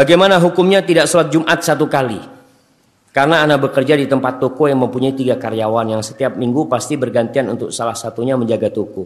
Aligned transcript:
Bagaimana 0.00 0.40
hukumnya 0.40 0.80
tidak 0.80 1.12
sholat 1.12 1.28
Jumat 1.28 1.60
satu 1.60 1.84
kali? 1.84 2.16
Karena 3.12 3.44
Anda 3.44 3.60
bekerja 3.60 4.00
di 4.00 4.08
tempat 4.08 4.40
toko 4.40 4.64
yang 4.64 4.80
mempunyai 4.80 5.12
tiga 5.12 5.36
karyawan 5.36 5.92
yang 5.92 6.00
setiap 6.00 6.40
minggu 6.40 6.72
pasti 6.72 6.96
bergantian 6.96 7.52
untuk 7.52 7.68
salah 7.68 7.92
satunya 7.92 8.32
menjaga 8.32 8.72
toko. 8.72 9.04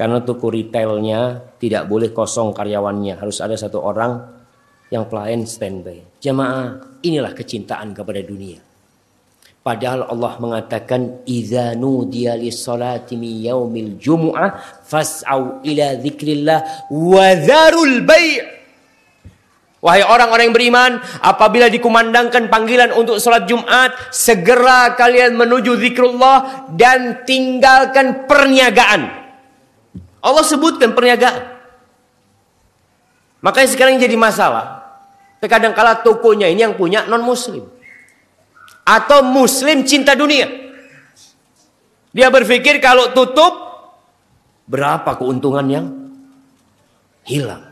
Karena 0.00 0.24
toko 0.24 0.48
retailnya 0.48 1.44
tidak 1.60 1.84
boleh 1.84 2.08
kosong 2.08 2.56
karyawannya. 2.56 3.20
Harus 3.20 3.44
ada 3.44 3.52
satu 3.52 3.84
orang 3.84 4.16
yang 4.88 5.04
pelayan 5.12 5.44
standby. 5.44 6.00
Jamaah, 6.24 6.96
inilah 7.04 7.36
kecintaan 7.36 7.92
kepada 7.92 8.24
dunia. 8.24 8.64
Padahal 9.60 10.08
Allah 10.08 10.40
mengatakan 10.40 11.20
idza 11.28 11.76
nudiya 11.76 12.32
lis-salati 12.40 13.12
min 13.20 13.44
yaumil 13.44 14.00
jumu'ah 14.00 14.80
fas'au 14.88 15.60
ila 15.68 16.00
dzikrillah 16.00 16.88
wa 16.88 17.28
dzarul. 17.36 18.08
Wahai 19.80 20.04
orang-orang 20.04 20.52
yang 20.52 20.56
beriman, 20.56 20.90
apabila 21.24 21.72
dikumandangkan 21.72 22.52
panggilan 22.52 22.92
untuk 22.92 23.16
salat 23.16 23.48
Jumat, 23.48 23.96
segera 24.12 24.92
kalian 24.92 25.40
menuju 25.40 25.72
zikrullah 25.80 26.68
dan 26.76 27.24
tinggalkan 27.24 28.28
perniagaan. 28.28 29.08
Allah 30.20 30.44
sebutkan 30.44 30.92
perniagaan. 30.92 31.56
Makanya 33.40 33.68
sekarang 33.72 33.96
jadi 33.96 34.20
masalah. 34.20 34.84
Terkadang 35.40 35.72
kala 35.72 36.04
tokonya 36.04 36.52
ini 36.52 36.60
yang 36.60 36.76
punya 36.76 37.08
non 37.08 37.24
muslim 37.24 37.64
atau 38.84 39.24
muslim 39.24 39.88
cinta 39.88 40.12
dunia. 40.12 40.44
Dia 42.12 42.28
berpikir 42.28 42.82
kalau 42.84 43.16
tutup 43.16 43.54
berapa 44.66 45.16
keuntungan 45.16 45.66
yang 45.70 45.86
hilang. 47.24 47.69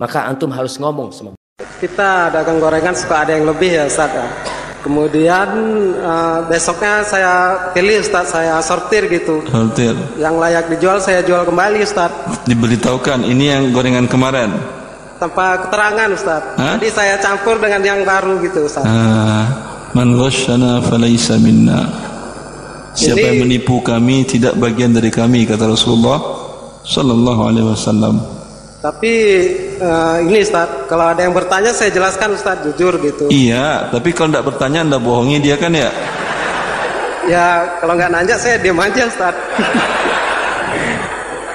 Maka 0.00 0.24
antum 0.32 0.48
harus 0.48 0.80
ngomong 0.80 1.12
sama 1.12 1.36
kita 1.80 2.28
dagang 2.28 2.60
gorengan 2.60 2.92
suka 2.92 3.24
ada 3.24 3.32
yang 3.32 3.48
lebih 3.48 3.72
ya 3.72 3.88
Ustaz 3.88 4.12
ya. 4.12 4.28
Kemudian 4.80 5.48
uh, 6.00 6.40
besoknya 6.48 7.04
saya 7.04 7.32
pilih 7.76 8.00
Ustaz, 8.00 8.32
saya 8.32 8.60
sortir 8.64 9.08
gitu. 9.12 9.44
Sortir. 9.48 9.92
Yang 10.16 10.34
layak 10.40 10.64
dijual 10.72 11.00
saya 11.04 11.20
jual 11.20 11.44
kembali 11.44 11.84
Ustaz. 11.84 12.12
Diberitahukan 12.48 13.28
ini 13.28 13.52
yang 13.52 13.62
gorengan 13.76 14.08
kemarin. 14.08 14.56
Tanpa 15.20 15.68
keterangan 15.68 16.08
Ustaz. 16.16 16.42
Hah? 16.56 16.80
Jadi 16.80 16.88
saya 16.92 17.20
campur 17.20 17.60
dengan 17.60 17.84
yang 17.84 18.00
baru 18.08 18.40
gitu 18.40 18.64
Ustaz. 18.64 18.88
Ah. 18.88 19.44
Man 19.92 20.16
ghasyana 20.16 20.80
falaysa 20.80 21.36
minna. 21.36 21.84
Siapa 22.96 23.20
yang 23.20 23.44
menipu 23.44 23.84
kami 23.84 24.24
tidak 24.24 24.56
bagian 24.56 24.96
dari 24.96 25.12
kami 25.12 25.44
kata 25.44 25.68
Rasulullah 25.68 26.18
sallallahu 26.88 27.42
alaihi 27.52 27.68
wasallam. 27.68 28.39
Tapi 28.80 29.12
uh, 29.76 30.24
ini 30.24 30.40
Ustaz, 30.40 30.88
kalau 30.88 31.12
ada 31.12 31.20
yang 31.20 31.36
bertanya 31.36 31.68
saya 31.76 31.92
jelaskan 31.92 32.32
Ustaz 32.32 32.64
jujur 32.64 32.96
gitu. 33.04 33.28
Iya, 33.28 33.92
tapi 33.92 34.16
kalau 34.16 34.32
tidak 34.32 34.56
bertanya 34.56 34.88
Anda 34.88 34.96
bohongi 34.96 35.36
dia 35.36 35.60
kan 35.60 35.76
ya? 35.76 35.92
Ya, 37.28 37.76
kalau 37.76 38.00
nggak 38.00 38.08
nanya 38.08 38.40
saya 38.40 38.56
diam 38.56 38.80
aja 38.80 39.04
Ustaz. 39.04 39.36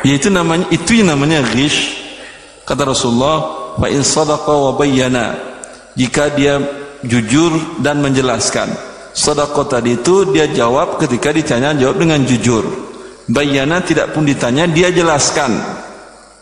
ya 0.08 0.14
itu 0.14 0.30
namanya 0.30 0.70
itu 0.70 1.02
yang 1.02 1.18
namanya 1.18 1.42
ghish. 1.50 1.98
Kata 2.62 2.94
Rasulullah, 2.94 3.74
"Fa 3.82 3.90
in 3.90 4.06
sadaqa 4.06 4.54
wa 4.54 4.72
bayyana." 4.78 5.34
Jika 5.98 6.30
dia 6.38 6.62
jujur 7.08 7.82
dan 7.82 8.06
menjelaskan. 8.06 8.70
Sedekah 9.16 9.64
tadi 9.64 9.96
itu 9.96 10.28
dia 10.36 10.44
jawab 10.52 11.00
ketika 11.00 11.32
ditanya 11.32 11.72
jawab 11.72 12.04
dengan 12.04 12.20
jujur. 12.28 12.68
Bayana 13.32 13.80
tidak 13.80 14.12
pun 14.12 14.28
ditanya 14.28 14.68
dia 14.68 14.92
jelaskan. 14.92 15.56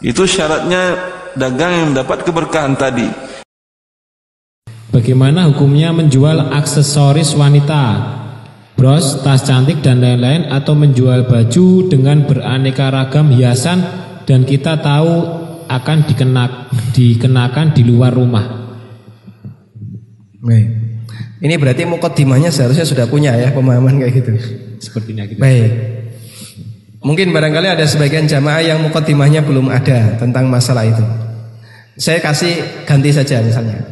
Itu 0.04 0.28
syaratnya 0.28 1.00
dagang 1.40 1.72
yang 1.72 1.88
mendapat 1.96 2.28
keberkahan 2.28 2.76
tadi. 2.76 3.08
Bagaimana 4.92 5.48
hukumnya 5.48 5.96
menjual 5.96 6.52
aksesoris 6.52 7.32
wanita? 7.40 8.14
Bros, 8.76 9.24
tas 9.24 9.48
cantik 9.48 9.80
dan 9.80 10.04
lain-lain 10.04 10.52
atau 10.52 10.76
menjual 10.76 11.24
baju 11.24 11.88
dengan 11.88 12.28
beraneka 12.28 12.92
ragam 12.92 13.32
hiasan 13.32 13.80
dan 14.28 14.44
kita 14.44 14.84
tahu 14.84 15.24
akan 15.72 15.98
dikenak, 16.04 16.52
dikenakan 16.92 17.72
di 17.72 17.82
luar 17.88 18.12
rumah. 18.12 18.46
Baik. 20.44 20.68
Ini 21.40 21.56
berarti 21.56 21.88
mukaddimahnya 21.88 22.52
seharusnya 22.52 22.84
sudah 22.84 23.08
punya 23.08 23.32
ya 23.40 23.56
pemahaman 23.56 24.04
kayak 24.04 24.14
gitu. 24.20 24.32
Sepertinya 24.84 25.24
gitu. 25.32 25.40
Baik. 25.40 25.93
Mungkin 27.04 27.36
barangkali 27.36 27.68
ada 27.68 27.84
sebagian 27.84 28.26
jamaah 28.26 28.64
yang 28.64 28.80
mukaddimahnya 28.80 29.44
belum 29.44 29.68
ada 29.68 30.16
tentang 30.16 30.48
masalah 30.48 30.88
itu. 30.88 31.04
Saya 32.00 32.24
kasih 32.24 32.88
ganti 32.88 33.12
saja 33.12 33.44
misalnya. 33.44 33.84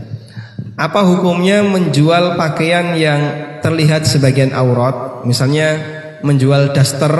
Apa 0.79 1.03
hukumnya 1.03 1.61
menjual 1.61 2.39
pakaian 2.39 2.95
yang 2.95 3.21
terlihat 3.59 4.07
sebagian 4.07 4.55
aurat, 4.55 5.27
misalnya 5.27 5.77
menjual 6.23 6.71
daster 6.71 7.13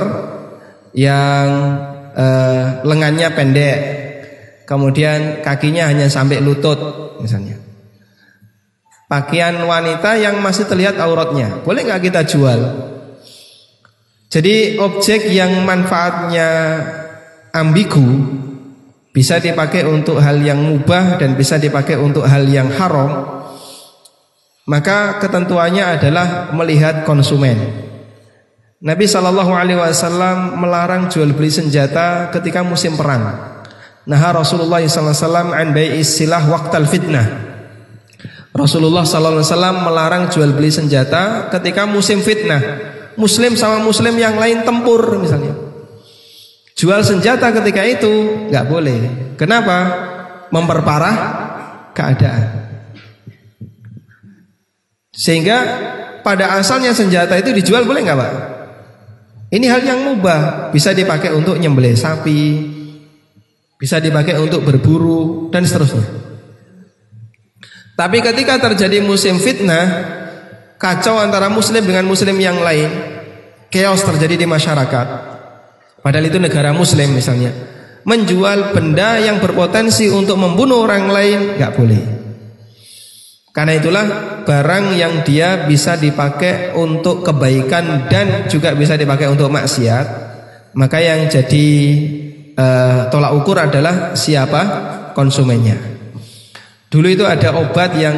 yang 0.96 1.48
eh, 2.16 2.66
lengannya 2.88 3.28
pendek, 3.36 3.80
kemudian 4.64 5.44
kakinya 5.44 5.92
hanya 5.92 6.08
sampai 6.08 6.40
lutut 6.40 6.80
misalnya 7.20 7.62
pakaian 9.12 9.60
wanita 9.68 10.16
yang 10.16 10.40
masih 10.40 10.64
terlihat 10.72 10.96
auratnya. 10.96 11.60
Boleh 11.68 11.84
nggak 11.84 12.08
kita 12.08 12.24
jual? 12.24 12.60
Jadi 14.32 14.80
objek 14.80 15.28
yang 15.28 15.68
manfaatnya 15.68 16.50
ambigu 17.52 18.40
bisa 19.12 19.44
dipakai 19.44 19.84
untuk 19.84 20.24
hal 20.24 20.40
yang 20.40 20.64
mubah 20.64 21.20
dan 21.20 21.36
bisa 21.36 21.60
dipakai 21.60 22.00
untuk 22.00 22.24
hal 22.24 22.48
yang 22.48 22.72
haram. 22.72 23.44
Maka 24.72 25.20
ketentuannya 25.20 26.00
adalah 26.00 26.56
melihat 26.56 27.04
konsumen. 27.04 27.60
Nabi 28.80 29.04
Shallallahu 29.04 29.52
Alaihi 29.52 29.78
Wasallam 29.78 30.56
melarang 30.56 31.12
jual 31.12 31.36
beli 31.36 31.52
senjata 31.52 32.32
ketika 32.32 32.64
musim 32.64 32.96
perang. 32.96 33.52
Nah 34.08 34.22
Rasulullah 34.34 34.82
SAW 34.82 35.54
an 35.54 35.78
istilah 35.78 36.50
waktal 36.50 36.90
fitnah 36.90 37.52
Rasulullah 38.52 39.08
wasallam 39.08 39.88
melarang 39.88 40.28
jual 40.28 40.52
beli 40.52 40.68
senjata 40.68 41.48
ketika 41.56 41.88
musim 41.88 42.20
fitnah. 42.20 42.60
Muslim 43.22 43.54
sama 43.54 43.78
muslim 43.86 44.18
yang 44.18 44.34
lain 44.42 44.66
tempur 44.66 45.22
misalnya. 45.22 45.54
Jual 46.74 47.06
senjata 47.06 47.54
ketika 47.54 47.86
itu 47.86 48.50
nggak 48.50 48.66
boleh. 48.66 49.00
Kenapa? 49.38 49.78
Memperparah 50.50 51.16
keadaan. 51.94 52.74
Sehingga 55.14 55.58
pada 56.26 56.58
asalnya 56.58 56.98
senjata 56.98 57.38
itu 57.38 57.54
dijual 57.54 57.86
boleh 57.86 58.02
nggak 58.02 58.18
pak? 58.18 58.34
Ini 59.52 59.66
hal 59.68 59.84
yang 59.84 60.00
mubah, 60.08 60.72
bisa 60.72 60.96
dipakai 60.96 61.36
untuk 61.36 61.60
nyembelih 61.60 61.94
sapi, 61.94 62.42
bisa 63.76 64.00
dipakai 64.00 64.40
untuk 64.40 64.64
berburu 64.64 65.52
dan 65.52 65.68
seterusnya. 65.68 66.08
Tapi 68.00 68.24
ketika 68.24 68.58
terjadi 68.64 69.04
musim 69.04 69.36
fitnah, 69.44 69.86
kacau 70.80 71.20
antara 71.20 71.52
muslim 71.52 71.84
dengan 71.84 72.08
muslim 72.08 72.40
yang 72.40 72.64
lain, 72.64 73.11
chaos 73.72 74.04
terjadi 74.04 74.44
di 74.44 74.48
masyarakat. 74.48 75.08
Padahal 76.04 76.26
itu 76.28 76.38
negara 76.38 76.76
muslim 76.76 77.16
misalnya. 77.16 77.50
Menjual 78.02 78.74
benda 78.74 79.22
yang 79.22 79.38
berpotensi 79.40 80.10
untuk 80.10 80.36
membunuh 80.36 80.84
orang 80.84 81.08
lain 81.08 81.40
nggak 81.56 81.74
boleh. 81.78 82.04
Karena 83.52 83.78
itulah 83.78 84.06
barang 84.48 84.86
yang 84.96 85.28
dia 85.28 85.68
bisa 85.68 86.00
dipakai 86.00 86.72
untuk 86.74 87.22
kebaikan 87.22 88.08
dan 88.08 88.48
juga 88.48 88.72
bisa 88.74 88.96
dipakai 88.96 89.28
untuk 89.28 89.52
maksiat, 89.52 90.06
maka 90.74 90.98
yang 91.04 91.28
jadi 91.28 91.68
uh, 92.56 93.00
tolak 93.12 93.36
ukur 93.36 93.60
adalah 93.60 94.16
siapa 94.16 94.62
konsumennya. 95.12 95.78
Dulu 96.88 97.08
itu 97.12 97.28
ada 97.28 97.52
obat 97.60 97.92
yang 98.00 98.16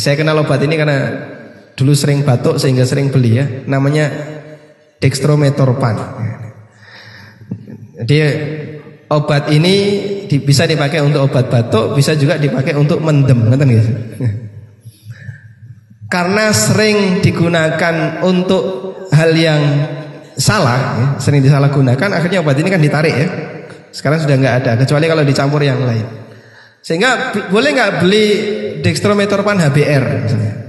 saya 0.00 0.16
kenal 0.16 0.40
obat 0.40 0.64
ini 0.64 0.74
karena 0.80 0.98
dulu 1.76 1.92
sering 1.92 2.24
batuk 2.24 2.56
sehingga 2.56 2.88
sering 2.88 3.12
beli 3.12 3.38
ya. 3.38 3.44
Namanya 3.68 4.08
dextrometorphan. 4.98 5.96
Jadi 7.96 8.16
obat 9.08 9.48
ini 9.54 9.74
bisa 10.42 10.66
dipakai 10.66 11.00
untuk 11.04 11.28
obat 11.30 11.46
batuk, 11.48 11.94
bisa 11.96 12.16
juga 12.18 12.36
dipakai 12.36 12.74
untuk 12.74 13.00
mendem, 13.00 13.46
ngerti 13.48 13.64
gitu. 13.72 13.92
Karena 16.06 16.54
sering 16.54 17.20
digunakan 17.20 18.22
untuk 18.22 18.64
hal 19.10 19.30
yang 19.34 19.62
salah, 20.36 20.78
ya, 20.96 21.06
sering 21.18 21.42
disalahgunakan, 21.42 22.08
akhirnya 22.12 22.44
obat 22.44 22.56
ini 22.60 22.68
kan 22.68 22.82
ditarik 22.82 23.14
ya. 23.14 23.28
Sekarang 23.90 24.20
sudah 24.20 24.36
nggak 24.36 24.54
ada, 24.64 24.72
kecuali 24.76 25.08
kalau 25.08 25.24
dicampur 25.24 25.60
yang 25.64 25.80
lain. 25.82 26.06
Sehingga 26.84 27.34
boleh 27.50 27.70
nggak 27.74 27.92
beli 28.04 28.26
dextrometorphan 28.84 29.58
HBR 29.66 30.04
misalnya? 30.22 30.65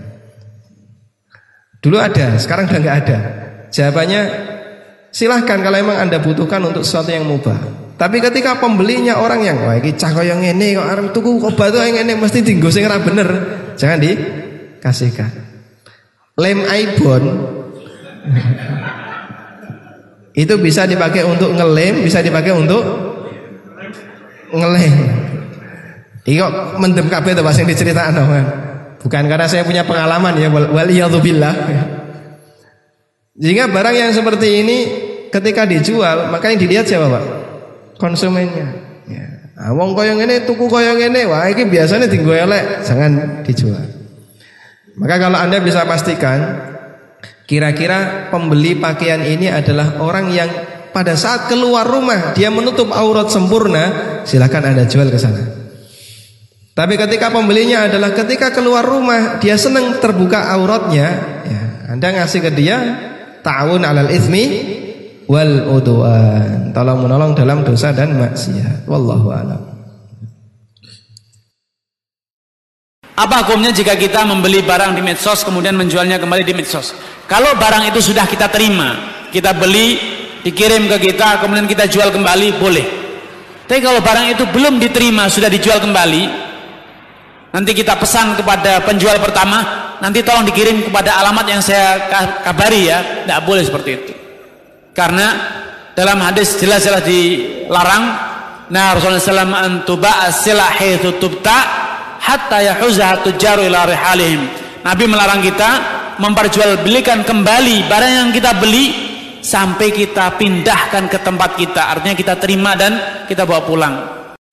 Dulu 1.77 1.97
ada, 2.01 2.35
sekarang 2.41 2.65
udah 2.67 2.79
nggak 2.81 2.97
ada. 3.05 3.17
Jawabannya 3.69 4.21
silahkan 5.13 5.61
kalau 5.61 5.77
emang 5.77 5.97
anda 5.97 6.17
butuhkan 6.17 6.61
untuk 6.65 6.81
sesuatu 6.81 7.13
yang 7.13 7.27
mubah. 7.27 7.87
Tapi 7.97 8.21
ketika 8.21 8.61
pembelinya 8.61 9.17
orang 9.17 9.41
yang 9.41 9.57
wah 9.65 9.73
iki 9.73 9.97
cah 9.97 10.13
kaya 10.13 10.37
ngene 10.37 10.77
kok 10.77 10.85
arep 10.85 11.07
tuku 11.17 11.41
obat 11.41 11.73
yang 11.73 11.97
ngene 11.97 12.13
mesti 12.21 12.45
dienggo 12.45 12.69
sing 12.69 12.85
ora 12.85 13.01
bener. 13.01 13.29
Jangan 13.73 13.97
dikasihkan. 13.97 15.31
Lem 16.37 16.61
Aibon 16.69 17.23
itu 20.45 20.53
bisa 20.61 20.85
dipakai 20.85 21.25
untuk 21.25 21.57
ngelem, 21.57 22.05
bisa 22.05 22.21
dipakai 22.21 22.53
untuk 22.53 22.85
ngelem. 24.53 24.93
Kok 26.21 26.77
mendem 26.77 27.09
kabeh 27.09 27.33
to 27.33 27.41
Mas 27.41 27.57
yang 27.57 27.65
diceritakno. 27.65 28.29
Bukan 29.07 29.23
karena 29.31 29.47
saya 29.47 29.63
punya 29.63 29.87
pengalaman 29.87 30.35
ya 30.35 30.51
wal 30.51 30.91
billah. 31.23 31.55
Jika 33.39 33.71
barang 33.71 33.95
yang 33.95 34.11
seperti 34.11 34.67
ini 34.67 34.77
ketika 35.31 35.63
dijual, 35.63 36.27
maka 36.27 36.51
yang 36.51 36.59
dilihat 36.59 36.83
siapa, 36.91 37.07
Pak? 37.07 37.47
konsumennya. 37.99 38.67
Ya. 39.09 39.25
Nah, 39.57 39.73
wong 39.73 39.97
ngene 39.97 40.45
tuku 40.45 40.69
koyo 40.69 40.95
ngene, 40.95 41.25
wah 41.25 41.49
iki 41.49 41.65
biasanya 41.65 42.05
tinggu 42.05 42.31
elek, 42.31 42.85
jangan 42.85 43.41
dijual. 43.43 43.81
Maka 44.97 45.15
kalau 45.17 45.37
Anda 45.37 45.61
bisa 45.61 45.85
pastikan 45.85 46.61
kira-kira 47.49 48.29
pembeli 48.29 48.77
pakaian 48.77 49.21
ini 49.21 49.49
adalah 49.49 50.01
orang 50.01 50.33
yang 50.33 50.49
pada 50.93 51.13
saat 51.13 51.49
keluar 51.49 51.85
rumah 51.85 52.33
dia 52.33 52.49
menutup 52.49 52.89
aurat 52.93 53.29
sempurna, 53.29 53.83
silakan 54.25 54.73
Anda 54.73 54.85
jual 54.89 55.09
ke 55.09 55.17
sana. 55.17 55.66
Tapi 56.77 56.93
ketika 56.93 57.33
pembelinya 57.33 57.89
adalah 57.89 58.13
ketika 58.13 58.53
keluar 58.53 58.85
rumah 58.85 59.41
dia 59.41 59.57
senang 59.57 59.97
terbuka 59.97 60.45
auratnya, 60.53 61.07
ya, 61.41 61.61
Anda 61.89 62.21
ngasih 62.21 62.37
ke 62.45 62.51
dia 62.53 62.77
ta'awun 63.41 63.81
alal 63.81 64.13
ismi 64.13 64.43
wal 65.25 65.73
udwan. 65.73 66.69
Tolong 66.77 67.01
menolong 67.01 67.33
dalam 67.33 67.65
dosa 67.65 67.89
dan 67.97 68.13
maksiat. 68.13 68.85
Wallahu 68.85 69.33
alam. 69.33 69.61
Apa 73.17 73.41
hukumnya 73.41 73.73
jika 73.73 73.97
kita 73.97 74.21
membeli 74.29 74.61
barang 74.61 74.93
di 74.93 75.01
medsos 75.01 75.41
kemudian 75.41 75.73
menjualnya 75.73 76.21
kembali 76.21 76.45
di 76.45 76.53
medsos? 76.53 76.93
Kalau 77.25 77.57
barang 77.57 77.89
itu 77.89 78.13
sudah 78.13 78.29
kita 78.29 78.53
terima, 78.53 78.93
kita 79.33 79.57
beli, 79.57 79.97
dikirim 80.45 80.85
ke 80.85 81.09
kita, 81.09 81.41
kemudian 81.41 81.65
kita 81.65 81.89
jual 81.89 82.13
kembali, 82.13 82.61
boleh. 82.61 82.85
Tapi 83.65 83.81
kalau 83.81 84.05
barang 84.05 84.37
itu 84.37 84.45
belum 84.53 84.77
diterima, 84.77 85.25
sudah 85.33 85.49
dijual 85.49 85.81
kembali, 85.81 86.46
nanti 87.57 87.73
kita 87.73 87.97
pesan 87.97 88.37
kepada 88.37 88.85
penjual 88.85 89.17
pertama, 89.17 89.65
nanti 89.97 90.21
tolong 90.21 90.45
dikirim 90.45 90.85
kepada 90.85 91.17
alamat 91.25 91.45
yang 91.49 91.61
saya 91.65 92.05
kabari 92.45 92.85
ya, 92.85 93.25
tidak 93.25 93.41
boleh 93.49 93.65
seperti 93.65 93.89
itu. 93.97 94.13
Karena 94.93 95.27
dalam 95.97 96.21
hadis 96.21 96.53
jelas-jelas 96.61 97.01
dilarang 97.01 98.29
nah 98.69 98.93
Rasulullah 98.93 99.41
SAW 99.41 99.57
antuba 99.57 100.29
asilah 100.29 100.69
haitsu 100.77 101.17
tubta 101.17 101.57
hatta 102.21 102.61
yahuzaha 102.61 103.25
tujaru 103.25 103.65
ila 103.65 103.89
rihalihim. 103.89 104.45
Nabi 104.85 105.09
melarang 105.09 105.41
kita 105.41 105.69
memperjualbelikan 106.21 107.25
kembali 107.25 107.89
barang 107.89 108.13
yang 108.13 108.29
kita 108.29 108.53
beli 108.61 108.85
sampai 109.41 109.89
kita 109.89 110.37
pindahkan 110.37 111.09
ke 111.09 111.17
tempat 111.25 111.57
kita. 111.57 111.81
Artinya 111.97 112.13
kita 112.13 112.37
terima 112.37 112.77
dan 112.77 113.25
kita 113.25 113.49
bawa 113.49 113.65
pulang. 113.65 113.93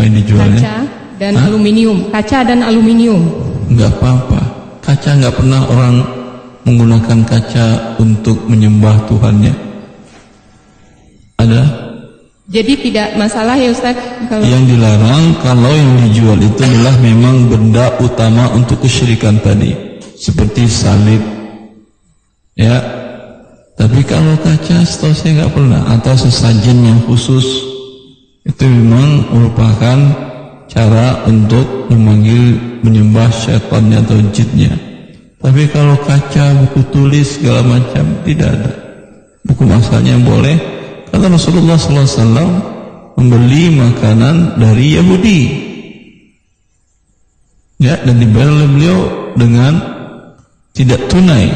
Ini 0.00 0.24
dijualnya? 0.24 0.83
Dan 1.24 1.40
Hah? 1.40 1.48
aluminium. 1.48 2.12
Kaca 2.12 2.44
dan 2.44 2.60
aluminium. 2.60 3.24
Enggak 3.72 3.96
apa-apa. 3.96 4.40
Kaca 4.84 5.16
enggak 5.16 5.32
pernah 5.40 5.64
orang 5.72 6.04
menggunakan 6.68 7.24
kaca 7.24 7.96
untuk 7.96 8.44
menyembah 8.44 9.08
Tuhannya. 9.08 9.56
Ada? 11.40 11.64
Jadi 12.44 12.76
tidak 12.76 13.16
masalah 13.16 13.56
ya 13.56 13.72
Ustaz 13.72 13.96
kalau 14.28 14.44
Yang 14.44 14.76
dilarang 14.76 15.32
kalau 15.40 15.72
yang 15.72 15.96
dijual 16.04 16.36
itu 16.36 16.60
adalah 16.60 16.92
memang 17.00 17.48
benda 17.48 17.88
utama 18.04 18.52
untuk 18.52 18.84
kesyirikan 18.84 19.40
tadi 19.40 19.72
Seperti 20.12 20.68
salib 20.68 21.24
Ya 22.52 22.84
Tapi 23.80 24.04
kalau 24.04 24.36
kaca 24.44 24.76
setahu 24.84 25.16
saya 25.16 25.40
nggak 25.40 25.56
pernah 25.56 25.88
Atau 25.96 26.20
sesajen 26.20 26.84
yang 26.84 27.00
khusus 27.08 27.64
Itu 28.44 28.68
memang 28.68 29.24
merupakan 29.32 29.98
cara 30.74 31.22
untuk 31.30 31.86
memanggil 31.88 32.58
menyembah 32.82 33.30
syaitannya 33.30 34.02
atau 34.02 34.18
jinnya 34.34 34.74
Tapi 35.38 35.70
kalau 35.70 35.94
kaca, 36.02 36.56
buku 36.66 36.82
tulis 36.90 37.38
segala 37.38 37.62
macam 37.62 38.04
tidak 38.26 38.48
ada 38.58 38.72
Buku 39.46 39.62
masalahnya 39.64 40.18
boleh 40.18 40.56
Kata 41.14 41.30
Rasulullah 41.30 41.78
SAW 41.78 42.74
membeli 43.14 43.70
makanan 43.70 44.58
dari 44.58 44.98
Yahudi. 44.98 45.40
Ya, 47.78 47.98
dan 48.02 48.18
dibayar 48.18 48.50
oleh 48.50 48.68
beliau 48.70 48.98
dengan 49.38 49.72
tidak 50.74 51.06
tunai. 51.10 51.50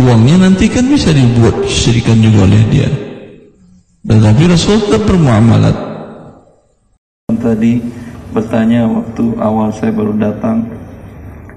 Uangnya 0.00 0.48
nanti 0.48 0.70
kan 0.70 0.88
bisa 0.88 1.12
dibuat 1.12 1.66
syirikan 1.66 2.18
juga 2.22 2.46
oleh 2.46 2.62
dia. 2.72 2.88
Tetapi 4.06 4.42
Rasul 4.48 4.86
tetap 4.88 5.02
bermuamalat. 5.04 5.76
Tadi 7.30 7.72
bertanya 8.30 8.86
waktu 8.86 9.34
awal 9.38 9.74
saya 9.74 9.90
baru 9.90 10.14
datang, 10.14 10.70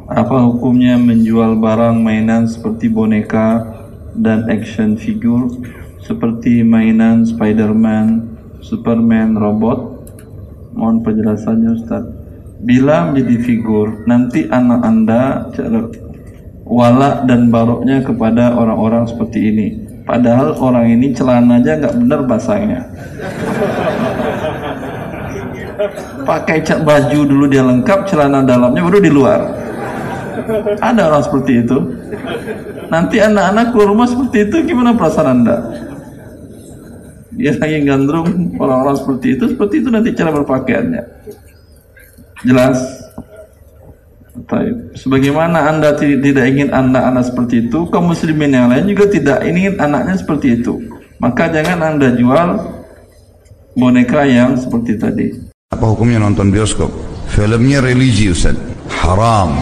apa 0.10 0.38
hukumnya 0.46 0.98
menjual 0.98 1.58
barang 1.58 2.02
mainan 2.02 2.50
seperti 2.50 2.90
boneka 2.90 3.66
dan 4.18 4.46
action 4.50 4.98
figure 4.98 5.50
seperti 6.04 6.62
mainan 6.68 7.24
Spiderman, 7.24 8.36
Superman, 8.60 9.40
robot. 9.40 10.04
Mohon 10.76 10.98
penjelasannya 11.06 11.70
Ustaz. 11.80 12.04
Bila 12.64 13.12
menjadi 13.12 13.36
figur, 13.44 14.04
nanti 14.08 14.48
anak 14.50 14.82
Anda 14.84 15.24
wala 16.64 17.28
dan 17.28 17.52
baroknya 17.52 18.04
kepada 18.04 18.56
orang-orang 18.56 19.08
seperti 19.08 19.40
ini. 19.52 19.68
Padahal 20.04 20.60
orang 20.60 20.92
ini 20.92 21.16
celananya 21.16 21.80
nggak 21.80 21.96
benar 22.04 22.22
basahnya. 22.28 22.82
Pakai 26.24 26.64
cat 26.64 26.84
baju 26.84 27.20
dulu 27.28 27.46
dia 27.52 27.64
lengkap, 27.64 28.08
celana 28.08 28.44
dalamnya 28.44 28.82
baru 28.84 29.00
di 29.04 29.12
luar. 29.12 29.42
Ada 30.80 31.02
orang 31.12 31.24
seperti 31.24 31.52
itu. 31.64 31.78
Nanti 32.92 33.20
anak-anak 33.20 33.66
keluar 33.72 33.88
rumah 33.92 34.08
seperti 34.08 34.38
itu, 34.50 34.56
gimana 34.68 34.96
perasaan 34.96 35.30
Anda? 35.42 35.58
dia 37.34 37.54
lagi 37.58 37.82
gandrung 37.86 38.54
orang-orang 38.62 38.98
seperti 38.98 39.28
itu 39.38 39.44
seperti 39.50 39.76
itu 39.82 39.90
nanti 39.90 40.10
cara 40.14 40.30
berpakaiannya 40.30 41.04
jelas 42.46 42.78
sebagaimana 44.98 45.72
anda 45.72 45.98
tidak 45.98 46.46
ingin 46.46 46.70
anak-anak 46.70 47.24
seperti 47.26 47.70
itu 47.70 47.90
kaum 47.90 48.12
muslimin 48.14 48.54
yang 48.54 48.68
lain 48.70 48.86
juga 48.86 49.10
tidak 49.10 49.40
ingin 49.46 49.78
anaknya 49.82 50.16
seperti 50.20 50.62
itu 50.62 50.78
maka 51.18 51.50
jangan 51.50 51.98
anda 51.98 52.14
jual 52.14 52.62
boneka 53.74 54.22
yang 54.30 54.54
seperti 54.54 54.94
tadi 55.00 55.53
apa 55.74 55.86
hukumnya 55.90 56.22
nonton 56.22 56.54
bioskop 56.54 56.90
filmnya 57.30 57.82
religi 57.82 58.30
Ustaz 58.30 58.56
haram 59.02 59.58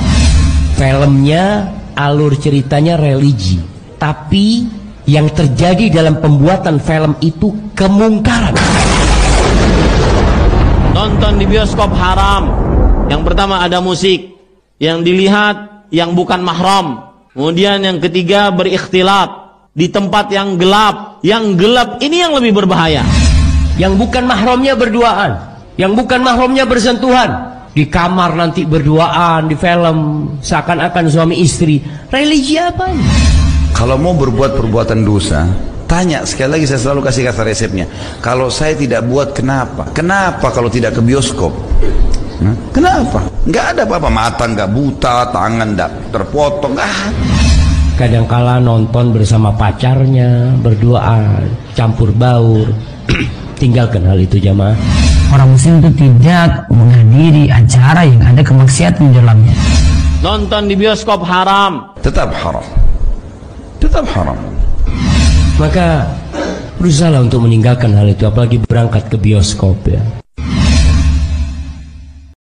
filmnya 0.75 1.71
alur 1.95 2.35
ceritanya 2.35 2.99
religi 2.99 3.59
tapi 4.01 4.65
yang 5.09 5.27
terjadi 5.33 5.89
dalam 5.89 6.21
pembuatan 6.21 6.77
film 6.77 7.17
itu 7.19 7.73
kemungkaran. 7.73 8.53
Nonton 10.93 11.41
di 11.41 11.45
bioskop 11.49 11.89
haram. 11.97 12.53
Yang 13.09 13.21
pertama 13.27 13.59
ada 13.65 13.83
musik. 13.83 14.31
Yang 14.79 14.97
dilihat 15.03 15.89
yang 15.91 16.13
bukan 16.13 16.39
mahram. 16.39 17.11
Kemudian 17.35 17.83
yang 17.83 17.97
ketiga 17.99 18.53
berikhtilat. 18.55 19.29
Di 19.75 19.91
tempat 19.91 20.31
yang 20.31 20.55
gelap. 20.55 21.19
Yang 21.25 21.59
gelap 21.59 21.89
ini 21.99 22.23
yang 22.23 22.33
lebih 22.37 22.63
berbahaya. 22.63 23.03
Yang 23.75 23.99
bukan 23.99 24.23
mahramnya 24.29 24.79
berduaan. 24.79 25.50
Yang 25.79 25.91
bukan 26.03 26.19
mahramnya 26.23 26.67
bersentuhan. 26.67 27.29
Di 27.71 27.87
kamar 27.87 28.35
nanti 28.35 28.67
berduaan, 28.67 29.47
di 29.47 29.55
film. 29.55 30.27
Seakan-akan 30.43 31.05
suami 31.07 31.39
istri. 31.39 31.79
Religi 32.11 32.59
apa 32.59 32.91
ini? 32.91 33.07
Kalau 33.71 33.95
mau 33.95 34.11
berbuat 34.11 34.59
perbuatan 34.59 35.07
dosa, 35.07 35.47
tanya 35.87 36.27
sekali 36.27 36.59
lagi 36.59 36.65
saya 36.67 36.83
selalu 36.83 37.07
kasih 37.07 37.31
kata 37.31 37.41
resepnya. 37.47 37.85
Kalau 38.19 38.51
saya 38.51 38.75
tidak 38.75 39.07
buat 39.07 39.31
kenapa? 39.31 39.87
Kenapa 39.95 40.51
kalau 40.51 40.67
tidak 40.67 40.99
ke 40.99 41.01
bioskop? 41.01 41.55
Nah, 42.43 42.55
kenapa? 42.75 43.31
Nggak 43.47 43.65
ada 43.77 43.81
apa-apa. 43.87 44.09
Mata 44.11 44.43
nggak 44.49 44.69
buta, 44.69 45.15
tangan 45.31 45.67
nggak 45.77 45.91
terpotong, 46.11 46.73
nggak 46.75 46.91
Kadangkala 47.95 48.57
nonton 48.57 49.13
bersama 49.13 49.53
pacarnya, 49.53 50.57
berdua 50.57 51.37
campur 51.77 52.09
baur. 52.11 52.65
Tinggalkan 53.61 54.09
hal 54.09 54.17
itu 54.17 54.41
jamaah. 54.41 55.10
Orang 55.31 55.55
muslim 55.55 55.79
itu 55.79 55.91
tidak 55.95 56.67
menghadiri 56.67 57.47
acara 57.47 58.03
yang 58.03 58.19
ada 58.19 58.43
kemaksiatan 58.43 59.09
di 59.09 59.13
dalamnya. 59.15 59.55
Nonton 60.19 60.67
di 60.67 60.75
bioskop 60.75 61.23
haram. 61.23 61.95
Tetap 62.03 62.35
haram 62.35 62.81
tetap 63.91 64.05
haram. 64.13 64.37
Maka 65.57 66.05
berusaha 66.77 67.17
untuk 67.19 67.43
meninggalkan 67.43 67.91
hal 67.91 68.07
itu 68.07 68.23
apalagi 68.23 68.61
berangkat 68.61 69.09
ke 69.09 69.17
bioskop 69.19 69.75
ya. 69.89 69.99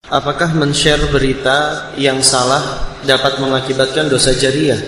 Apakah 0.07 0.55
men-share 0.55 1.11
berita 1.11 1.91
yang 1.99 2.23
salah 2.23 2.95
dapat 3.03 3.43
mengakibatkan 3.43 4.07
dosa 4.07 4.33
jariah? 4.33 4.79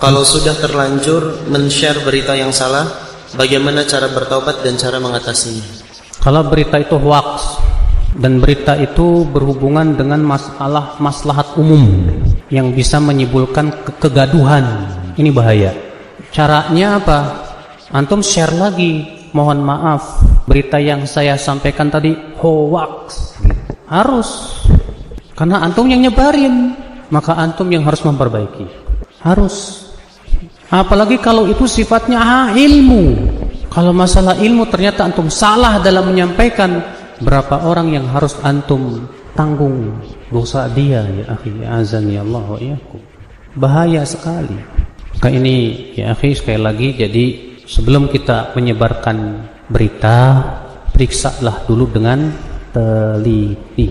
Kalau 0.00 0.24
sudah 0.26 0.56
terlanjur 0.58 1.46
men-share 1.46 2.02
berita 2.02 2.34
yang 2.34 2.50
salah, 2.50 2.88
bagaimana 3.36 3.84
cara 3.86 4.10
bertobat 4.10 4.64
dan 4.64 4.74
cara 4.80 4.96
mengatasinya? 4.98 5.81
Kalau 6.22 6.46
berita 6.46 6.78
itu 6.78 6.94
hoax 7.02 7.58
dan 8.14 8.38
berita 8.38 8.78
itu 8.78 9.26
berhubungan 9.26 9.98
dengan 9.98 10.22
masalah 10.22 10.94
maslahat 11.02 11.58
umum 11.58 11.82
yang 12.46 12.70
bisa 12.70 13.02
menimbulkan 13.02 13.74
ke 13.82 13.90
kegaduhan, 13.98 14.62
ini 15.18 15.34
bahaya. 15.34 15.74
Caranya 16.30 17.02
apa? 17.02 17.18
Antum 17.90 18.22
share 18.22 18.54
lagi. 18.54 19.18
Mohon 19.32 19.64
maaf, 19.64 20.20
berita 20.44 20.76
yang 20.76 21.08
saya 21.08 21.40
sampaikan 21.40 21.88
tadi 21.88 22.12
hoax. 22.38 23.32
Harus. 23.88 24.60
Karena 25.32 25.64
antum 25.64 25.88
yang 25.88 26.04
nyebarin, 26.04 26.76
maka 27.08 27.34
antum 27.40 27.66
yang 27.72 27.82
harus 27.82 28.04
memperbaiki. 28.04 28.68
Harus. 29.24 29.88
Apalagi 30.68 31.16
kalau 31.16 31.48
itu 31.48 31.64
sifatnya 31.64 32.20
ah, 32.20 32.46
ilmu. 32.52 33.40
Kalau 33.72 33.96
masalah 33.96 34.36
ilmu 34.36 34.68
ternyata 34.68 35.08
antum 35.08 35.32
salah 35.32 35.80
dalam 35.80 36.12
menyampaikan, 36.12 36.76
berapa 37.24 37.64
orang 37.64 37.96
yang 37.96 38.04
harus 38.12 38.36
antum 38.44 39.08
tanggung 39.32 39.96
dosa 40.28 40.68
dia 40.68 41.00
ya 41.08 41.24
akhi 41.32 41.64
azan 41.64 42.12
ya 42.12 42.20
Allah 42.20 42.44
wa 42.52 42.58
iyakum. 42.60 43.00
Bahaya 43.56 44.04
sekali. 44.04 44.60
Maka 45.16 45.28
ini 45.32 45.88
ya 45.96 46.12
akhi 46.12 46.36
sekali 46.36 46.60
lagi 46.60 46.88
jadi 47.00 47.24
sebelum 47.64 48.12
kita 48.12 48.52
menyebarkan 48.52 49.48
berita, 49.72 50.44
periksalah 50.92 51.64
dulu 51.64 51.88
dengan 51.96 52.28
teliti. 52.76 53.88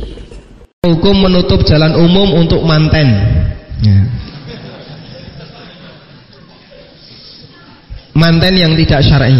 Hukum 0.85 1.25
menutup 1.25 1.65
jalan 1.65 1.97
umum 1.97 2.37
untuk 2.37 2.61
manten. 2.61 3.09
Ya. 3.81 4.20
Manten 8.21 8.53
yang 8.53 8.77
tidak 8.77 9.01
syar'i. 9.01 9.33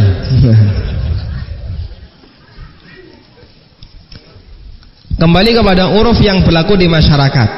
Kembali 5.21 5.53
kepada 5.53 5.93
uruf 5.93 6.17
yang 6.17 6.41
berlaku 6.41 6.81
di 6.81 6.89
masyarakat. 6.89 7.49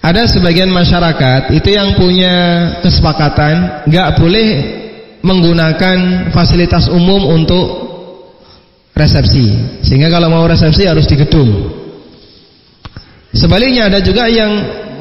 Ada 0.00 0.24
sebagian 0.24 0.72
masyarakat 0.72 1.52
itu 1.52 1.68
yang 1.68 1.92
punya 2.00 2.34
kesepakatan 2.80 3.84
nggak 3.84 4.08
boleh 4.16 4.48
menggunakan 5.20 6.30
fasilitas 6.32 6.88
umum 6.88 7.28
untuk 7.28 7.66
resepsi. 8.96 9.52
Sehingga 9.84 10.08
kalau 10.08 10.32
mau 10.32 10.48
resepsi 10.48 10.88
harus 10.88 11.04
di 11.04 11.20
gedung. 11.20 11.50
Sebaliknya 13.36 13.92
ada 13.92 14.00
juga 14.00 14.32
yang 14.32 14.48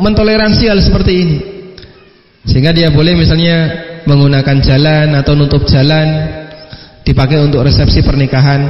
mentoleransi 0.03 0.67
hal 0.67 0.83
seperti 0.83 1.13
ini. 1.15 1.37
Sehingga 2.43 2.75
dia 2.75 2.91
boleh 2.91 3.15
misalnya 3.15 3.84
menggunakan 4.05 4.57
jalan 4.61 5.17
atau 5.17 5.33
nutup 5.33 5.65
jalan 5.65 6.07
dipakai 7.05 7.41
untuk 7.41 7.65
resepsi 7.65 8.01
pernikahan. 8.01 8.61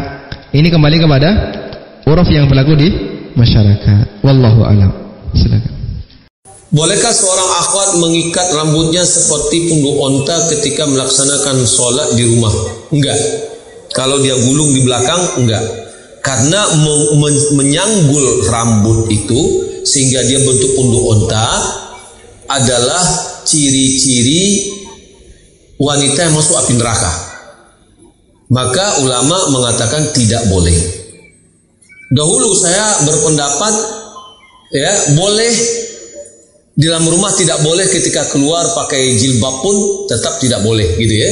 Ini 0.55 0.67
kembali 0.71 0.97
kepada 1.03 1.29
uruf 2.07 2.27
yang 2.31 2.47
berlaku 2.47 2.73
di 2.75 2.89
masyarakat. 3.35 4.23
Wallahu 4.23 4.63
alam. 4.63 4.91
Silakan. 5.35 5.75
Bolehkah 6.75 7.13
seorang 7.15 7.49
akhwat 7.63 7.89
mengikat 8.03 8.51
rambutnya 8.51 9.07
seperti 9.07 9.71
pundak 9.71 9.95
onta 9.95 10.35
ketika 10.51 10.83
melaksanakan 10.83 11.63
sholat 11.63 12.19
di 12.19 12.27
rumah? 12.27 12.51
Enggak. 12.91 13.15
Kalau 13.95 14.19
dia 14.19 14.35
gulung 14.35 14.75
di 14.75 14.83
belakang, 14.83 15.39
enggak. 15.39 15.63
Karena 16.19 16.67
menyanggul 17.55 18.49
rambut 18.49 19.07
itu 19.07 19.39
sehingga 19.87 20.25
dia 20.25 20.41
bentuk 20.41 20.73
pundak 20.75 21.03
onta 21.05 21.47
adalah 22.49 23.03
ciri-ciri 23.45 24.73
wanita 25.79 26.19
yang 26.29 26.35
masuk 26.35 26.55
api 26.59 26.73
neraka. 26.77 27.11
Maka 28.51 29.01
ulama 29.01 29.49
mengatakan 29.49 30.13
tidak 30.13 30.45
boleh. 30.47 30.77
Dahulu 32.13 32.53
saya 32.53 33.01
berpendapat 33.09 33.73
ya 34.69 34.93
boleh 35.17 35.53
di 36.75 36.85
dalam 36.85 37.07
rumah 37.07 37.33
tidak 37.33 37.63
boleh 37.65 37.87
ketika 37.89 38.29
keluar 38.29 38.67
pakai 38.75 39.17
jilbab 39.17 39.63
pun 39.65 40.05
tetap 40.05 40.37
tidak 40.37 40.61
boleh 40.61 40.85
gitu 41.01 41.15
ya. 41.15 41.31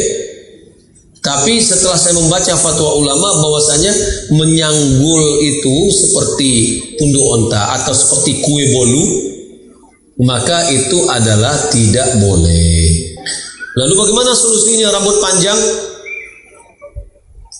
Tapi 1.24 1.56
setelah 1.64 1.96
saya 1.96 2.20
membaca 2.20 2.52
fatwa 2.60 3.00
ulama 3.00 3.30
bahwasanya 3.40 3.94
menyanggul 4.36 5.24
itu 5.40 5.76
seperti 5.88 6.52
punduk 7.00 7.24
onta 7.24 7.80
atau 7.80 7.96
seperti 7.96 8.44
kue 8.44 8.64
bolu 8.76 9.04
maka 10.20 10.68
itu 10.68 11.08
adalah 11.08 11.72
tidak 11.72 12.20
boleh. 12.20 13.12
Lalu 13.74 13.94
bagaimana 13.98 14.32
solusinya 14.38 14.94
rambut 14.94 15.18
panjang? 15.18 15.58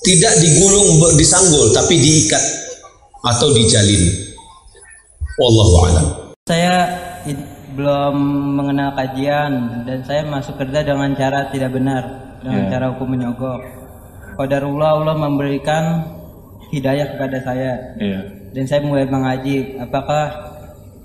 Tidak 0.04 0.34
digulung 0.44 1.00
disanggul 1.16 1.72
tapi 1.72 1.96
diikat 1.96 2.44
atau 3.24 3.48
dijalin. 3.56 4.04
Wallahu 5.40 5.76
a'lam. 5.88 6.08
Saya 6.44 6.76
belum 7.74 8.16
mengenal 8.54 8.94
kajian 8.94 9.82
dan 9.88 10.04
saya 10.06 10.22
masuk 10.28 10.60
kerja 10.60 10.86
dengan 10.86 11.16
cara 11.18 11.50
tidak 11.50 11.74
benar 11.74 12.04
dengan 12.44 12.68
Ya. 12.68 12.70
cara 12.78 12.86
hukum 12.94 13.16
menyogok. 13.16 13.64
Qadarullah 14.38 15.02
Allah 15.02 15.16
memberikan 15.18 16.04
hidayah 16.70 17.18
kepada 17.18 17.38
saya 17.42 17.74
Iya. 17.98 18.20
dan 18.54 18.64
saya 18.70 18.82
mulai 18.86 19.08
mengaji. 19.10 19.80
Apakah 19.82 20.30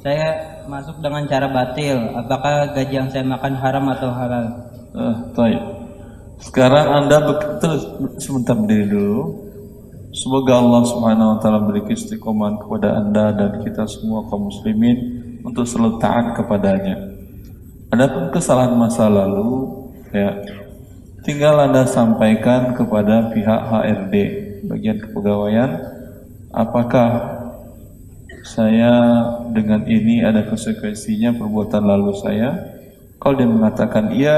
saya 0.05 0.29
masuk 0.67 1.01
dengan 1.01 1.25
cara 1.31 1.49
batil? 1.49 1.97
Apakah 2.19 2.75
gaji 2.77 2.95
yang 2.99 3.09
saya 3.09 3.25
makan 3.25 3.55
haram 3.57 3.87
atau 3.95 4.11
halal? 4.13 4.68
Ah, 4.97 5.17
baik. 5.37 5.63
Sekarang 6.39 7.05
Anda 7.05 7.19
terus 7.59 7.83
sebentar 8.23 8.55
berdiri 8.55 8.89
dulu. 8.89 9.49
Semoga 10.15 10.57
Allah 10.57 10.83
Subhanahu 10.89 11.29
wa 11.37 11.39
taala 11.43 11.61
beri 11.69 11.85
istiqomah 11.85 12.65
kepada 12.65 12.97
Anda 12.97 13.35
dan 13.35 13.51
kita 13.61 13.85
semua 13.85 14.25
kaum 14.31 14.49
muslimin 14.49 14.97
untuk 15.45 15.69
selalu 15.69 16.01
taat 16.01 16.33
kepadanya. 16.33 16.97
Adapun 17.93 18.33
kesalahan 18.33 18.73
masa 18.77 19.11
lalu 19.13 19.69
ya 20.13 20.41
tinggal 21.29 21.61
Anda 21.61 21.85
sampaikan 21.85 22.73
kepada 22.73 23.29
pihak 23.37 23.61
HRD 23.69 24.15
bagian 24.65 24.97
kepegawaian 24.97 25.71
apakah 26.53 27.39
saya 28.49 28.93
dengan 29.53 29.85
ini 29.85 30.25
ada 30.25 30.49
konsekuensinya 30.49 31.37
perbuatan 31.37 31.85
lalu 31.85 32.17
saya 32.17 32.81
kalau 33.21 33.35
dia 33.37 33.49
mengatakan 33.49 34.15
iya 34.17 34.37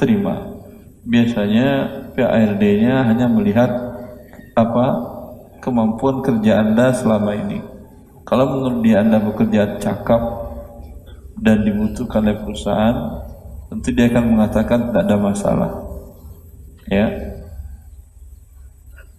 terima. 0.00 0.56
Biasanya 1.04 1.68
pihak 2.16 2.32
HRD-nya 2.32 3.04
hanya 3.04 3.28
melihat 3.28 3.68
apa 4.56 4.86
kemampuan 5.60 6.24
kerja 6.24 6.64
Anda 6.64 6.96
selama 6.96 7.36
ini. 7.36 7.60
Kalau 8.24 8.56
menurut 8.56 8.80
dia 8.80 9.04
Anda 9.04 9.20
bekerja 9.20 9.76
cakap 9.76 10.20
dan 11.40 11.64
dibutuhkan 11.64 12.24
oleh 12.24 12.40
perusahaan 12.40 12.96
tentu 13.70 13.94
dia 13.94 14.10
akan 14.10 14.24
mengatakan 14.34 14.90
tidak 14.90 15.02
ada 15.06 15.16
masalah. 15.20 15.70
Ya. 16.90 17.06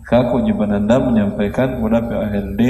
Maka 0.01 0.27
kewajiban 0.27 0.75
Anda 0.75 0.99
menyampaikan 0.99 1.79
kepada 1.79 2.03
PAHLD 2.03 2.61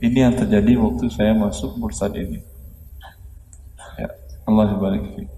ini 0.00 0.18
yang 0.24 0.32
terjadi 0.32 0.72
waktu 0.80 1.04
saya 1.12 1.36
masuk 1.36 1.76
perusahaan 1.76 2.16
ini. 2.16 2.40
Ya, 4.00 4.08
Allah 4.48 4.72
barik. 4.72 5.28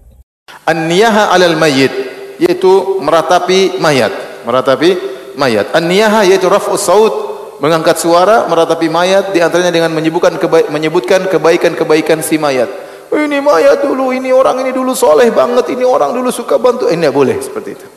An-niyaha 0.63 1.35
'alal 1.35 1.59
mayyit 1.59 2.10
yaitu 2.41 2.97
meratapi 2.97 3.77
mayat, 3.77 4.41
meratapi 4.41 4.97
mayat. 5.37 5.69
An-niyaha 5.77 6.25
yaitu 6.25 6.49
raf'u 6.49 6.73
saut, 6.73 7.13
mengangkat 7.61 8.01
suara 8.01 8.49
meratapi 8.49 8.89
mayat 8.89 9.29
di 9.29 9.45
antaranya 9.45 9.69
dengan 9.69 9.93
menyebutkan 9.93 10.41
menyebutkan 10.73 11.29
kebaikan-kebaikan 11.29 12.25
si 12.25 12.41
mayat. 12.41 12.65
Ini 13.13 13.43
mayat 13.43 13.85
dulu, 13.85 14.09
ini 14.09 14.33
orang 14.33 14.65
ini 14.65 14.73
dulu 14.73 14.97
soleh 14.97 15.29
banget, 15.29 15.69
ini 15.77 15.85
orang 15.85 16.15
dulu 16.17 16.33
suka 16.33 16.57
bantu. 16.57 16.89
Eh, 16.89 16.97
tidak 16.97 17.13
boleh 17.13 17.37
seperti 17.37 17.69
itu. 17.77 17.87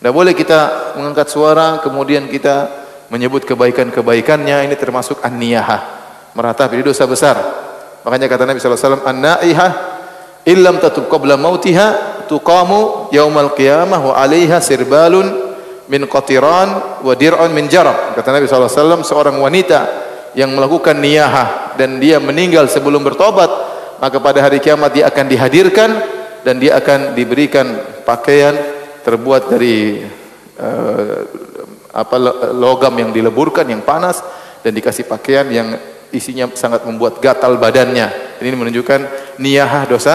Tidak 0.00 0.10
boleh 0.12 0.34
kita 0.34 0.90
mengangkat 0.98 1.30
suara 1.30 1.78
kemudian 1.78 2.26
kita 2.26 2.82
menyebut 3.12 3.46
kebaikan-kebaikannya 3.46 4.66
ini 4.66 4.74
termasuk 4.74 5.22
an-niyahah. 5.22 6.02
Meratapi 6.34 6.82
dosa 6.82 7.06
besar. 7.06 7.36
Makanya 8.02 8.26
kata 8.26 8.42
Nabi 8.48 8.58
sallallahu 8.58 8.80
alaihi 8.80 8.90
wasallam 8.90 9.06
an-naihah 9.06 9.70
illam 10.44 10.76
tatub 10.82 11.06
qabla 11.08 11.38
mautiha 11.38 12.13
tuqamu 12.26 13.12
yaumal 13.14 13.52
qiyamah 13.56 14.00
wa 14.00 14.14
'alaiha 14.16 14.58
sirbalun 14.60 15.56
min 15.88 16.08
qatiran 16.08 17.00
wa 17.04 17.12
dir'un 17.12 17.50
min 17.52 17.68
jarab. 17.68 18.16
Kata 18.16 18.32
Nabi 18.32 18.48
wasallam 18.48 19.04
seorang 19.04 19.36
wanita 19.36 19.80
yang 20.34 20.50
melakukan 20.52 20.98
niyahah 20.98 21.76
dan 21.76 22.00
dia 22.00 22.18
meninggal 22.18 22.66
sebelum 22.66 23.04
bertobat, 23.04 23.50
maka 24.00 24.16
pada 24.18 24.42
hari 24.42 24.58
kiamat 24.58 24.90
dia 24.90 25.06
akan 25.08 25.26
dihadirkan 25.28 25.90
dan 26.42 26.58
dia 26.60 26.76
akan 26.80 27.14
diberikan 27.16 27.66
pakaian 28.02 28.52
terbuat 29.04 29.52
dari 29.52 30.02
eh, 30.58 31.18
apa 31.94 32.16
logam 32.50 32.94
yang 32.98 33.10
dileburkan 33.14 33.68
yang 33.70 33.86
panas 33.86 34.18
dan 34.64 34.74
dikasih 34.74 35.06
pakaian 35.06 35.46
yang 35.52 35.78
isinya 36.10 36.50
sangat 36.56 36.82
membuat 36.88 37.22
gatal 37.22 37.54
badannya. 37.60 38.38
Ini 38.42 38.56
menunjukkan 38.58 39.00
niyahah 39.38 39.86
dosa 39.86 40.14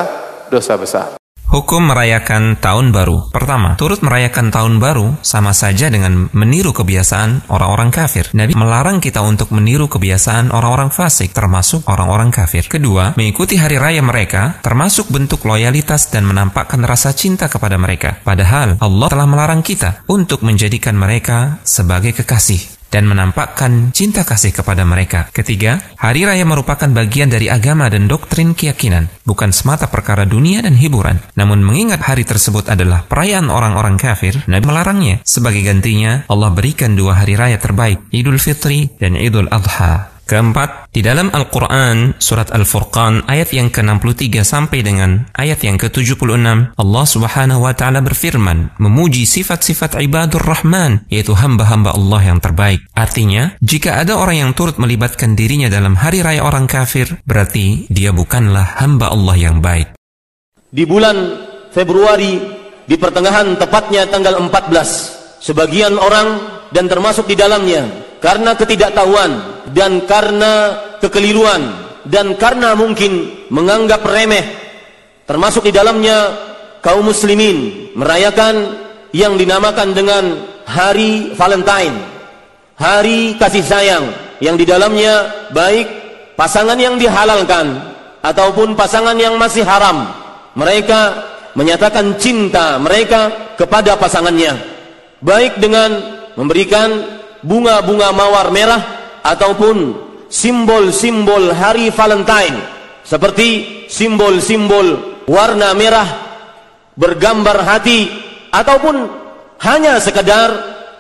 dosa 0.52 0.74
besar. 0.76 1.19
Hukum 1.50 1.90
merayakan 1.90 2.62
tahun 2.62 2.94
baru. 2.94 3.34
Pertama, 3.34 3.74
turut 3.74 4.06
merayakan 4.06 4.54
tahun 4.54 4.78
baru 4.78 5.18
sama 5.26 5.50
saja 5.50 5.90
dengan 5.90 6.30
meniru 6.30 6.78
kebiasaan 6.78 7.50
orang-orang 7.50 7.90
kafir. 7.90 8.30
Nabi 8.38 8.54
melarang 8.54 9.02
kita 9.02 9.26
untuk 9.26 9.50
meniru 9.50 9.90
kebiasaan 9.90 10.54
orang-orang 10.54 10.94
fasik, 10.94 11.34
termasuk 11.34 11.90
orang-orang 11.90 12.30
kafir. 12.30 12.70
Kedua, 12.70 13.18
mengikuti 13.18 13.58
hari 13.58 13.82
raya 13.82 14.06
mereka, 14.06 14.62
termasuk 14.62 15.10
bentuk 15.10 15.42
loyalitas 15.42 16.14
dan 16.14 16.30
menampakkan 16.30 16.86
rasa 16.86 17.18
cinta 17.18 17.50
kepada 17.50 17.82
mereka. 17.82 18.22
Padahal 18.22 18.78
Allah 18.78 19.08
telah 19.10 19.26
melarang 19.26 19.66
kita 19.66 20.06
untuk 20.06 20.46
menjadikan 20.46 20.94
mereka 20.94 21.66
sebagai 21.66 22.14
kekasih 22.14 22.79
dan 22.90 23.06
menampakkan 23.10 23.94
cinta 23.94 24.26
kasih 24.26 24.54
kepada 24.54 24.84
mereka. 24.86 25.30
Ketiga, 25.34 25.82
hari 25.98 26.26
raya 26.26 26.44
merupakan 26.44 26.90
bagian 26.90 27.30
dari 27.30 27.48
agama 27.48 27.88
dan 27.88 28.10
doktrin 28.10 28.54
keyakinan, 28.58 29.10
bukan 29.26 29.54
semata 29.54 29.88
perkara 29.88 30.26
dunia 30.26 30.62
dan 30.66 30.76
hiburan. 30.78 31.22
Namun 31.38 31.62
mengingat 31.64 32.04
hari 32.04 32.26
tersebut 32.26 32.68
adalah 32.70 33.06
perayaan 33.06 33.48
orang-orang 33.48 33.96
kafir, 33.96 34.42
Nabi 34.50 34.66
melarangnya. 34.66 35.16
Sebagai 35.26 35.66
gantinya, 35.66 36.28
Allah 36.30 36.52
berikan 36.54 36.94
dua 36.94 37.24
hari 37.24 37.34
raya 37.40 37.58
terbaik, 37.58 38.12
Idul 38.14 38.38
Fitri 38.38 38.92
dan 39.02 39.16
Idul 39.18 39.50
Adha. 39.50 40.19
Keempat, 40.30 40.94
di 40.94 41.02
dalam 41.02 41.34
Al-Quran, 41.34 42.22
surat 42.22 42.54
Al-Furqan, 42.54 43.26
ayat 43.26 43.50
yang 43.50 43.74
ke-63 43.74 44.46
sampai 44.46 44.86
dengan 44.86 45.26
ayat 45.34 45.66
yang 45.66 45.82
ke-76, 45.82 46.78
Allah 46.78 47.06
subhanahu 47.10 47.66
wa 47.66 47.74
ta'ala 47.74 48.06
berfirman, 48.06 48.78
memuji 48.78 49.26
sifat-sifat 49.26 49.98
ibadur 49.98 50.46
rahman, 50.46 51.02
yaitu 51.10 51.34
hamba-hamba 51.34 51.98
Allah 51.98 52.22
yang 52.30 52.38
terbaik. 52.38 52.86
Artinya, 52.94 53.58
jika 53.58 53.98
ada 53.98 54.22
orang 54.22 54.46
yang 54.46 54.52
turut 54.54 54.78
melibatkan 54.78 55.34
dirinya 55.34 55.66
dalam 55.66 55.98
hari 55.98 56.22
raya 56.22 56.46
orang 56.46 56.70
kafir, 56.70 57.10
berarti 57.26 57.90
dia 57.90 58.14
bukanlah 58.14 58.86
hamba 58.86 59.10
Allah 59.10 59.34
yang 59.34 59.66
baik. 59.66 59.98
Di 60.70 60.86
bulan 60.86 61.18
Februari, 61.74 62.38
di 62.86 62.94
pertengahan 63.02 63.58
tepatnya 63.58 64.06
tanggal 64.06 64.38
14, 64.38 65.42
sebagian 65.42 65.98
orang 65.98 66.38
dan 66.70 66.86
termasuk 66.86 67.26
di 67.26 67.34
dalamnya, 67.34 67.90
karena 68.22 68.54
ketidaktahuan, 68.54 69.59
dan 69.76 70.04
karena 70.06 70.78
kekeliruan 71.04 71.90
dan 72.08 72.34
karena 72.40 72.74
mungkin 72.74 73.46
menganggap 73.54 74.02
remeh 74.06 74.46
termasuk 75.30 75.70
di 75.70 75.74
dalamnya 75.76 76.34
kaum 76.82 77.06
muslimin 77.06 77.92
merayakan 77.94 78.80
yang 79.14 79.38
dinamakan 79.38 79.94
dengan 79.94 80.24
hari 80.66 81.34
Valentine 81.34 81.96
hari 82.80 83.36
kasih 83.36 83.66
sayang 83.66 84.06
yang 84.40 84.56
di 84.56 84.64
dalamnya 84.64 85.48
baik 85.52 85.88
pasangan 86.40 86.80
yang 86.80 86.96
dihalalkan 86.96 87.76
ataupun 88.24 88.76
pasangan 88.76 89.16
yang 89.20 89.36
masih 89.36 89.68
haram. 89.68 90.08
Mereka 90.56 91.00
menyatakan 91.56 92.16
cinta 92.16 92.80
mereka 92.80 93.54
kepada 93.60 94.00
pasangannya 94.00 94.56
baik 95.20 95.60
dengan 95.60 95.92
memberikan 96.40 97.20
bunga-bunga 97.44 98.16
mawar 98.16 98.48
merah 98.56 98.80
ataupun 99.24 99.96
simbol-simbol 100.30 101.52
hari 101.52 101.90
Valentine 101.90 102.58
seperti 103.02 103.48
simbol-simbol 103.90 105.18
warna 105.26 105.74
merah 105.74 106.06
bergambar 106.94 107.66
hati 107.66 108.06
ataupun 108.54 109.10
hanya 109.66 109.98
sekedar 109.98 110.50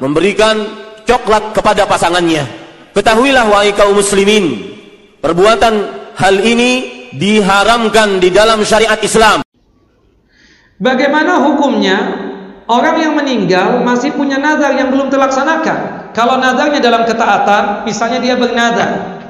memberikan 0.02 0.66
coklat 1.06 1.54
kepada 1.54 1.86
pasangannya. 1.86 2.46
Ketahuilah 2.98 3.46
wahai 3.48 3.72
kaum 3.78 3.94
muslimin 3.94 4.74
perbuatan 5.22 5.74
hal 6.18 6.36
ini 6.42 6.72
diharamkan 7.14 8.18
di 8.18 8.34
dalam 8.34 8.66
syariat 8.66 8.98
Islam. 9.02 9.46
Bagaimana 10.80 11.44
hukumnya? 11.46 11.98
Orang 12.70 13.02
yang 13.02 13.18
meninggal 13.18 13.82
masih 13.82 14.14
punya 14.14 14.38
nazar 14.38 14.78
yang 14.78 14.94
belum 14.94 15.10
terlaksanakan 15.10 15.99
kalau 16.12 16.42
nadarnya 16.42 16.82
dalam 16.82 17.06
ketaatan, 17.06 17.86
misalnya 17.86 18.20
dia 18.20 18.36
bernadar, 18.36 19.22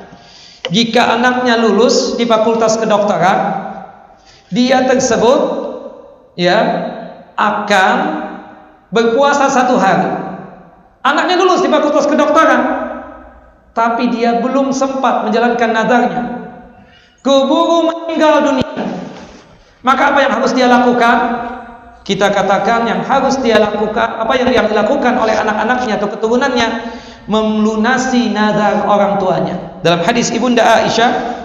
jika 0.70 1.18
anaknya 1.18 1.58
lulus 1.60 2.16
di 2.16 2.24
fakultas 2.30 2.78
kedokteran, 2.78 3.70
dia 4.54 4.86
tersebut 4.86 5.40
ya 6.38 6.60
akan 7.36 7.96
berpuasa 8.94 9.50
satu 9.50 9.76
hari. 9.78 10.10
Anaknya 11.04 11.40
lulus 11.40 11.64
di 11.66 11.70
fakultas 11.72 12.06
kedokteran, 12.06 12.62
tapi 13.74 14.12
dia 14.14 14.40
belum 14.40 14.72
sempat 14.76 15.28
menjalankan 15.30 15.70
nadarnya. 15.72 16.24
Keburu 17.20 17.92
meninggal 17.92 18.48
dunia. 18.48 18.84
Maka 19.84 20.16
apa 20.16 20.20
yang 20.24 20.34
harus 20.40 20.52
dia 20.56 20.68
lakukan? 20.68 21.18
Kita 22.10 22.34
katakan 22.34 22.90
yang 22.90 23.06
harus 23.06 23.38
dia 23.46 23.62
lakukan 23.62 24.18
apa 24.18 24.34
yang 24.34 24.50
yang 24.50 24.66
dilakukan 24.66 25.14
oleh 25.22 25.38
anak-anaknya 25.38 26.02
atau 26.02 26.10
keturunannya 26.10 26.68
melunasi 27.30 28.34
nazar 28.34 28.90
orang 28.90 29.22
tuanya. 29.22 29.78
Dalam 29.86 30.02
hadis 30.02 30.34
ibunda 30.34 30.66
Aisyah 30.66 31.38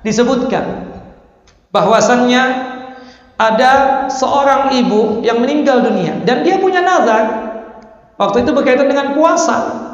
disebutkan 0.00 0.88
bahwasannya 1.68 2.42
ada 3.36 3.72
seorang 4.08 4.72
ibu 4.80 5.20
yang 5.20 5.36
meninggal 5.36 5.84
dunia 5.84 6.24
dan 6.24 6.40
dia 6.40 6.56
punya 6.56 6.80
nazar 6.80 7.52
waktu 8.16 8.40
itu 8.40 8.56
berkaitan 8.56 8.88
dengan 8.88 9.12
puasa. 9.12 9.84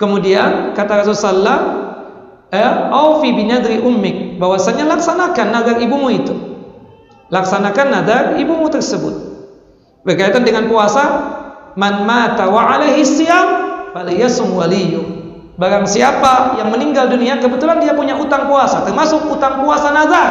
Kemudian 0.00 0.72
kata 0.72 1.04
Rasulullah 1.04 1.60
eh, 2.48 2.72
aufi 2.88 3.36
binadri 3.36 3.84
ummik. 3.84 4.40
Bahwasanya 4.40 4.88
laksanakan 4.96 5.46
nazar 5.52 5.76
ibumu 5.84 6.08
itu 6.08 6.55
laksanakan 7.32 7.86
nazar 7.90 8.24
ibumu 8.38 8.70
tersebut. 8.70 9.14
Berkaitan 10.06 10.46
dengan 10.46 10.70
puasa 10.70 11.04
man 11.74 12.06
mata 12.06 12.46
wa 12.46 12.62
alaihi 12.78 13.02
siyam 13.02 13.48
falyasum 13.90 14.54
waliyu 14.54 15.02
barang 15.56 15.88
siapa 15.88 16.60
yang 16.60 16.68
meninggal 16.68 17.08
dunia 17.08 17.40
kebetulan 17.40 17.80
dia 17.80 17.96
punya 17.96 18.16
utang 18.16 18.48
puasa 18.48 18.84
termasuk 18.84 19.24
utang 19.28 19.64
puasa 19.64 19.88
nazar. 19.92 20.30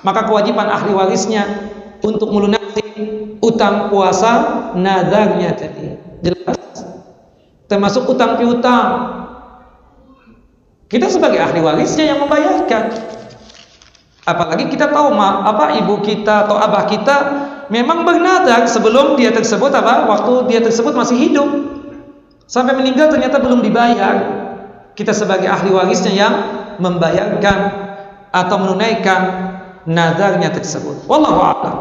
Maka 0.00 0.24
kewajiban 0.24 0.64
ahli 0.64 0.96
warisnya 0.96 1.44
untuk 2.00 2.32
melunasi 2.32 2.88
utang 3.44 3.92
puasa 3.92 4.72
nazarnya 4.72 5.52
tadi. 5.52 5.92
Jelas. 6.24 6.88
Termasuk 7.68 8.08
utang 8.08 8.40
piutang. 8.40 8.88
Kita 10.88 11.06
sebagai 11.06 11.36
ahli 11.38 11.60
warisnya 11.60 12.16
yang 12.16 12.18
membayarkan 12.24 12.96
apalagi 14.30 14.70
kita 14.70 14.94
tahu 14.94 15.10
ma, 15.10 15.42
apa 15.42 15.74
ibu 15.82 15.98
kita 15.98 16.46
atau 16.46 16.56
abah 16.56 16.86
kita 16.86 17.16
memang 17.70 18.06
bernadar 18.06 18.66
sebelum 18.70 19.18
dia 19.18 19.34
tersebut 19.34 19.74
apa 19.74 20.06
waktu 20.06 20.46
dia 20.46 20.60
tersebut 20.62 20.94
masih 20.94 21.18
hidup. 21.18 21.50
Sampai 22.50 22.74
meninggal 22.74 23.10
ternyata 23.14 23.38
belum 23.38 23.62
dibayar. 23.62 24.42
Kita 24.94 25.14
sebagai 25.14 25.46
ahli 25.46 25.70
warisnya 25.70 26.12
yang 26.12 26.34
membayarkan 26.82 27.58
atau 28.34 28.56
menunaikan 28.58 29.20
nadarnya 29.86 30.50
tersebut. 30.50 31.06
Wallahu 31.06 31.40
a'lam. 31.40 31.76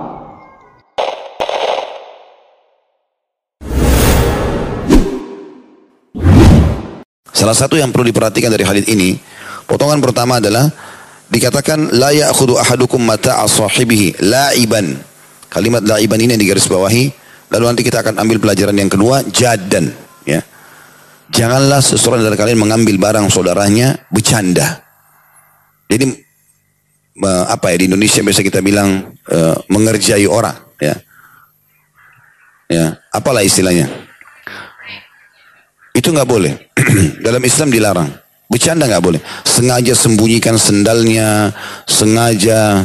Salah 7.34 7.56
satu 7.56 7.80
yang 7.80 7.90
perlu 7.90 8.06
diperhatikan 8.12 8.52
dari 8.52 8.68
hadis 8.68 8.86
ini, 8.92 9.16
potongan 9.64 10.04
pertama 10.04 10.38
adalah 10.44 10.70
dikatakan 11.30 11.94
la 11.96 12.10
ya'khudhu 12.12 12.58
ahadukum 12.58 13.02
mata'a 13.02 13.46
sahibihi 13.46 14.20
la'iban 14.26 15.10
Kalimat 15.50 15.82
laiban 15.82 16.22
ini 16.22 16.38
yang 16.38 16.42
digaris 16.46 16.70
bawahi. 16.70 17.10
Lalu 17.50 17.64
nanti 17.66 17.82
kita 17.82 18.06
akan 18.06 18.22
ambil 18.22 18.38
pelajaran 18.38 18.78
yang 18.78 18.86
kedua, 18.86 19.26
jadan. 19.34 19.90
Ya. 20.22 20.46
Janganlah 21.34 21.82
seseorang 21.82 22.22
dari 22.22 22.38
kalian 22.38 22.62
mengambil 22.62 23.02
barang 23.02 23.34
saudaranya 23.34 23.98
bercanda. 24.14 24.86
Jadi 25.90 26.06
apa 27.50 27.74
ya 27.74 27.76
di 27.82 27.86
Indonesia 27.90 28.22
biasa 28.22 28.46
kita 28.46 28.62
bilang 28.62 29.18
uh, 29.26 29.58
mengerjai 29.74 30.30
orang. 30.30 30.54
Ya. 30.78 30.96
Ya, 32.70 33.02
apalah 33.10 33.42
istilahnya? 33.42 33.90
Itu 35.98 36.14
nggak 36.14 36.30
boleh. 36.30 36.54
Dalam 37.26 37.42
Islam 37.42 37.74
dilarang. 37.74 38.14
Bercanda 38.50 38.90
nggak 38.90 39.04
boleh. 39.04 39.22
Sengaja 39.46 39.94
sembunyikan 39.94 40.58
sendalnya, 40.58 41.54
sengaja 41.86 42.82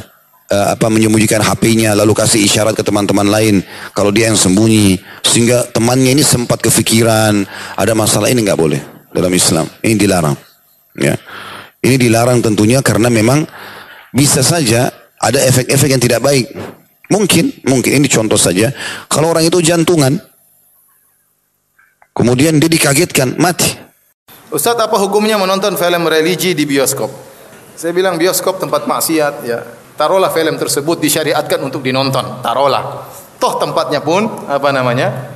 uh, 0.53 0.67
apa 0.77 0.93
menyembunyikan 0.93 1.41
HP-nya 1.41 1.97
lalu 1.97 2.13
kasih 2.13 2.45
isyarat 2.45 2.77
ke 2.77 2.85
teman-teman 2.85 3.25
lain. 3.25 3.65
Kalau 3.97 4.13
dia 4.13 4.29
yang 4.29 4.37
sembunyi 4.37 5.01
sehingga 5.25 5.65
temannya 5.73 6.21
ini 6.21 6.23
sempat 6.23 6.61
kefikiran 6.61 7.49
ada 7.81 7.93
masalah 7.97 8.29
ini 8.29 8.45
nggak 8.45 8.61
boleh 8.61 8.81
dalam 9.17 9.33
Islam. 9.33 9.65
Ini 9.81 9.97
dilarang 9.97 10.37
ya. 11.01 11.17
Ini 11.85 11.97
dilarang 11.97 12.45
tentunya 12.45 12.85
karena 12.85 13.09
memang 13.09 13.45
bisa 14.13 14.45
saja 14.45 14.93
ada 15.17 15.41
efek-efek 15.41 15.89
yang 15.89 16.03
tidak 16.05 16.21
baik. 16.21 16.53
Mungkin 17.09 17.65
mungkin 17.65 18.05
ini 18.05 18.09
contoh 18.13 18.37
saja. 18.37 18.69
Kalau 19.09 19.33
orang 19.33 19.49
itu 19.49 19.65
jantungan 19.65 20.17
Kemudian 22.15 22.63
dia 22.63 22.71
dikagetkan, 22.71 23.35
mati. 23.43 23.75
Ustaz 24.55 24.79
apa 24.79 24.95
hukumnya 25.03 25.35
menonton 25.35 25.75
film 25.75 26.07
religi 26.07 26.55
di 26.55 26.63
bioskop? 26.63 27.11
Saya 27.75 27.91
bilang 27.91 28.15
bioskop 28.15 28.63
tempat 28.63 28.87
maksiat 28.87 29.35
ya. 29.43 29.67
Taruhlah 29.99 30.31
film 30.31 30.55
tersebut 30.55 31.03
disyariatkan 31.03 31.59
untuk 31.59 31.83
dinonton. 31.83 32.39
Taruhlah. 32.39 33.11
Toh 33.43 33.59
tempatnya 33.59 33.99
pun 33.99 34.31
apa 34.47 34.71
namanya? 34.71 35.35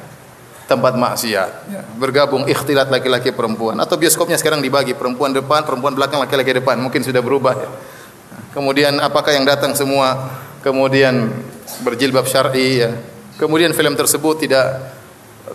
tempat 0.69 1.01
maksiat. 1.01 1.51
Ya. 1.73 1.83
Bergabung 1.97 2.45
ikhtilat 2.45 2.93
laki-laki 2.93 3.33
perempuan. 3.33 3.75
Atau 3.81 3.97
bioskopnya 3.97 4.37
sekarang 4.37 4.61
dibagi 4.61 4.93
perempuan 4.93 5.33
depan, 5.33 5.65
perempuan 5.65 5.97
belakang, 5.97 6.21
laki-laki 6.21 6.55
depan. 6.61 6.77
Mungkin 6.77 7.01
sudah 7.01 7.25
berubah. 7.25 7.57
Ya. 7.57 7.69
Kemudian 8.53 9.01
apakah 9.01 9.33
yang 9.33 9.49
datang 9.49 9.73
semua 9.73 10.29
kemudian 10.61 11.33
berjilbab 11.83 12.29
syar'i 12.29 12.85
ya. 12.85 12.95
Kemudian 13.41 13.73
film 13.73 13.97
tersebut 13.97 14.45
tidak 14.45 14.98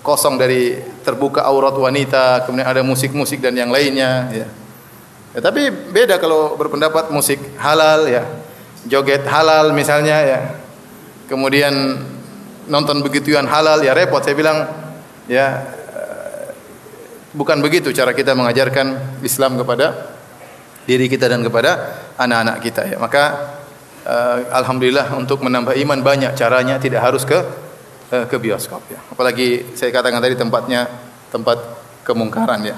kosong 0.01 0.39
dari 0.39 0.79
terbuka 1.03 1.45
aurat 1.45 1.75
wanita, 1.75 2.47
kemudian 2.47 2.65
ada 2.65 2.81
musik-musik 2.81 3.43
dan 3.43 3.53
yang 3.53 3.69
lainnya 3.69 4.31
ya. 4.33 4.47
ya. 5.35 5.39
tapi 5.43 5.69
beda 5.69 6.17
kalau 6.17 6.57
berpendapat 6.57 7.13
musik 7.13 7.37
halal 7.61 8.07
ya. 8.09 8.23
Joget 8.83 9.23
halal 9.29 9.71
misalnya 9.71 10.17
ya. 10.23 10.39
Kemudian 11.29 12.03
nonton 12.67 13.03
begituan 13.03 13.47
halal 13.47 13.79
ya 13.83 13.95
repot 13.95 14.23
saya 14.23 14.35
bilang 14.35 14.67
ya 15.27 15.63
bukan 17.33 17.59
begitu 17.65 17.89
cara 17.91 18.13
kita 18.13 18.37
mengajarkan 18.37 19.19
Islam 19.25 19.57
kepada 19.57 20.13
diri 20.85 21.09
kita 21.09 21.25
dan 21.25 21.41
kepada 21.41 21.97
anak-anak 22.15 22.57
kita 22.61 22.81
ya 22.85 22.97
maka 23.01 23.23
uh, 24.05 24.37
alhamdulillah 24.53 25.17
untuk 25.17 25.41
menambah 25.41 25.73
iman 25.73 25.99
banyak 26.05 26.37
caranya 26.37 26.77
tidak 26.77 27.01
harus 27.01 27.25
ke 27.25 27.41
uh, 28.11 28.25
ke 28.25 28.35
bioskop 28.41 28.83
ya. 28.91 28.99
Apalagi 29.11 29.75
saya 29.77 29.93
katakan 29.93 30.19
tadi 30.19 30.35
tempatnya 30.35 30.89
tempat 31.31 31.57
kemungkaran 32.03 32.59
ya. 32.65 32.75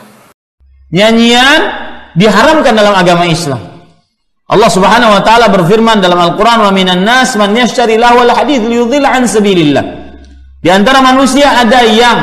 Nyanyian 0.93 1.61
diharamkan 2.13 2.73
dalam 2.75 2.93
agama 2.93 3.25
Islam. 3.25 3.61
Allah 4.45 4.69
Subhanahu 4.69 5.09
wa 5.09 5.21
taala 5.25 5.49
berfirman 5.49 5.97
dalam 5.97 6.21
Al-Qur'an 6.21 6.61
wa 6.61 6.69
minan 6.69 7.01
nas 7.01 7.33
man 7.33 7.57
yashtari 7.57 7.97
lahwal 7.97 8.29
hadits 8.29 8.61
liyudhilla 8.61 9.09
an 9.09 9.25
sabilillah. 9.25 9.85
Di 10.61 10.69
antara 10.69 11.01
manusia 11.01 11.61
ada 11.61 11.81
yang 11.81 12.17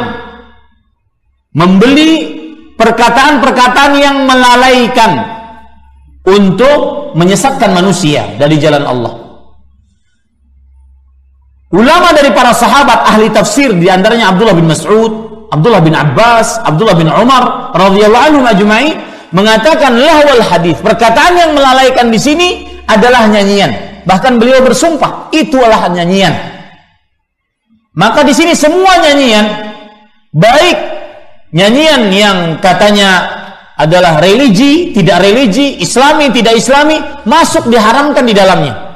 membeli 1.54 2.42
perkataan-perkataan 2.78 3.92
yang 3.98 4.26
melalaikan 4.26 5.12
untuk 6.26 7.12
menyesatkan 7.18 7.74
manusia 7.74 8.38
dari 8.38 8.58
jalan 8.58 8.86
Allah. 8.86 9.21
Ulama 11.72 12.12
dari 12.12 12.28
para 12.36 12.52
sahabat 12.52 13.08
ahli 13.08 13.32
tafsir 13.32 13.72
di 13.72 13.88
antaranya 13.88 14.28
Abdullah 14.28 14.52
bin 14.52 14.68
Mas'ud, 14.68 15.12
Abdullah 15.48 15.80
bin 15.80 15.96
Abbas, 15.96 16.60
Abdullah 16.60 16.92
bin 16.92 17.08
Umar 17.08 17.72
radhiyallahu 17.72 18.24
anhum 18.28 18.44
ajma'in 18.44 18.96
mengatakan 19.32 19.96
lahwal 19.96 20.44
hadis. 20.44 20.76
Perkataan 20.84 21.32
yang 21.32 21.50
melalaikan 21.56 22.12
di 22.12 22.20
sini 22.20 22.48
adalah 22.84 23.24
nyanyian. 23.24 24.04
Bahkan 24.04 24.36
beliau 24.36 24.60
bersumpah, 24.60 25.32
itulah 25.32 25.88
nyanyian. 25.88 26.36
Maka 27.96 28.20
di 28.20 28.36
sini 28.36 28.52
semua 28.52 29.00
nyanyian 29.00 29.72
baik 30.32 30.76
nyanyian 31.56 32.08
yang 32.12 32.38
katanya 32.60 33.40
adalah 33.80 34.20
religi, 34.20 34.92
tidak 34.92 35.24
religi, 35.24 35.80
islami, 35.80 36.28
tidak 36.28 36.60
islami, 36.60 37.00
masuk 37.24 37.68
diharamkan 37.72 38.24
di 38.28 38.36
dalamnya. 38.36 38.91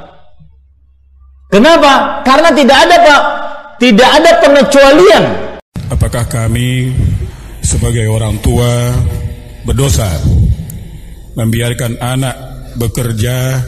Kenapa? 1.47 2.23
Karena 2.27 2.51
tidak 2.51 2.77
ada 2.83 2.95
Pak, 3.07 3.23
tidak 3.79 4.09
ada 4.19 4.31
pengecualian. 4.43 5.23
Apakah 5.87 6.27
kami 6.27 6.91
sebagai 7.63 8.03
orang 8.11 8.35
tua 8.43 8.91
berdosa 9.63 10.11
membiarkan 11.39 12.03
anak 12.03 12.35
bekerja 12.75 13.63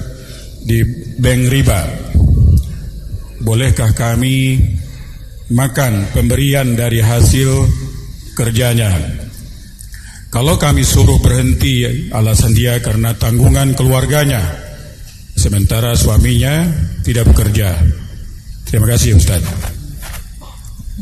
di 0.67 0.83
bank 1.23 1.41
riba? 1.47 1.81
Bolehkah 3.39 3.95
kami 3.95 4.59
makan 5.55 6.11
pemberian 6.11 6.75
dari 6.75 6.99
hasil 6.99 7.63
kerjanya. 8.35 8.91
Kalau 10.27 10.59
kami 10.59 10.83
suruh 10.83 11.17
berhenti 11.23 11.87
alasan 12.11 12.51
dia 12.51 12.75
karena 12.83 13.15
tanggungan 13.15 13.71
keluarganya, 13.71 14.43
sementara 15.39 15.95
suaminya 15.95 16.67
tidak 17.03 17.29
bekerja. 17.31 17.75
Terima 18.67 18.85
kasih 18.89 19.17
Ustaz. 19.17 19.41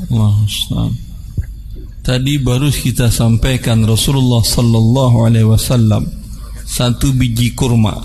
Allah 0.07 0.36
Ustaz. 0.45 0.91
Tadi 2.07 2.39
baru 2.39 2.71
kita 2.71 3.12
sampaikan 3.12 3.83
Rasulullah 3.83 4.39
Sallallahu 4.39 5.27
Alaihi 5.27 5.43
Wasallam 5.43 6.07
satu 6.63 7.12
biji 7.12 7.51
kurma 7.51 7.99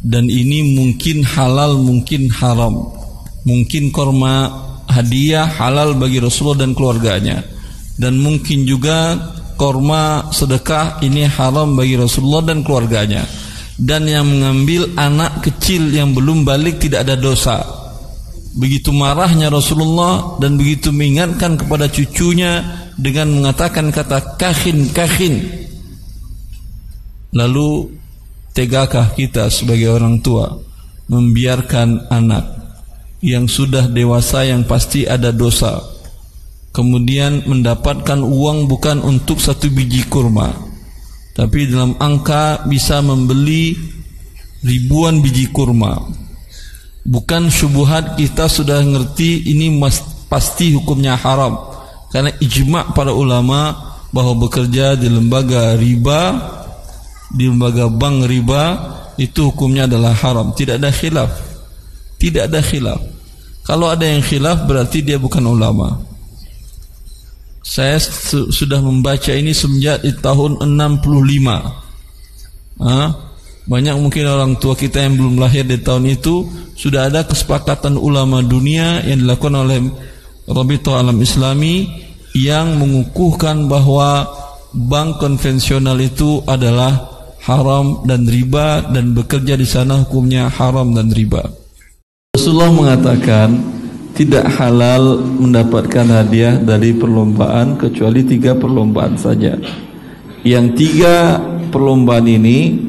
dan 0.00 0.30
ini 0.32 0.76
mungkin 0.76 1.26
halal 1.26 1.76
mungkin 1.76 2.32
haram 2.32 2.88
mungkin 3.44 3.90
kurma 3.92 4.48
hadiah 4.88 5.44
halal 5.44 5.92
bagi 5.96 6.22
Rasulullah 6.24 6.64
dan 6.64 6.72
keluarganya 6.72 7.44
dan 8.00 8.16
mungkin 8.16 8.64
juga 8.64 9.16
korma 9.58 10.30
sedekah 10.30 11.02
ini 11.02 11.26
haram 11.26 11.74
bagi 11.74 11.98
Rasulullah 11.98 12.46
dan 12.46 12.62
keluarganya 12.62 13.26
dan 13.78 14.10
yang 14.10 14.26
mengambil 14.26 14.90
anak 14.98 15.46
kecil 15.46 15.88
yang 15.94 16.10
belum 16.12 16.42
balik 16.42 16.82
tidak 16.82 17.06
ada 17.06 17.14
dosa. 17.14 17.62
Begitu 18.58 18.90
marahnya 18.90 19.48
Rasulullah 19.54 20.36
dan 20.42 20.58
begitu 20.58 20.90
mengingatkan 20.90 21.54
kepada 21.54 21.86
cucunya 21.86 22.66
dengan 22.98 23.30
mengatakan 23.30 23.94
kata 23.94 24.34
kahin 24.34 24.90
kahin 24.90 25.38
lalu 27.30 27.94
tegakah 28.50 29.14
kita 29.14 29.46
sebagai 29.54 29.94
orang 29.94 30.18
tua 30.18 30.58
membiarkan 31.06 32.10
anak 32.10 32.44
yang 33.22 33.46
sudah 33.46 33.86
dewasa 33.86 34.50
yang 34.50 34.66
pasti 34.66 35.06
ada 35.06 35.30
dosa 35.30 35.78
kemudian 36.74 37.46
mendapatkan 37.46 38.18
uang 38.18 38.66
bukan 38.66 38.98
untuk 39.06 39.38
satu 39.38 39.70
biji 39.70 40.10
kurma 40.10 40.50
tapi 41.38 41.70
dalam 41.70 41.94
angka 42.02 42.66
bisa 42.66 42.98
membeli 42.98 43.78
ribuan 44.66 45.22
biji 45.22 45.46
kurma 45.54 46.02
bukan 47.06 47.46
syubhat 47.46 48.18
kita 48.18 48.50
sudah 48.50 48.82
ngerti 48.82 49.46
ini 49.54 49.70
pasti 50.26 50.74
hukumnya 50.74 51.14
haram 51.14 51.54
karena 52.10 52.34
ijma 52.42 52.90
para 52.90 53.14
ulama 53.14 53.94
bahwa 54.10 54.50
bekerja 54.50 54.98
di 54.98 55.06
lembaga 55.06 55.78
riba 55.78 56.34
di 57.30 57.46
lembaga 57.46 57.86
bank 57.86 58.26
riba 58.26 58.62
itu 59.14 59.54
hukumnya 59.54 59.86
adalah 59.86 60.10
haram 60.18 60.50
tidak 60.58 60.82
ada 60.82 60.90
khilaf 60.90 61.48
tidak 62.18 62.50
ada 62.50 62.60
khilaf. 62.60 63.00
Kalau 63.62 63.86
ada 63.86 64.02
yang 64.02 64.20
khilaf 64.20 64.66
berarti 64.66 65.06
dia 65.06 65.16
bukan 65.22 65.46
ulama. 65.46 66.02
Saya 67.68 68.00
su 68.00 68.48
sudah 68.48 68.80
membaca 68.80 69.28
ini 69.28 69.52
semenjak 69.52 70.00
di 70.00 70.16
tahun 70.16 70.56
65. 70.64 71.04
Hah? 72.80 73.08
Banyak 73.68 73.96
mungkin 74.00 74.24
orang 74.24 74.56
tua 74.56 74.72
kita 74.72 75.04
yang 75.04 75.20
belum 75.20 75.36
lahir 75.36 75.68
di 75.68 75.76
tahun 75.76 76.08
itu 76.08 76.48
sudah 76.72 77.12
ada 77.12 77.28
kesepakatan 77.28 78.00
ulama 78.00 78.40
dunia 78.40 79.04
yang 79.04 79.28
dilakukan 79.28 79.68
oleh 79.68 79.84
Rabita 80.48 80.96
Alam 80.96 81.20
Islami 81.20 81.84
yang 82.32 82.80
mengukuhkan 82.80 83.68
bahwa 83.68 84.24
bank 84.72 85.20
konvensional 85.20 86.00
itu 86.00 86.40
adalah 86.48 86.96
haram 87.44 88.08
dan 88.08 88.24
riba 88.24 88.88
dan 88.88 89.12
bekerja 89.12 89.60
di 89.60 89.68
sana 89.68 90.00
hukumnya 90.08 90.48
haram 90.48 90.96
dan 90.96 91.12
riba. 91.12 91.44
Rasulullah 92.32 92.72
mengatakan 92.72 93.77
tidak 94.18 94.50
halal 94.58 95.22
mendapatkan 95.22 96.02
hadiah 96.10 96.58
dari 96.58 96.90
perlombaan 96.90 97.78
kecuali 97.78 98.26
tiga 98.26 98.58
perlombaan 98.58 99.14
saja. 99.14 99.54
Yang 100.42 100.66
tiga 100.74 101.38
perlombaan 101.70 102.26
ini 102.26 102.82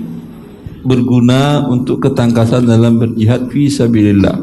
berguna 0.81 1.69
untuk 1.69 2.01
ketangkasan 2.01 2.65
dalam 2.65 2.97
berjihad 2.97 3.45
fi 3.53 3.69
sabilillah. 3.69 4.41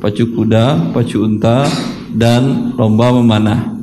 Pacu 0.00 0.32
kuda, 0.32 0.96
pacu 0.96 1.28
unta 1.28 1.68
dan 2.16 2.72
lomba 2.72 3.12
memanah. 3.20 3.76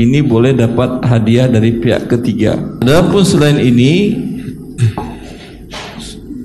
Ini 0.00 0.24
boleh 0.24 0.56
dapat 0.56 1.04
hadiah 1.04 1.52
dari 1.52 1.84
pihak 1.84 2.08
ketiga. 2.08 2.80
Adapun 2.80 3.28
selain 3.28 3.60
ini 3.60 4.16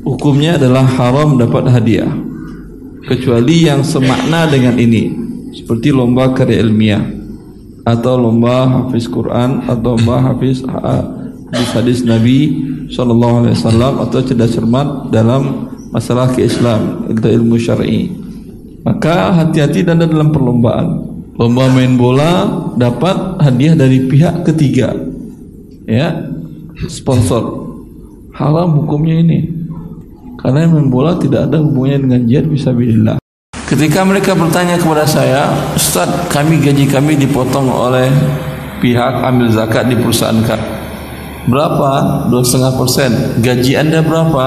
hukumnya 0.03 0.59
adalah 0.59 0.83
haram 0.83 1.39
dapat 1.39 1.63
hadiah 1.71 2.11
kecuali 3.07 3.65
yang 3.71 3.87
semakna 3.87 4.45
dengan 4.51 4.75
ini 4.75 5.28
seperti 5.59 5.91
lomba 5.91 6.31
karya 6.31 6.63
ilmiah. 6.63 7.03
Atau 7.83 8.15
lomba 8.21 8.69
hafiz 8.69 9.09
Quran 9.09 9.65
atau 9.65 9.97
lomba 9.97 10.31
hafiz 10.31 10.61
hadis-hadis 11.49 12.05
Nabi 12.05 12.39
Shallallahu 12.89 13.35
Alaihi 13.43 13.55
Wasallam 13.57 13.93
atau 14.05 14.19
cerdas 14.21 14.53
cermat 14.53 15.09
dalam 15.09 15.71
masalah 15.89 16.29
keislam 16.31 17.09
atau 17.09 17.29
ilmu 17.29 17.57
syar'i. 17.57 18.13
Maka 18.85 19.35
hati-hati 19.35 19.83
dan 19.83 19.99
dalam 19.99 20.31
perlombaan. 20.31 21.09
Lomba 21.39 21.71
main 21.71 21.95
bola 21.95 22.51
dapat 22.75 23.39
hadiah 23.39 23.75
dari 23.75 24.07
pihak 24.11 24.43
ketiga. 24.43 24.91
Ya 25.87 26.29
sponsor. 26.87 27.69
Haram 28.35 28.75
hukumnya 28.83 29.19
ini. 29.19 29.39
Karena 30.39 30.71
main 30.71 30.87
bola 30.87 31.19
tidak 31.19 31.51
ada 31.51 31.59
hubungannya 31.59 31.99
dengan 32.07 32.21
jihad 32.27 32.45
bisa 32.47 32.71
ketika 33.69 34.01
mereka 34.01 34.33
bertanya 34.33 34.81
kepada 34.81 35.05
saya 35.05 35.53
Ustaz 35.77 36.09
kami 36.33 36.57
gaji 36.57 36.89
kami 36.89 37.15
dipotong 37.15 37.69
oleh 37.69 38.09
pihak 38.81 39.21
ambil 39.21 39.53
zakat 39.53 39.85
di 39.85 39.95
perusahaan 39.95 40.41
kami 40.41 40.81
berapa? 41.49 42.27
2,5 42.29 42.79
persen 42.81 43.11
gaji 43.39 43.77
anda 43.77 44.01
berapa? 44.01 44.45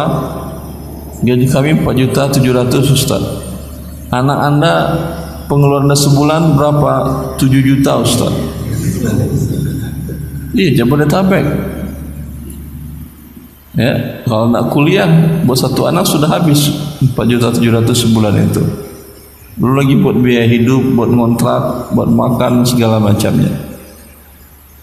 gaji 1.23 1.47
kami 1.47 1.81
4 1.81 2.03
juta 2.03 2.23
700 2.29 2.83
Ustaz 2.91 3.23
anak 4.11 4.39
anda 4.43 4.75
pengeluaran 5.53 5.93
sebulan 5.93 6.57
berapa? 6.57 6.93
7 7.37 7.61
juta 7.61 8.01
Ustaz. 8.01 8.33
Iya, 10.53 10.85
Jabodetabek. 10.85 11.45
Ya, 13.73 14.21
kalau 14.29 14.53
nak 14.53 14.69
kuliah 14.69 15.09
buat 15.49 15.57
satu 15.57 15.89
anak 15.89 16.05
sudah 16.05 16.29
habis 16.29 16.73
4 17.01 17.17
juta 17.25 17.49
700 17.53 17.89
sebulan 17.93 18.37
itu. 18.37 18.82
Belum 19.57 19.77
lagi 19.77 19.95
buat 20.01 20.17
biaya 20.17 20.49
hidup, 20.49 20.97
buat 20.97 21.13
kontrak, 21.13 21.93
buat 21.93 22.09
makan 22.09 22.65
segala 22.65 22.97
macamnya. 22.97 23.53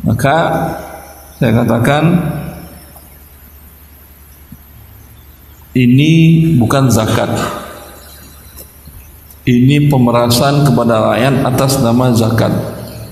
Maka 0.06 0.36
saya 1.42 1.52
katakan 1.64 2.04
ini 5.74 6.12
bukan 6.60 6.92
zakat 6.92 7.32
ini 9.50 9.90
pemerasan 9.90 10.62
kepada 10.62 11.10
rakyat 11.10 11.36
atas 11.42 11.82
nama 11.82 12.14
zakat. 12.14 12.54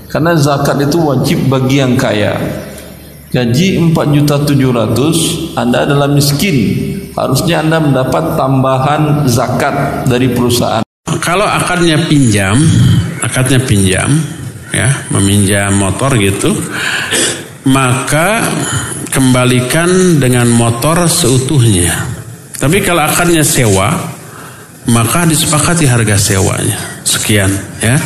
Karena 0.06 0.38
zakat 0.38 0.86
itu 0.86 1.02
wajib 1.02 1.50
bagi 1.50 1.82
yang 1.82 1.98
kaya. 1.98 2.38
Gaji 3.28 3.92
4 3.92 4.16
juta 4.16 4.40
700, 4.40 5.52
Anda 5.58 5.84
adalah 5.84 6.08
miskin. 6.08 6.56
Harusnya 7.12 7.60
Anda 7.60 7.76
mendapat 7.82 8.38
tambahan 8.40 9.28
zakat 9.28 10.08
dari 10.08 10.32
perusahaan. 10.32 10.87
Kalau 11.18 11.44
akadnya 11.44 11.98
pinjam, 12.06 12.56
akadnya 13.20 13.60
pinjam, 13.62 14.08
ya, 14.72 14.88
meminjam 15.12 15.74
motor 15.74 16.14
gitu, 16.16 16.54
maka 17.68 18.44
kembalikan 19.10 20.20
dengan 20.22 20.48
motor 20.48 21.08
seutuhnya. 21.10 21.94
Tapi 22.58 22.82
kalau 22.82 23.06
akadnya 23.06 23.46
sewa, 23.46 23.94
maka 24.90 25.28
disepakati 25.28 25.84
harga 25.86 26.16
sewanya. 26.18 26.78
Sekian 27.04 27.50
ya. 27.82 27.96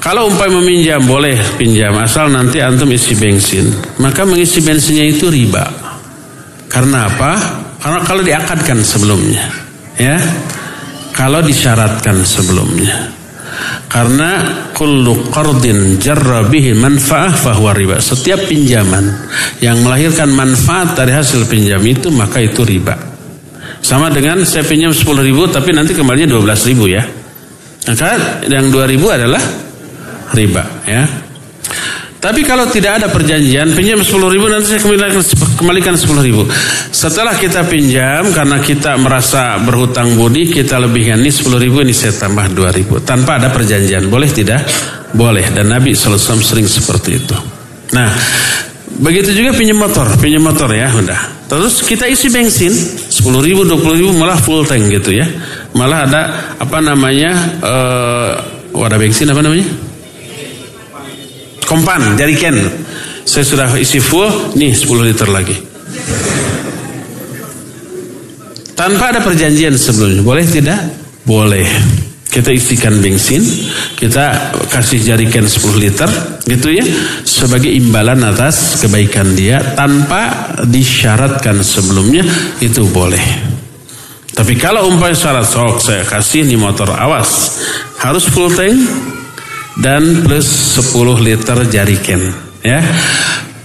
Kalau 0.00 0.32
umpamanya 0.32 0.56
meminjam 0.64 1.00
boleh 1.04 1.36
pinjam 1.60 1.92
asal 2.00 2.32
nanti 2.32 2.60
antum 2.60 2.88
isi 2.88 3.12
bensin. 3.16 3.68
Maka 4.00 4.24
mengisi 4.24 4.64
bensinnya 4.64 5.04
itu 5.04 5.28
riba. 5.28 5.68
Karena 6.72 7.04
apa? 7.08 7.32
Karena 7.80 8.00
kalau 8.04 8.22
diakadkan 8.24 8.80
sebelumnya 8.84 9.44
ya 10.00 10.16
kalau 11.14 11.40
disyaratkan 11.44 12.22
sebelumnya 12.22 13.10
karena 13.90 14.64
kullu 14.72 15.28
qardin 15.28 15.98
jarra 15.98 16.46
bihi 16.46 16.72
manfaah 16.72 17.34
fahuwa 17.34 17.74
riba 17.74 17.96
setiap 17.98 18.46
pinjaman 18.46 19.04
yang 19.60 19.78
melahirkan 19.82 20.30
manfaat 20.32 20.94
dari 20.94 21.12
hasil 21.12 21.44
pinjam 21.50 21.82
itu 21.84 22.08
maka 22.08 22.40
itu 22.40 22.62
riba 22.62 23.10
sama 23.80 24.12
dengan 24.12 24.44
saya 24.44 24.64
pinjam 24.64 24.92
10 24.92 25.08
ribu 25.24 25.48
tapi 25.48 25.72
nanti 25.72 25.96
kembalinya 25.96 26.36
12 26.36 26.68
ribu 26.72 26.84
ya. 26.88 27.02
Maka 27.88 28.44
yang 28.46 28.68
2 28.68 28.92
ribu 28.92 29.08
adalah 29.08 29.40
riba 30.36 30.62
ya. 30.84 31.02
Tapi 32.20 32.44
kalau 32.44 32.68
tidak 32.68 33.00
ada 33.00 33.08
perjanjian 33.08 33.72
pinjam 33.72 33.96
10 34.04 34.12
ribu 34.28 34.44
nanti 34.52 34.76
saya 34.76 34.80
kembalikan, 34.84 35.24
kembalikan 35.56 35.94
10 35.96 36.20
ribu. 36.20 36.44
Setelah 36.92 37.32
kita 37.40 37.64
pinjam 37.64 38.28
karena 38.36 38.60
kita 38.60 39.00
merasa 39.00 39.56
berhutang 39.64 40.20
budi 40.20 40.52
kita 40.52 40.76
lebihkan 40.76 41.16
ini 41.16 41.32
10 41.32 41.56
ribu 41.56 41.80
ini 41.80 41.96
saya 41.96 42.12
tambah 42.12 42.52
2 42.52 42.76
ribu 42.76 43.00
tanpa 43.00 43.40
ada 43.40 43.48
perjanjian 43.48 44.12
boleh 44.12 44.28
tidak? 44.28 44.60
Boleh 45.16 45.48
dan 45.56 45.72
Nabi 45.72 45.96
SAW 45.96 46.20
sering 46.44 46.68
seperti 46.68 47.24
itu. 47.24 47.36
Nah 47.96 48.12
begitu 49.00 49.32
juga 49.32 49.56
pinjam 49.56 49.80
motor 49.80 50.04
pinjam 50.20 50.44
motor 50.44 50.68
ya 50.76 50.92
udah. 50.92 51.48
Terus 51.48 51.80
kita 51.88 52.04
isi 52.04 52.28
bensin 52.28 52.70
10 52.70 53.16
ribu, 53.40 53.64
20 53.64 53.96
ribu 53.96 54.12
malah 54.12 54.36
full 54.36 54.68
tank 54.68 54.92
gitu 54.92 55.16
ya. 55.16 55.24
Malah 55.72 56.04
ada 56.04 56.22
apa 56.60 56.84
namanya 56.84 57.32
uh, 57.64 58.30
wadah 58.76 59.00
bensin 59.00 59.32
apa 59.32 59.40
namanya? 59.40 59.79
Kompan, 61.70 62.18
jariken. 62.18 62.58
Saya 63.22 63.46
sudah 63.46 63.70
isi 63.78 64.02
full, 64.02 64.26
nih 64.58 64.74
10 64.74 65.06
liter 65.06 65.30
lagi. 65.30 65.54
Tanpa 68.74 69.14
ada 69.14 69.22
perjanjian 69.22 69.78
sebelumnya, 69.78 70.26
boleh 70.26 70.44
tidak? 70.50 70.80
Boleh. 71.22 71.62
Kita 72.26 72.50
isikan 72.50 72.98
bensin, 72.98 73.42
kita 73.94 74.54
kasih 74.66 74.98
jarikan 74.98 75.46
10 75.46 75.82
liter 75.82 76.10
gitu 76.46 76.70
ya 76.70 76.86
sebagai 77.26 77.70
imbalan 77.70 78.22
atas 78.22 78.78
kebaikan 78.78 79.34
dia 79.34 79.58
tanpa 79.74 80.54
disyaratkan 80.62 81.58
sebelumnya 81.62 82.22
itu 82.62 82.86
boleh. 82.86 83.22
Tapi 84.30 84.54
kalau 84.56 84.88
umpamanya 84.88 85.18
syarat 85.18 85.46
sok 85.46 85.82
saya 85.82 86.02
kasih 86.06 86.46
nih 86.46 86.54
motor 86.54 86.94
awas 86.94 87.60
harus 87.98 88.24
full 88.30 88.48
tank 88.48 88.78
dan 89.78 90.26
plus 90.26 90.78
10 90.80 91.22
liter 91.22 91.58
jariken 91.70 92.22
ya. 92.66 92.82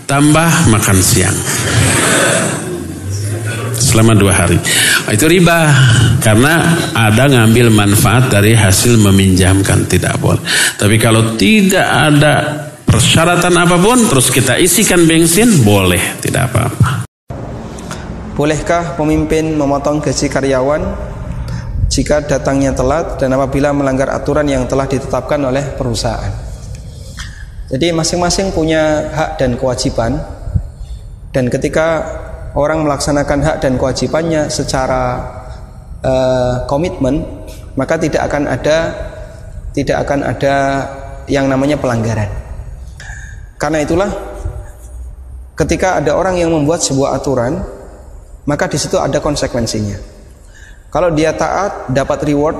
Tambah 0.05 0.69
makan 0.69 1.01
siang 1.01 1.33
selama 3.95 4.13
dua 4.13 4.33
hari. 4.33 4.59
Itu 5.09 5.25
riba 5.25 5.71
karena 6.21 6.61
ada 6.93 7.25
ngambil 7.31 7.71
manfaat 7.71 8.29
dari 8.29 8.53
hasil 8.53 9.01
meminjamkan 9.01 9.89
tidak 9.89 10.19
boleh. 10.21 10.41
Tapi 10.75 10.95
kalau 11.01 11.33
tidak 11.39 11.85
ada 11.85 12.35
persyaratan 12.83 13.55
apa 13.55 13.75
pun 13.79 14.03
terus 14.07 14.31
kita 14.31 14.59
isikan 14.59 15.03
bensin 15.07 15.63
boleh 15.63 16.19
tidak 16.19 16.51
apa-apa. 16.51 17.07
Bolehkah 18.35 18.99
pemimpin 18.99 19.55
memotong 19.55 20.03
gaji 20.03 20.27
karyawan 20.27 21.14
jika 21.85 22.25
datangnya 22.25 22.73
telat 22.73 23.21
dan 23.21 23.33
apabila 23.37 23.69
melanggar 23.69 24.09
aturan 24.09 24.49
yang 24.49 24.65
telah 24.65 24.89
ditetapkan 24.89 25.37
oleh 25.45 25.63
perusahaan? 25.77 26.33
Jadi 27.69 27.93
masing-masing 27.93 28.53
punya 28.53 29.09
hak 29.13 29.41
dan 29.41 29.57
kewajiban. 29.57 30.21
Dan 31.33 31.51
ketika 31.51 32.05
orang 32.55 32.85
melaksanakan 32.87 33.39
hak 33.43 33.57
dan 33.59 33.75
kewajibannya 33.75 34.47
secara 34.47 35.19
uh, 35.99 36.63
komitmen 36.69 37.21
maka 37.75 37.99
tidak 37.99 38.31
akan 38.31 38.47
ada 38.47 38.77
tidak 39.75 40.07
akan 40.07 40.23
ada 40.23 40.55
yang 41.27 41.51
namanya 41.51 41.75
pelanggaran. 41.75 42.31
Karena 43.59 43.83
itulah 43.83 44.07
ketika 45.59 45.99
ada 45.99 46.15
orang 46.15 46.39
yang 46.39 46.51
membuat 46.51 46.79
sebuah 46.79 47.19
aturan 47.19 47.59
maka 48.45 48.69
di 48.69 48.77
situ 48.77 48.95
ada 49.01 49.17
konsekuensinya 49.19 50.14
kalau 50.95 51.11
dia 51.11 51.35
taat 51.35 51.91
dapat 51.91 52.23
reward 52.23 52.55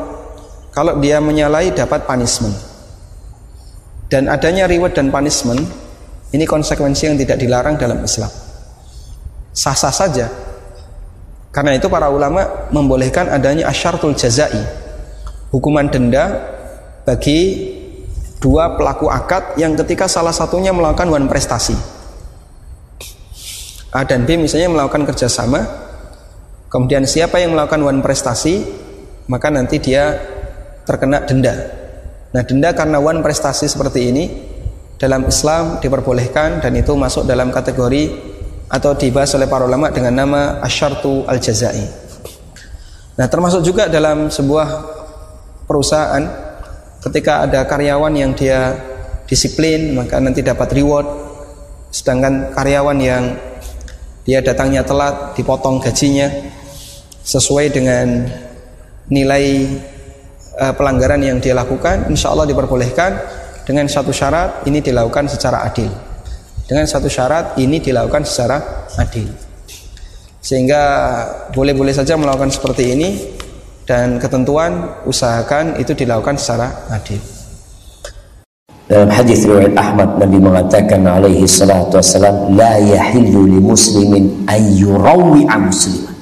kalau 0.75 0.99
dia 0.99 1.23
menyalahi 1.23 1.71
dapat 1.71 2.03
punishment 2.03 2.51
dan 4.11 4.27
adanya 4.27 4.67
reward 4.67 4.91
dan 4.91 5.07
punishment 5.07 5.63
ini 6.35 6.43
konsekuensi 6.43 7.07
yang 7.07 7.15
tidak 7.15 7.39
dilarang 7.39 7.79
dalam 7.79 8.03
Islam 8.03 8.43
sah-sah 9.55 9.95
saja. 9.95 10.27
Karena 11.55 11.79
itu 11.79 11.87
para 11.87 12.11
ulama 12.11 12.67
membolehkan 12.75 13.31
adanya 13.31 13.71
asyartul 13.71 14.11
jazai. 14.11 14.59
Hukuman 15.55 15.87
denda 15.87 16.35
bagi 17.07 17.71
dua 18.43 18.75
pelaku 18.75 19.07
akad 19.07 19.55
yang 19.55 19.71
ketika 19.79 20.11
salah 20.11 20.35
satunya 20.35 20.75
melakukan 20.75 21.07
one 21.07 21.31
prestasi. 21.31 21.73
A 23.95 24.03
dan 24.03 24.27
B 24.27 24.35
misalnya 24.35 24.67
melakukan 24.67 25.07
kerjasama, 25.07 25.63
kemudian 26.75 27.07
siapa 27.07 27.39
yang 27.39 27.55
melakukan 27.55 27.79
one 27.79 28.03
prestasi, 28.03 28.59
maka 29.31 29.47
nanti 29.47 29.79
dia 29.79 30.19
terkena 30.83 31.23
denda. 31.23 31.55
Nah 32.35 32.43
denda 32.43 32.75
karena 32.75 32.99
one 32.99 33.23
prestasi 33.23 33.71
seperti 33.71 34.11
ini 34.11 34.23
dalam 34.99 35.23
Islam 35.23 35.79
diperbolehkan 35.79 36.59
dan 36.59 36.75
itu 36.75 36.91
masuk 36.99 37.23
dalam 37.23 37.47
kategori 37.47 38.11
atau 38.67 38.91
dibahas 38.91 39.31
oleh 39.39 39.47
para 39.47 39.63
ulama 39.63 39.87
dengan 39.87 40.19
nama 40.19 40.59
asyartu 40.59 41.23
al-jazai. 41.23 42.03
Nah, 43.15 43.31
termasuk 43.31 43.63
juga 43.63 43.87
dalam 43.87 44.27
sebuah 44.27 44.67
perusahaan 45.63 46.23
ketika 46.99 47.47
ada 47.47 47.63
karyawan 47.63 48.11
yang 48.11 48.35
dia 48.35 48.75
disiplin 49.23 49.95
maka 49.95 50.19
nanti 50.19 50.43
dapat 50.43 50.75
reward 50.75 51.07
sedangkan 51.95 52.51
karyawan 52.51 52.99
yang 52.99 53.23
dia 54.25 54.41
datangnya 54.41 54.83
telat 54.83 55.37
dipotong 55.37 55.79
gajinya 55.79 56.27
sesuai 57.25 57.73
dengan 57.73 58.29
nilai 59.09 59.65
uh, 60.61 60.73
pelanggaran 60.77 61.25
yang 61.25 61.41
dia 61.41 61.57
lakukan 61.57 62.05
insya 62.07 62.29
Allah 62.29 62.45
diperbolehkan 62.45 63.17
dengan 63.65 63.89
satu 63.89 64.13
syarat 64.13 64.63
ini 64.69 64.79
dilakukan 64.79 65.25
secara 65.25 65.65
adil. 65.65 65.89
Dengan 66.65 66.85
satu 66.85 67.09
syarat 67.09 67.57
ini 67.57 67.81
dilakukan 67.81 68.25
secara 68.25 68.87
adil. 69.01 69.29
Sehingga 70.41 70.81
boleh-boleh 71.49 71.93
saja 71.93 72.13
melakukan 72.13 72.53
seperti 72.53 72.93
ini 72.93 73.09
dan 73.89 74.21
ketentuan 74.21 75.01
usahakan 75.05 75.81
itu 75.81 75.97
dilakukan 75.97 76.37
secara 76.37 76.89
adil. 76.93 77.17
Dalam 78.85 79.09
hadis 79.09 79.49
riwayat 79.49 79.73
Ahmad 79.73 80.21
Nabi 80.21 80.37
mengatakan 80.37 81.01
alaihi 81.09 81.49
salatu 81.49 81.97
wassalam 81.97 82.53
la 82.53 82.77
yahillu 82.77 83.49
li 83.49 83.57
muslimin 83.57 84.45
ayyurawi 84.45 85.49
musliman. 85.49 86.14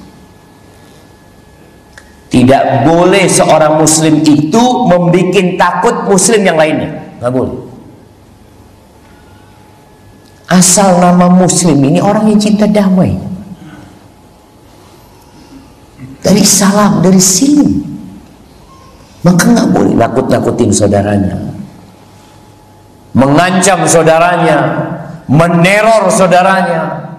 Tidak 2.34 2.82
boleh 2.82 3.30
seorang 3.30 3.78
muslim 3.78 4.18
itu 4.26 4.64
membuat 4.90 5.38
takut 5.54 6.10
muslim 6.10 6.42
yang 6.42 6.58
lainnya. 6.58 6.90
Nggak 7.22 7.30
boleh. 7.30 7.54
Asal 10.50 10.98
nama 10.98 11.30
muslim 11.30 11.78
ini 11.78 12.02
orang 12.02 12.26
yang 12.34 12.42
cinta 12.42 12.66
damai. 12.66 13.14
Dari 16.26 16.42
salam, 16.42 17.06
dari 17.06 17.22
silim. 17.22 17.86
Maka 19.22 19.54
nggak 19.54 19.70
boleh 19.70 19.94
nakut-nakutin 19.94 20.74
saudaranya. 20.74 21.38
Mengancam 23.14 23.86
saudaranya, 23.86 24.58
meneror 25.30 26.10
saudaranya, 26.10 27.13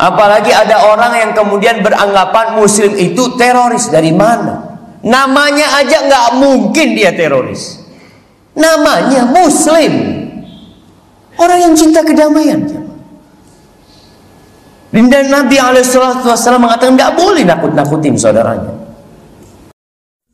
Apalagi 0.00 0.48
ada 0.48 0.88
orang 0.88 1.12
yang 1.12 1.30
kemudian 1.36 1.84
beranggapan 1.84 2.56
muslim 2.56 2.96
itu 2.96 3.36
teroris 3.36 3.92
dari 3.92 4.16
mana? 4.16 4.80
Namanya 5.04 5.76
aja 5.76 6.08
nggak 6.08 6.40
mungkin 6.40 6.96
dia 6.96 7.12
teroris. 7.12 7.84
Namanya 8.56 9.28
muslim. 9.28 9.92
Orang 11.36 11.58
yang 11.60 11.74
cinta 11.76 12.00
kedamaian. 12.00 12.64
Dan 14.90 15.24
Nabi 15.28 15.56
Alaihissalam 15.60 16.64
mengatakan 16.64 16.96
nggak 16.96 17.12
boleh 17.14 17.44
nakut-nakutin 17.44 18.16
saudaranya. 18.16 18.72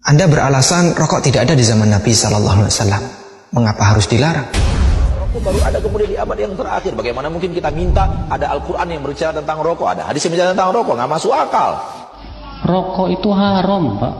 Anda 0.06 0.30
beralasan 0.30 0.94
rokok 0.94 1.26
tidak 1.26 1.50
ada 1.50 1.58
di 1.58 1.66
zaman 1.66 1.90
Nabi 1.90 2.14
Sallallahu 2.14 2.62
Alaihi 2.62 2.70
Wasallam. 2.70 3.02
Mengapa 3.50 3.82
harus 3.90 4.06
dilarang? 4.06 4.65
Rokok 5.36 5.52
baru 5.52 5.60
ada 5.68 5.78
kemudian 5.84 6.08
di 6.08 6.16
abad 6.16 6.38
yang 6.40 6.56
terakhir. 6.56 6.92
Bagaimana 6.96 7.28
mungkin 7.28 7.52
kita 7.52 7.68
minta 7.68 8.08
ada 8.32 8.48
Al-Quran 8.56 8.88
yang 8.88 9.04
berbicara 9.04 9.36
tentang 9.36 9.60
rokok, 9.60 9.88
ada 9.92 10.08
hadis 10.08 10.24
yang 10.24 10.32
berbicara 10.32 10.50
tentang 10.56 10.72
rokok, 10.72 10.94
nggak 10.96 11.10
masuk 11.12 11.32
akal. 11.36 11.72
Rokok 12.64 13.06
itu 13.12 13.28
haram, 13.36 14.00
Pak. 14.00 14.14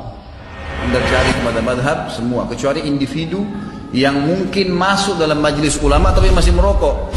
Anda 0.77 1.01
cari 1.09 1.31
kepada 1.41 1.61
madhab 1.65 1.99
semua, 2.13 2.45
kecuali 2.45 2.85
individu 2.85 3.49
yang 3.97 4.29
mungkin 4.29 4.77
masuk 4.77 5.17
dalam 5.17 5.41
majelis 5.41 5.81
ulama 5.81 6.13
tapi 6.13 6.29
masih 6.29 6.53
merokok. 6.53 7.09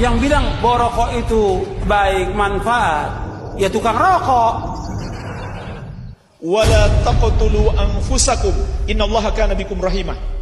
Yang 0.00 0.24
bilang 0.24 0.44
bahwa 0.64 0.88
rokok 0.88 1.10
itu 1.20 1.42
baik 1.84 2.32
manfaat, 2.32 3.12
ya 3.60 3.68
tukang 3.68 3.94
rokok. 3.94 4.72
Wala 6.44 6.92
taqtulu 7.04 7.72
anfusakum 7.76 8.52
innallaha 8.88 9.32
kana 9.36 9.52
bikum 9.52 9.80
rahimah. 9.80 10.33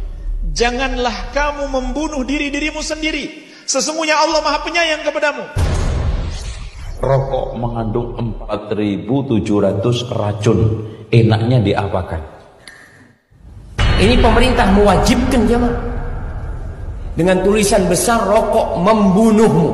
Janganlah 0.53 1.33
kamu 1.33 1.65
membunuh 1.65 2.21
diri 2.21 2.53
dirimu 2.53 2.85
sendiri. 2.85 3.49
Sesungguhnya 3.65 4.21
Allah 4.21 4.37
Maha 4.45 4.61
Penyayang 4.61 5.01
kepadamu. 5.01 5.41
Rokok 7.01 7.57
mengandung 7.57 8.13
4.700 8.13 10.13
racun. 10.13 10.85
Enaknya 11.09 11.57
diapakan? 11.57 12.21
Ini 13.97 14.13
pemerintah 14.21 14.69
mewajibkan 14.77 15.41
jemaah 15.49 15.73
dengan 17.17 17.41
tulisan 17.41 17.89
besar 17.89 18.21
rokok 18.21 18.77
membunuhmu. 18.77 19.69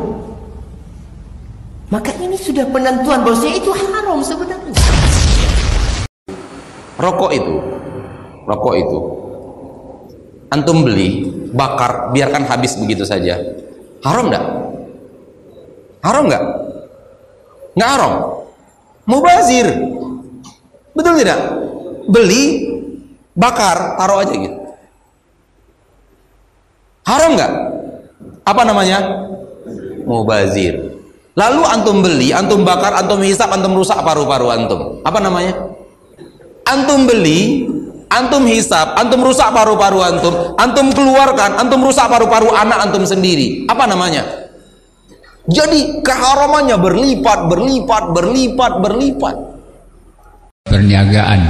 Maka 1.91 2.15
ini 2.23 2.39
sudah 2.39 2.63
penentuan 2.71 3.27
bahwasanya 3.27 3.55
itu 3.59 3.71
haram 3.75 4.23
sebenarnya. 4.23 4.71
Rokok 6.95 7.31
itu, 7.35 7.55
rokok 8.47 8.75
itu 8.79 8.99
antum 10.49 10.85
beli, 10.85 11.29
bakar, 11.53 12.13
biarkan 12.13 12.45
habis 12.49 12.77
begitu 12.77 13.05
saja. 13.05 13.37
Haram 14.01 14.29
enggak? 14.29 14.45
Haram 16.01 16.23
enggak? 16.29 16.43
Enggak 17.77 17.89
haram. 17.95 18.13
Mubazir. 19.05 19.67
Betul 20.93 21.13
tidak? 21.21 21.39
Beli, 22.09 22.43
bakar, 23.37 23.97
taruh 23.97 24.21
aja 24.25 24.33
gitu. 24.33 24.57
Haram 27.05 27.31
enggak? 27.37 27.53
Apa 28.45 28.61
namanya? 28.65 28.99
Mubazir. 30.05 30.97
Lalu 31.37 31.61
antum 31.63 32.03
beli, 32.03 32.35
antum 32.35 32.65
bakar, 32.65 32.97
antum 32.99 33.21
hisap, 33.23 33.47
antum 33.53 33.77
rusak 33.77 34.01
paru-paru 34.01 34.49
antum. 34.51 34.99
Apa 35.05 35.21
namanya? 35.23 35.55
Antum 36.67 37.07
beli, 37.07 37.68
antum 38.09 38.43
hisap, 38.49 38.97
antum 38.97 39.21
rusak 39.21 39.49
paru-paru 39.53 40.01
antum, 40.01 40.33
antum 40.57 40.89
keluarkan, 40.91 41.61
antum 41.61 41.79
rusak 41.85 42.09
paru-paru 42.09 42.49
anak 42.51 42.89
antum 42.89 43.05
sendiri. 43.05 43.69
Apa 43.69 43.85
namanya? 43.85 44.49
Jadi 45.49 46.05
keharamannya 46.05 46.77
berlipat, 46.77 47.49
berlipat, 47.49 48.03
berlipat, 48.13 48.71
berlipat. 48.85 49.35
Perniagaan 50.69 51.41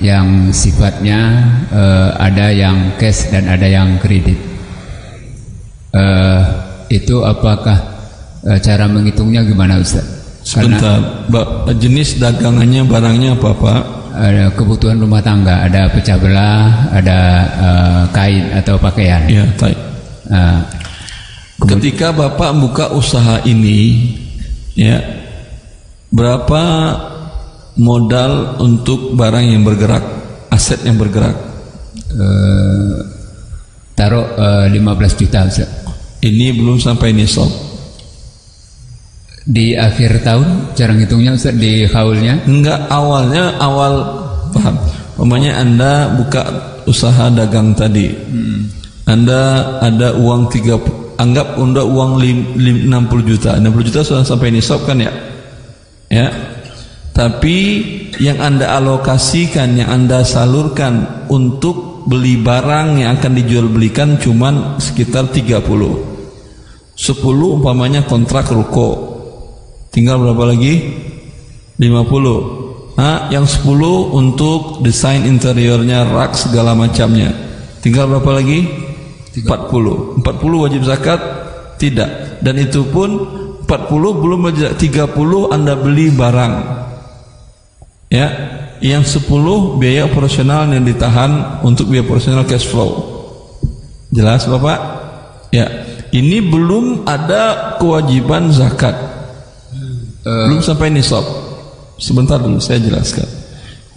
yang 0.00 0.52
sifatnya 0.52 1.40
uh, 1.72 2.10
ada 2.20 2.52
yang 2.52 2.96
cash 3.00 3.32
dan 3.32 3.48
ada 3.48 3.64
yang 3.64 3.96
kredit. 3.96 4.36
Uh, 5.92 6.40
itu 6.92 7.24
apakah 7.24 7.76
uh, 8.44 8.58
cara 8.60 8.84
menghitungnya 8.88 9.44
gimana 9.44 9.80
Ustaz? 9.80 10.04
Sebentar, 10.42 10.98
Karena, 11.30 11.72
jenis 11.78 12.18
dagangannya 12.18 12.82
barangnya 12.84 13.38
apa 13.38 13.50
Pak? 13.54 14.01
Ada 14.12 14.52
kebutuhan 14.52 15.00
rumah 15.00 15.24
tangga, 15.24 15.64
ada 15.64 15.88
pecah 15.88 16.20
belah, 16.20 16.92
ada 16.92 17.18
uh, 17.56 18.02
kain 18.12 18.52
atau 18.52 18.76
pakaian. 18.76 19.24
Ya, 19.26 19.44
baik. 19.56 19.78
Uh, 20.28 20.60
Ketika 21.62 22.10
Bapak 22.10 22.58
buka 22.58 22.90
usaha 22.90 23.38
ini, 23.46 24.10
ya, 24.74 24.98
berapa 26.10 26.62
modal 27.78 28.58
untuk 28.58 29.14
barang 29.14 29.46
yang 29.46 29.62
bergerak, 29.62 30.02
aset 30.50 30.82
yang 30.82 30.98
bergerak? 30.98 31.38
Uh, 32.12 32.98
taruh 33.94 34.26
uh, 34.34 34.66
15 34.66 35.20
juta, 35.22 35.46
Ustaz. 35.46 35.70
Ini 36.22 36.54
belum 36.54 36.82
sampai 36.82 37.14
nisab. 37.14 37.71
Di 39.42 39.74
akhir 39.74 40.22
tahun 40.22 40.70
cara 40.78 40.94
ngitungnya 40.94 41.34
Ustaz 41.34 41.58
di 41.58 41.82
haulnya? 41.90 42.38
Enggak, 42.46 42.86
awalnya 42.86 43.58
awal 43.58 43.94
paham. 44.54 44.78
Umpamanya 45.18 45.58
Anda 45.58 46.14
buka 46.14 46.42
usaha 46.86 47.26
dagang 47.30 47.74
tadi. 47.74 48.06
Hmm. 48.10 48.70
Anda 49.06 49.66
ada 49.82 50.14
uang 50.14 50.46
30 50.46 51.02
anggap 51.18 51.58
Anda 51.58 51.82
uang 51.82 52.22
lim, 52.22 52.38
lim, 52.54 52.76
60 52.86 53.22
juta. 53.26 53.58
60 53.58 53.86
juta 53.90 54.00
sudah 54.06 54.22
sampai 54.22 54.54
nisab 54.54 54.86
kan 54.86 54.98
ya? 55.02 55.12
Ya. 56.10 56.30
Tapi 57.12 57.56
yang 58.22 58.40
Anda 58.40 58.78
alokasikan, 58.78 59.74
yang 59.76 59.90
Anda 59.90 60.24
salurkan 60.24 61.26
untuk 61.28 62.06
beli 62.06 62.40
barang 62.40 62.98
yang 62.98 63.18
akan 63.18 63.32
dijual 63.36 63.66
belikan 63.70 64.18
cuman 64.18 64.78
sekitar 64.78 65.28
30. 65.30 65.60
10 66.94 67.56
umpamanya 67.58 68.06
kontrak 68.06 68.50
ruko 68.54 69.11
Tinggal 69.92 70.16
berapa 70.16 70.56
lagi? 70.56 70.74
50. 71.76 72.96
Nah, 72.96 73.28
yang 73.28 73.44
10 73.44 74.12
untuk 74.12 74.80
desain 74.80 75.24
interiornya, 75.28 76.08
rak 76.08 76.32
segala 76.32 76.72
macamnya. 76.72 77.32
Tinggal 77.84 78.08
berapa 78.08 78.40
lagi? 78.40 78.64
40. 79.36 80.20
40 80.24 80.64
wajib 80.64 80.82
zakat? 80.88 81.20
Tidak. 81.76 82.40
Dan 82.40 82.56
itu 82.56 82.88
pun 82.88 83.10
40 83.68 84.20
belum 84.20 84.40
wajib 84.48 84.76
30 84.76 85.52
Anda 85.52 85.76
beli 85.76 86.08
barang. 86.12 86.54
Ya, 88.12 88.28
yang 88.84 89.04
10 89.04 89.80
biaya 89.80 90.08
operasional 90.08 90.68
yang 90.68 90.84
ditahan 90.84 91.64
untuk 91.64 91.88
biaya 91.92 92.04
operasional 92.04 92.44
cash 92.44 92.68
flow. 92.68 93.12
Jelas 94.12 94.44
Bapak? 94.44 94.78
Ya. 95.52 95.88
Ini 96.12 96.44
belum 96.44 97.08
ada 97.08 97.76
kewajiban 97.80 98.52
zakat. 98.52 99.11
Uh, 100.22 100.46
Belum 100.50 100.62
sampai 100.62 100.90
nisab. 100.90 101.22
Sebentar 101.98 102.38
dulu 102.38 102.58
saya 102.58 102.78
jelaskan. 102.82 103.26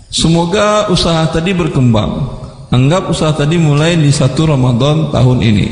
Semoga 0.09 0.89
usaha 0.93 1.25
tadi 1.29 1.53
berkembang. 1.53 2.41
Anggap 2.69 3.09
usaha 3.09 3.33
tadi 3.33 3.61
mulai 3.61 3.97
di 3.97 4.09
satu 4.09 4.49
Ramadan 4.49 5.13
tahun 5.13 5.39
ini. 5.41 5.67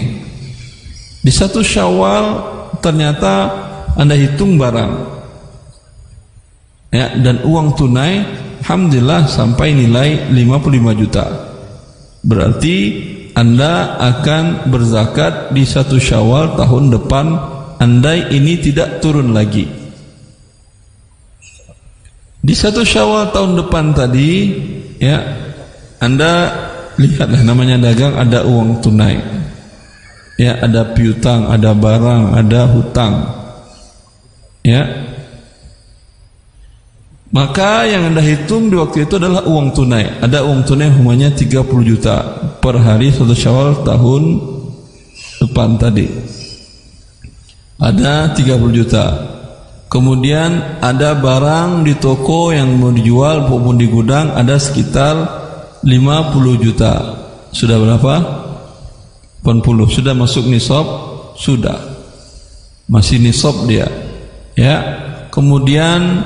Di 1.23 1.31
satu 1.31 1.65
Syawal 1.65 2.53
ternyata 2.83 3.49
Anda 3.95 4.17
hitung 4.17 4.57
barang. 4.57 5.13
Ya, 6.93 7.09
dan 7.17 7.41
uang 7.41 7.73
tunai 7.73 8.21
alhamdulillah 8.61 9.25
sampai 9.25 9.73
nilai 9.73 10.29
55 10.29 11.01
juta. 11.01 11.25
Berarti 12.23 12.77
Anda 13.33 13.97
akan 13.99 14.69
berzakat 14.69 15.51
di 15.51 15.65
satu 15.65 15.97
syawal 15.97 16.53
tahun 16.53 16.93
depan 16.93 17.25
andai 17.81 18.29
ini 18.29 18.61
tidak 18.61 19.01
turun 19.01 19.33
lagi. 19.33 19.82
Di 22.43 22.51
satu 22.51 22.83
syawal 22.83 23.31
tahun 23.31 23.55
depan 23.55 23.95
tadi, 23.95 24.51
ya, 24.99 25.23
Anda 26.03 26.51
lihatlah 26.99 27.39
namanya 27.39 27.79
dagang 27.79 28.19
ada 28.19 28.43
uang 28.43 28.83
tunai. 28.83 29.15
Ya, 30.35 30.59
ada 30.59 30.91
piutang, 30.91 31.47
ada 31.47 31.71
barang, 31.71 32.35
ada 32.35 32.67
hutang. 32.67 33.15
Ya, 34.59 34.83
maka 37.33 37.89
yang 37.89 38.13
Anda 38.13 38.21
hitung 38.21 38.69
di 38.69 38.77
waktu 38.77 39.09
itu 39.09 39.17
adalah 39.17 39.41
uang 39.49 39.73
tunai. 39.73 40.21
Ada 40.21 40.45
uang 40.45 40.69
tunai 40.69 40.93
humanya 40.93 41.33
30 41.33 41.65
juta 41.81 42.21
per 42.61 42.77
hari 42.77 43.09
satu 43.09 43.33
Syawal 43.33 43.81
tahun 43.81 44.37
depan 45.41 45.81
tadi. 45.81 46.05
Ada 47.81 48.37
30 48.37 48.69
juta. 48.69 49.32
Kemudian 49.93 50.81
ada 50.81 51.13
barang 51.13 51.85
di 51.85 51.93
toko 52.01 52.49
yang 52.49 52.81
mau 52.81 52.89
dijual 52.89 53.45
maupun 53.45 53.77
di 53.77 53.85
gudang 53.85 54.33
ada 54.33 54.57
sekitar 54.57 55.13
50 55.85 56.65
juta. 56.65 56.93
Sudah 57.53 57.77
berapa? 57.77 58.15
80. 59.45 59.93
Sudah 59.93 60.17
masuk 60.17 60.49
nisab? 60.49 60.85
Sudah. 61.37 61.77
Masih 62.89 63.21
nisab 63.21 63.69
dia. 63.69 63.85
Ya. 64.57 65.05
Kemudian 65.29 66.25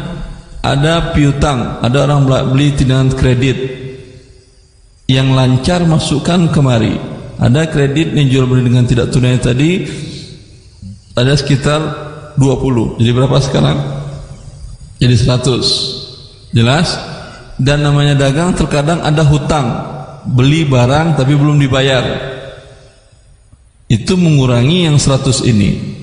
ada 0.64 1.12
piutang, 1.12 1.84
ada 1.84 2.08
orang 2.08 2.24
beli 2.56 2.72
dengan 2.72 3.12
kredit 3.12 3.60
yang 5.12 5.36
lancar 5.36 5.84
masukkan 5.84 6.48
kemari. 6.56 6.96
Ada 7.36 7.68
kredit 7.68 8.16
yang 8.16 8.32
jual 8.32 8.48
beli 8.48 8.64
dengan 8.64 8.88
tidak 8.88 9.12
tunai 9.12 9.36
tadi 9.44 9.84
ada 11.18 11.34
sekitar 11.34 12.07
20. 12.38 13.02
Jadi 13.02 13.12
berapa 13.12 13.38
sekarang? 13.42 13.78
Jadi 15.02 15.16
100. 15.18 16.54
Jelas? 16.54 16.88
Dan 17.58 17.82
namanya 17.82 18.14
dagang 18.14 18.54
terkadang 18.54 19.02
ada 19.02 19.26
hutang. 19.26 19.66
Beli 20.30 20.70
barang 20.70 21.18
tapi 21.18 21.34
belum 21.34 21.58
dibayar. 21.58 22.06
Itu 23.90 24.20
mengurangi 24.20 24.86
yang 24.86 25.02
100 25.02 25.42
ini. 25.50 25.98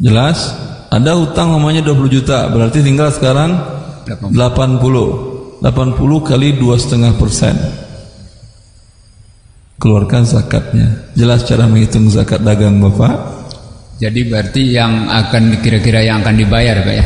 Jelas? 0.00 0.52
Ada 0.90 1.14
hutang 1.14 1.54
namanya 1.54 1.86
20 1.86 2.10
juta, 2.10 2.50
berarti 2.50 2.82
tinggal 2.82 3.14
sekarang 3.14 3.54
80. 4.10 4.34
80 5.62 6.28
kali 6.28 6.56
dua 6.56 6.74
setengah 6.80 7.14
persen. 7.14 7.54
Keluarkan 9.76 10.24
zakatnya. 10.24 11.12
Jelas 11.14 11.44
cara 11.44 11.68
menghitung 11.68 12.08
zakat 12.08 12.40
dagang 12.42 12.80
Bapak? 12.80 13.39
Jadi 14.00 14.20
berarti 14.24 14.62
yang 14.72 15.12
akan 15.12 15.60
kira-kira 15.60 16.00
yang 16.00 16.24
akan 16.24 16.34
dibayar 16.40 16.80
Pak 16.80 16.94
ya? 16.96 17.04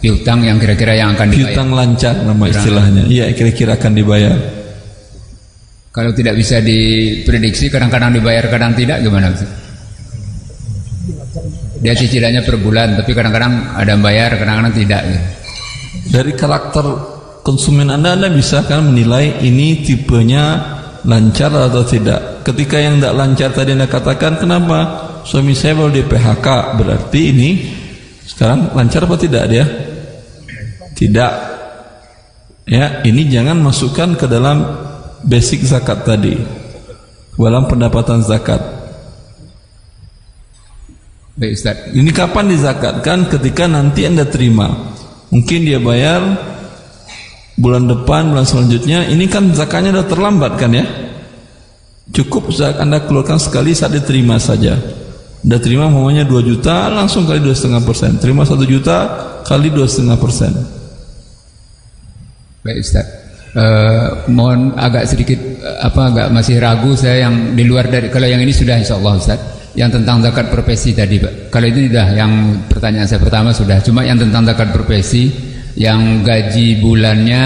Piutang 0.00 0.46
yang 0.46 0.62
kira-kira 0.62 0.94
yang 0.94 1.18
akan 1.18 1.26
dibayar. 1.26 1.50
Piutang 1.50 1.68
lancar 1.74 2.14
nama 2.22 2.44
istilahnya. 2.46 3.02
Iya, 3.10 3.26
kira-kira 3.34 3.74
akan 3.74 3.92
dibayar. 3.98 4.38
Kalau 5.90 6.14
tidak 6.14 6.38
bisa 6.38 6.62
diprediksi 6.62 7.66
kadang-kadang 7.66 8.14
dibayar, 8.14 8.46
kadang 8.46 8.78
tidak 8.78 9.02
gimana? 9.02 9.34
Dia 11.82 11.98
cicilannya 11.98 12.46
per 12.46 12.62
bulan, 12.62 12.94
tapi 12.94 13.10
kadang-kadang 13.10 13.74
ada 13.74 13.98
bayar, 13.98 14.38
kadang-kadang 14.38 14.74
tidak. 14.78 15.02
Gitu. 15.10 15.20
Dari 16.14 16.32
karakter 16.38 16.86
konsumen 17.42 17.90
Anda, 17.90 18.14
Anda 18.14 18.30
bisa 18.30 18.62
kan 18.70 18.94
menilai 18.94 19.42
ini 19.42 19.82
tipenya 19.82 20.78
lancar 21.02 21.50
atau 21.50 21.82
tidak. 21.82 22.46
Ketika 22.46 22.78
yang 22.78 23.02
tidak 23.02 23.14
lancar 23.18 23.50
tadi 23.50 23.74
Anda 23.74 23.90
katakan, 23.90 24.38
kenapa 24.38 25.09
suami 25.24 25.52
saya 25.56 25.76
baru 25.76 25.92
di 25.92 26.02
PHK? 26.04 26.46
Berarti 26.76 27.20
ini 27.32 27.50
sekarang 28.24 28.72
lancar 28.72 29.04
apa 29.04 29.16
tidak 29.20 29.44
dia? 29.50 29.64
Tidak. 30.94 31.32
Ya, 32.70 33.02
ini 33.02 33.26
jangan 33.26 33.58
masukkan 33.58 34.14
ke 34.14 34.30
dalam 34.30 34.62
basic 35.26 35.66
zakat 35.66 36.06
tadi. 36.06 36.38
Dalam 37.34 37.64
pendapatan 37.66 38.20
zakat. 38.20 38.60
Baik 41.40 41.56
Ustaz. 41.56 41.88
Ini 41.96 42.10
kapan 42.12 42.52
dizakatkan? 42.52 43.32
Ketika 43.32 43.64
nanti 43.64 44.04
Anda 44.04 44.28
terima. 44.28 44.92
Mungkin 45.32 45.64
dia 45.64 45.80
bayar 45.80 46.20
bulan 47.56 47.88
depan, 47.88 48.28
bulan 48.36 48.44
selanjutnya. 48.44 49.08
Ini 49.08 49.24
kan 49.24 49.56
zakatnya 49.56 49.96
sudah 49.96 50.06
terlambat 50.06 50.52
kan 50.60 50.70
ya? 50.76 50.84
Cukup 52.12 52.52
Anda 52.76 53.00
keluarkan 53.08 53.40
sekali 53.40 53.72
saat 53.72 53.96
diterima 53.96 54.36
saja. 54.36 54.76
Anda 55.40 55.56
terima 55.56 55.88
maunya 55.88 56.28
2 56.28 56.44
juta, 56.44 56.92
langsung 56.92 57.24
kali 57.24 57.40
2,5 57.40 57.80
persen. 57.80 58.10
Terima 58.20 58.44
1 58.44 58.60
juta, 58.68 58.96
kali 59.40 59.72
2,5 59.72 60.20
persen. 60.20 60.52
Baik 62.60 62.78
Ustaz. 62.84 63.06
Uh, 63.50 64.30
mohon 64.30 64.78
agak 64.78 65.10
sedikit 65.10 65.34
uh, 65.58 65.90
apa 65.90 66.14
agak 66.14 66.26
masih 66.30 66.62
ragu 66.62 66.94
saya 66.94 67.26
yang 67.26 67.58
di 67.58 67.66
luar 67.66 67.90
dari 67.90 68.06
kalau 68.06 68.22
yang 68.22 68.38
ini 68.38 68.54
sudah 68.54 68.78
insya 68.78 68.94
Allah 68.94 69.18
Ustaz 69.18 69.42
yang 69.74 69.90
tentang 69.90 70.22
zakat 70.22 70.54
profesi 70.54 70.94
tadi 70.94 71.18
Pak. 71.18 71.50
Kalau 71.50 71.66
itu 71.66 71.90
sudah 71.90 72.14
yang 72.14 72.62
pertanyaan 72.70 73.10
saya 73.10 73.18
pertama 73.18 73.50
sudah. 73.50 73.82
Cuma 73.82 74.06
yang 74.06 74.22
tentang 74.22 74.46
zakat 74.46 74.70
profesi 74.70 75.34
yang 75.74 76.22
gaji 76.22 76.78
bulannya 76.78 77.44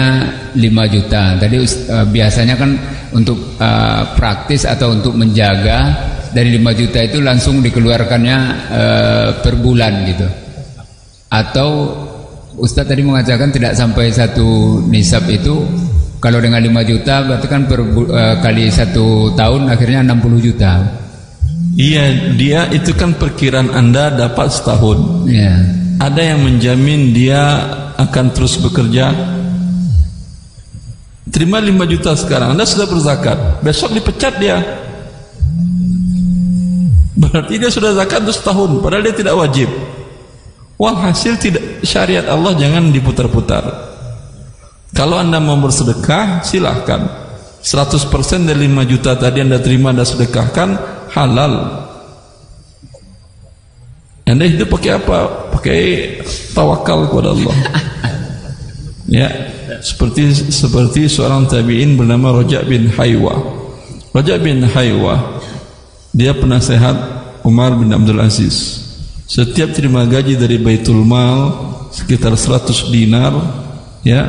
5 0.53 0.93
juta. 0.93 1.41
Tadi 1.41 1.55
uh, 1.57 2.05
biasanya 2.05 2.53
kan 2.53 2.77
untuk 3.15 3.57
uh, 3.57 4.13
praktis 4.13 4.67
atau 4.67 4.93
untuk 4.93 5.17
menjaga 5.17 6.05
dari 6.35 6.59
5 6.59 6.79
juta 6.83 6.99
itu 6.99 7.23
langsung 7.23 7.63
dikeluarkannya 7.63 8.37
uh, 8.67 9.27
per 9.39 9.55
bulan 9.55 10.03
gitu. 10.11 10.27
Atau 11.31 11.69
Ustadz 12.59 12.91
tadi 12.91 13.07
mengatakan 13.07 13.55
tidak 13.55 13.79
sampai 13.79 14.11
satu 14.11 14.79
nisab 14.91 15.27
itu 15.31 15.63
kalau 16.19 16.43
dengan 16.43 16.59
5 16.59 16.91
juta 16.91 17.23
berarti 17.23 17.47
kan 17.47 17.63
per 17.71 17.79
uh, 17.79 18.35
kali 18.43 18.67
satu 18.67 19.31
tahun 19.39 19.71
akhirnya 19.71 20.03
60 20.03 20.47
juta. 20.51 20.71
Iya, 21.75 22.35
dia 22.39 22.71
itu 22.71 22.95
kan 22.95 23.15
perkiraan 23.15 23.71
Anda 23.71 24.11
dapat 24.11 24.51
setahun. 24.51 25.27
Iya. 25.27 25.55
Ada 25.99 26.35
yang 26.35 26.39
menjamin 26.43 27.15
dia 27.15 27.39
akan 27.95 28.31
terus 28.31 28.59
bekerja. 28.59 29.11
Terima 31.31 31.59
5 31.59 31.91
juta 31.91 32.15
sekarang, 32.15 32.55
Anda 32.55 32.63
sudah 32.63 32.87
berzakat. 32.87 33.37
Besok 33.59 33.91
dipecat 33.91 34.39
dia. 34.39 34.84
Berarti 37.15 37.55
dia 37.55 37.71
sudah 37.71 37.95
zakat 37.95 38.27
untuk 38.27 38.35
setahun, 38.35 38.69
padahal 38.83 39.03
dia 39.07 39.15
tidak 39.15 39.35
wajib. 39.39 39.71
Walhasil 40.75 41.39
tidak 41.39 41.63
syariat 41.87 42.27
Allah 42.27 42.51
jangan 42.59 42.91
diputar-putar. 42.91 43.63
Kalau 44.91 45.15
Anda 45.19 45.39
mau 45.39 45.55
bersedekah, 45.55 46.43
silahkan. 46.43 47.23
100% 47.65 48.45
dari 48.45 48.69
5 48.69 48.91
juta 48.91 49.17
tadi 49.17 49.41
Anda 49.41 49.57
terima 49.57 49.95
Anda 49.95 50.03
sedekahkan 50.03 50.69
halal. 51.15 51.53
Anda 54.27 54.45
hidup 54.45 54.69
pakai 54.75 54.99
apa? 54.99 55.49
Pakai 55.55 55.79
tawakal 56.51 57.07
kepada 57.07 57.31
Allah. 57.31 57.55
Ya, 59.05 59.29
seperti 59.85 60.33
seperti 60.49 61.05
seorang 61.05 61.45
tabi'in 61.45 61.93
bernama 61.93 62.41
Raja 62.41 62.65
bin 62.65 62.89
Haywa. 62.89 63.37
Raja 64.17 64.41
bin 64.41 64.65
Haywa 64.65 65.34
dia 66.15 66.31
penasehat 66.31 66.95
Umar 67.43 67.75
bin 67.75 67.91
Abdul 67.91 68.23
Aziz. 68.23 68.87
Setiap 69.27 69.75
terima 69.75 70.07
gaji 70.07 70.39
dari 70.39 70.55
Baitul 70.55 71.03
Mal 71.03 71.51
sekitar 71.91 72.31
100 72.39 72.87
dinar, 72.87 73.35
ya, 74.07 74.23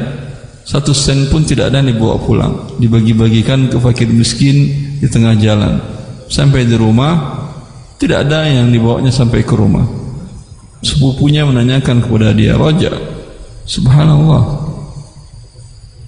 satu 0.67 0.91
sen 0.91 1.31
pun 1.31 1.47
tidak 1.47 1.71
ada 1.71 1.79
yang 1.79 1.95
dibawa 1.95 2.19
pulang, 2.19 2.75
dibagi-bagikan 2.83 3.71
ke 3.71 3.79
fakir 3.79 4.11
miskin 4.11 4.67
di 4.99 5.07
tengah 5.07 5.39
jalan. 5.39 5.79
Sampai 6.27 6.67
di 6.67 6.75
rumah 6.75 7.47
tidak 8.03 8.27
ada 8.27 8.51
yang 8.51 8.67
dibawanya 8.75 9.15
sampai 9.15 9.47
ke 9.47 9.55
rumah. 9.55 9.87
Sepupunya 10.83 11.47
menanyakan 11.47 12.03
kepada 12.03 12.35
dia, 12.35 12.59
"Raja, 12.59 12.99
subhanallah. 13.63 14.43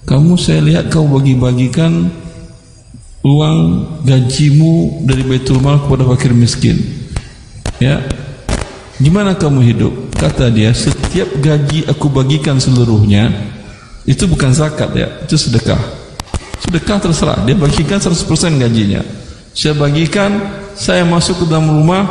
Kamu 0.03 0.35
saya 0.35 0.59
lihat 0.59 0.91
kau 0.91 1.07
bagi-bagikan 1.07 2.11
uang 3.25 3.57
gajimu 4.07 5.03
dari 5.03 5.23
Baitul 5.23 5.59
Mal 5.59 5.83
kepada 5.83 6.03
fakir 6.15 6.31
miskin." 6.31 6.79
Ya. 7.79 8.03
Gimana 8.99 9.31
kamu 9.35 9.63
hidup? 9.63 9.93
Kata 10.19 10.51
dia, 10.51 10.75
"Setiap 10.75 11.39
gaji 11.39 11.87
aku 11.87 12.11
bagikan 12.11 12.59
seluruhnya, 12.59 13.31
itu 14.03 14.27
bukan 14.27 14.51
zakat 14.51 14.91
ya, 14.91 15.07
itu 15.23 15.39
sedekah." 15.39 15.79
Sedekah 16.59 16.99
terserah, 16.99 17.39
dia 17.47 17.55
bagikan 17.55 18.03
100% 18.03 18.59
gajinya 18.59 18.99
saya 19.59 19.75
bagikan, 19.75 20.31
saya 20.77 21.03
masuk 21.03 21.43
ke 21.43 21.45
dalam 21.49 21.67
rumah, 21.67 22.05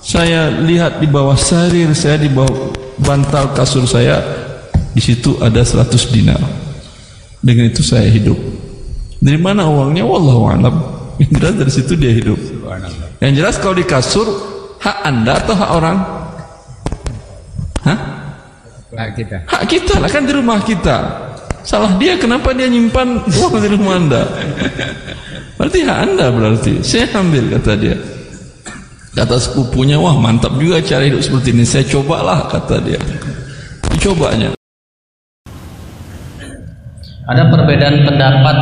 saya 0.00 0.50
lihat 0.50 0.98
di 0.98 1.06
bawah 1.06 1.36
sarir 1.36 1.92
saya, 1.92 2.18
di 2.18 2.26
bawah 2.26 2.72
bantal 2.98 3.52
kasur 3.52 3.84
saya, 3.84 4.18
di 4.90 4.98
situ 4.98 5.36
ada 5.38 5.62
100 5.62 6.10
dinar. 6.10 6.40
Dengan 7.40 7.70
itu 7.70 7.86
saya 7.86 8.08
hidup. 8.08 8.36
Dari 9.20 9.36
mana 9.36 9.68
uangnya? 9.68 10.04
Wallahu 10.08 10.42
a'lam. 10.48 10.74
Yang 11.20 11.30
jelas 11.36 11.54
dari 11.60 11.72
situ 11.72 11.92
dia 12.00 12.12
hidup. 12.16 12.40
Yang 13.20 13.32
jelas 13.36 13.54
kalau 13.60 13.76
di 13.76 13.84
kasur 13.84 14.24
hak 14.80 14.96
anda 15.04 15.36
atau 15.36 15.52
hak 15.52 15.70
orang? 15.76 15.98
Hah? 17.84 17.98
Hak 18.96 19.10
kita. 19.20 19.36
Hak 19.44 19.64
kita 19.68 19.94
lah 20.00 20.08
kan 20.08 20.24
di 20.24 20.32
rumah 20.32 20.64
kita. 20.64 20.96
Salah 21.60 21.92
dia 22.00 22.16
kenapa 22.16 22.56
dia 22.56 22.72
nyimpan 22.72 23.28
uang 23.28 23.54
di 23.60 23.68
rumah 23.68 24.00
anda? 24.00 24.24
Berarti 25.60 25.84
hak 25.84 25.98
anda 26.08 26.26
berarti. 26.32 26.72
Saya 26.80 27.04
ambil 27.20 27.52
kata 27.60 27.72
dia. 27.76 27.96
Kata 29.10 29.36
sepupunya, 29.36 29.98
wah 29.98 30.16
mantap 30.16 30.54
juga 30.56 30.80
cara 30.80 31.04
hidup 31.04 31.20
seperti 31.20 31.52
ini. 31.52 31.68
Saya 31.68 31.84
cobalah 31.84 32.48
kata 32.48 32.80
dia. 32.80 33.00
Dicobanya. 33.92 34.59
Ada 37.30 37.46
perbedaan 37.46 38.02
pendapat 38.02 38.56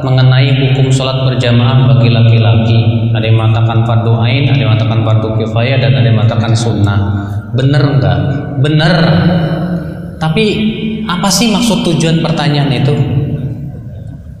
mengenai 0.00 0.48
hukum 0.56 0.88
sholat 0.88 1.28
berjamaah 1.28 1.84
bagi 1.84 2.08
laki-laki. 2.08 3.12
Ada 3.12 3.28
yang 3.28 3.36
mengatakan 3.36 3.84
fardu 3.84 4.12
ain, 4.24 4.48
ada 4.48 4.56
yang 4.56 4.72
mengatakan 4.72 5.04
fardu 5.04 5.28
kifayah, 5.36 5.76
dan 5.76 5.92
ada 6.00 6.06
yang 6.08 6.16
mengatakan 6.16 6.52
sunnah. 6.56 6.98
Bener 7.52 7.82
enggak? 7.84 8.18
Bener. 8.64 8.94
Tapi 10.16 10.44
apa 11.04 11.28
sih 11.28 11.52
maksud 11.52 11.84
tujuan 11.84 12.24
pertanyaan 12.24 12.72
itu? 12.72 12.96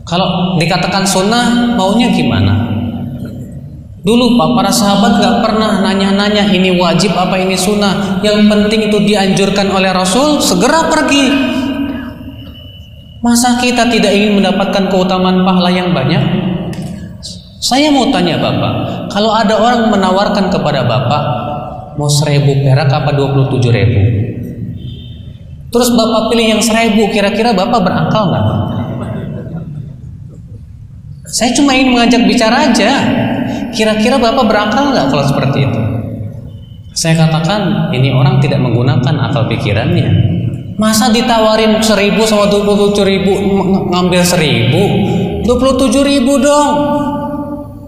Kalau 0.08 0.56
dikatakan 0.56 1.04
sunnah, 1.04 1.76
maunya 1.76 2.08
gimana? 2.16 2.72
Dulu 4.06 4.38
Pak, 4.38 4.50
para 4.56 4.72
sahabat 4.72 5.20
nggak 5.20 5.36
pernah 5.44 5.82
nanya-nanya 5.84 6.48
ini 6.48 6.80
wajib 6.80 7.12
apa 7.12 7.36
ini 7.36 7.58
sunnah. 7.58 8.24
Yang 8.24 8.48
penting 8.48 8.80
itu 8.88 8.98
dianjurkan 9.04 9.68
oleh 9.68 9.92
Rasul, 9.92 10.40
segera 10.40 10.88
pergi. 10.88 11.55
Masa 13.26 13.58
kita 13.58 13.90
tidak 13.90 14.14
ingin 14.14 14.38
mendapatkan 14.38 14.86
keutamaan 14.86 15.42
pahala 15.42 15.66
yang 15.66 15.90
banyak? 15.90 16.22
Saya 17.58 17.90
mau 17.90 18.06
tanya 18.14 18.38
Bapak, 18.38 19.10
kalau 19.10 19.34
ada 19.34 19.58
orang 19.58 19.90
menawarkan 19.90 20.46
kepada 20.46 20.86
Bapak 20.86 21.22
mau 21.98 22.06
seribu 22.06 22.54
perak 22.62 22.86
apa 22.86 23.10
27 23.18 23.66
ribu? 23.74 24.00
Terus 25.74 25.90
Bapak 25.98 26.30
pilih 26.30 26.54
yang 26.54 26.62
seribu, 26.62 27.10
kira-kira 27.10 27.50
Bapak 27.50 27.82
berakal 27.82 28.30
nggak? 28.30 28.46
Saya 31.26 31.50
cuma 31.58 31.74
ingin 31.74 31.98
mengajak 31.98 32.22
bicara 32.30 32.70
aja. 32.70 32.90
Kira-kira 33.74 34.22
Bapak 34.22 34.46
berakal 34.46 34.94
nggak 34.94 35.10
kalau 35.10 35.26
seperti 35.26 35.66
itu? 35.66 35.80
Saya 36.94 37.26
katakan 37.26 37.90
ini 37.90 38.14
orang 38.14 38.38
tidak 38.38 38.62
menggunakan 38.62 39.14
akal 39.18 39.50
pikirannya. 39.50 40.35
Masa 40.76 41.08
ditawarin 41.08 41.80
seribu 41.80 42.28
sama 42.28 42.52
27 42.52 43.00
ribu? 43.00 43.32
Ng- 43.32 43.88
ngambil 43.88 44.20
seribu? 44.20 44.82
27 45.48 46.04
ribu 46.04 46.36
dong. 46.36 46.72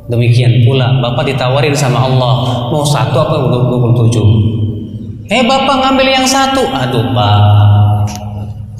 Demikian 0.09 0.64
pula 0.64 0.97
Bapak 1.05 1.28
ditawarin 1.28 1.76
sama 1.76 2.09
Allah. 2.09 2.64
Mau 2.72 2.80
satu 2.80 3.12
apa 3.20 3.45
27 3.45 5.28
Eh 5.28 5.45
Bapak 5.45 5.84
ngambil 5.84 6.09
yang 6.09 6.24
satu? 6.24 6.64
Aduh 6.64 7.12
Pak 7.12 7.41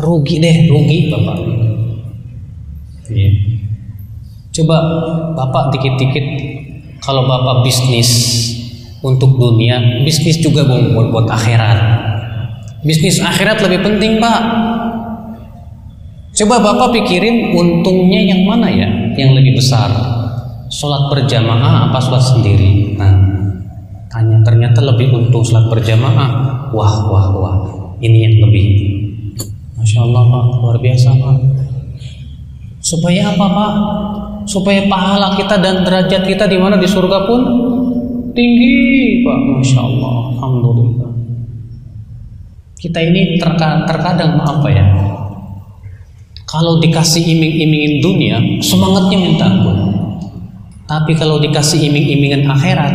Rugi 0.01 0.41
deh 0.41 0.73
rugi 0.73 1.13
Bapak. 1.13 1.37
Iya. 3.13 3.31
Coba 4.57 4.77
Bapak 5.37 5.77
dikit-dikit. 5.77 6.25
Kalau 7.05 7.29
Bapak 7.29 7.61
bisnis 7.61 8.09
Untuk 9.05 9.37
dunia 9.37 10.03
Bisnis 10.03 10.41
juga 10.41 10.65
buat, 10.65 11.13
buat 11.13 11.29
akhirat 11.29 12.09
Bisnis 12.87 13.18
akhirat 13.18 13.59
lebih 13.66 13.83
penting 13.83 14.22
pak. 14.22 14.41
Coba 16.39 16.62
Bapak 16.62 16.95
pikirin 16.95 17.51
untungnya 17.51 18.22
yang 18.22 18.47
mana 18.47 18.70
ya? 18.70 18.87
Yang 19.18 19.43
lebih 19.43 19.59
besar? 19.59 19.91
Sholat 20.70 21.11
berjamaah 21.11 21.91
apa 21.91 21.99
sholat 21.99 22.22
sendiri? 22.22 22.95
Nah 22.95 23.18
Tanya. 24.09 24.41
Ternyata 24.47 24.81
lebih 24.81 25.12
untung 25.12 25.45
sholat 25.45 25.68
berjamaah. 25.68 26.31
Wah 26.70 26.95
wah 27.11 27.26
wah. 27.35 27.57
Ini 27.99 28.18
yang 28.24 28.35
lebih. 28.49 28.66
Masya 29.76 30.07
Allah 30.07 30.22
Pak. 30.26 30.45
Luar 30.62 30.79
biasa 30.79 31.09
Pak. 31.18 31.37
Supaya 32.79 33.35
apa 33.35 33.47
Pak? 33.47 33.72
Supaya 34.49 34.87
pahala 34.89 35.37
kita 35.37 35.61
dan 35.61 35.85
derajat 35.85 36.22
kita 36.24 36.49
di 36.49 36.57
mana? 36.57 36.81
Di 36.81 36.89
surga 36.89 37.26
pun 37.26 37.41
Tinggi 38.33 39.22
Pak. 39.26 39.39
Masya 39.61 39.81
Allah. 39.83 40.14
Alhamdulillah 40.39 41.18
kita 42.79 42.99
ini 43.03 43.43
terka, 43.43 43.83
terkadang 43.91 44.39
apa 44.39 44.68
ya 44.70 44.87
kalau 46.49 46.81
dikasih 46.81 47.20
iming-imingin 47.20 48.01
dunia 48.01 48.37
semangatnya 48.64 49.18
minta 49.20 49.45
ampun. 49.45 49.76
Tapi 50.89 51.12
kalau 51.12 51.37
dikasih 51.37 51.93
iming-imingan 51.93 52.49
akhirat 52.49 52.95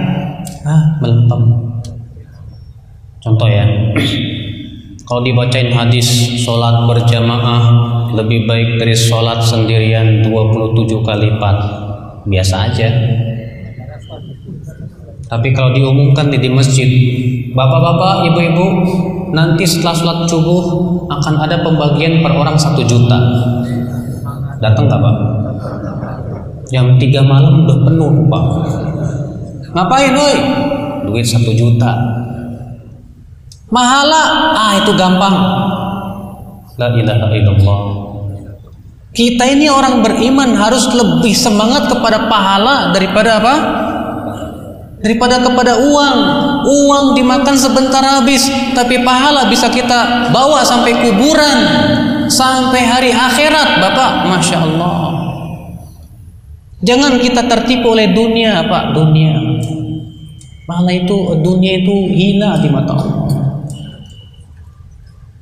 ah 0.65 0.97
melempem. 0.97 1.41
Contoh 3.21 3.45
ya 3.45 3.93
kalau 5.07 5.21
dibacain 5.21 5.69
hadis 5.69 6.09
sholat 6.41 6.89
berjamaah 6.89 7.61
lebih 8.17 8.49
baik 8.49 8.81
dari 8.81 8.97
sholat 8.97 9.45
sendirian 9.45 10.25
27 10.25 11.05
kali 11.05 11.29
lipat. 11.29 11.57
Biasa 12.25 12.55
aja. 12.71 12.89
Tapi 15.29 15.49
kalau 15.53 15.75
diumumkan 15.75 16.33
di, 16.33 16.41
di 16.41 16.49
masjid 16.49 16.89
bapak-bapak 17.53 18.33
ibu-ibu 18.33 18.65
nanti 19.33 19.65
setelah 19.65 19.97
sholat 19.97 20.19
subuh 20.29 20.63
akan 21.09 21.35
ada 21.41 21.59
pembagian 21.65 22.21
per 22.21 22.31
orang 22.37 22.55
satu 22.55 22.85
juta. 22.85 23.17
Datang 24.61 24.85
nggak 24.87 25.01
pak? 25.01 25.15
Jam 26.71 26.95
3 26.95 27.03
malam 27.25 27.65
udah 27.65 27.77
penuh 27.83 28.11
pak. 28.29 28.45
Ngapain 29.73 30.13
woi 30.13 30.37
duit 31.09 31.25
satu 31.25 31.51
juta. 31.51 31.91
Mahala? 33.73 34.53
Ah 34.53 34.71
itu 34.77 34.93
gampang. 34.93 35.35
La 36.77 36.93
ilaha 36.93 37.27
illallah. 37.33 37.79
Kita 39.13 39.45
ini 39.45 39.69
orang 39.69 40.01
beriman 40.01 40.57
harus 40.57 40.89
lebih 40.89 41.37
semangat 41.37 41.85
kepada 41.85 42.25
pahala 42.25 42.89
daripada 42.89 43.37
apa 43.37 43.55
daripada 45.03 45.43
kepada 45.43 45.83
uang. 45.83 46.17
Uang 46.63 47.05
dimakan 47.19 47.59
sebentar 47.59 47.99
habis, 47.99 48.47
tapi 48.71 49.03
pahala 49.03 49.51
bisa 49.51 49.67
kita 49.67 50.31
bawa 50.31 50.63
sampai 50.63 50.95
kuburan, 50.95 51.57
sampai 52.31 52.81
hari 52.87 53.11
akhirat, 53.11 53.83
Bapak. 53.83 54.31
Masya 54.31 54.57
Allah. 54.63 54.99
Jangan 56.83 57.19
kita 57.19 57.43
tertipu 57.51 57.91
oleh 57.91 58.15
dunia, 58.15 58.63
Pak. 58.71 58.95
Dunia. 58.95 59.35
Pahala 60.63 60.95
itu, 60.95 61.35
dunia 61.43 61.83
itu 61.83 61.95
hina 62.07 62.63
di 62.63 62.71
mata 62.71 62.95
Allah. 62.95 63.27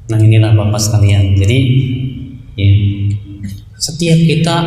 Nah 0.09 0.19
inilah 0.19 0.57
Bapak 0.57 0.81
sekalian. 0.81 1.37
Jadi, 1.37 1.59
ya, 2.57 2.69
setiap 3.77 4.17
kita 4.25 4.57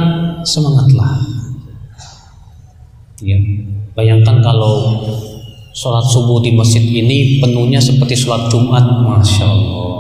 semangatlah. 0.47 1.19
Ya, 3.23 3.39
Bayangkan 3.95 4.43
kalau 4.43 5.07
sholat 5.71 6.03
subuh 6.11 6.43
di 6.43 6.51
masjid 6.51 6.83
ini 6.83 7.39
penuhnya 7.39 7.79
seperti 7.79 8.19
sholat 8.19 8.51
Jumat, 8.51 8.83
masya 8.83 9.47
Allah, 9.47 9.95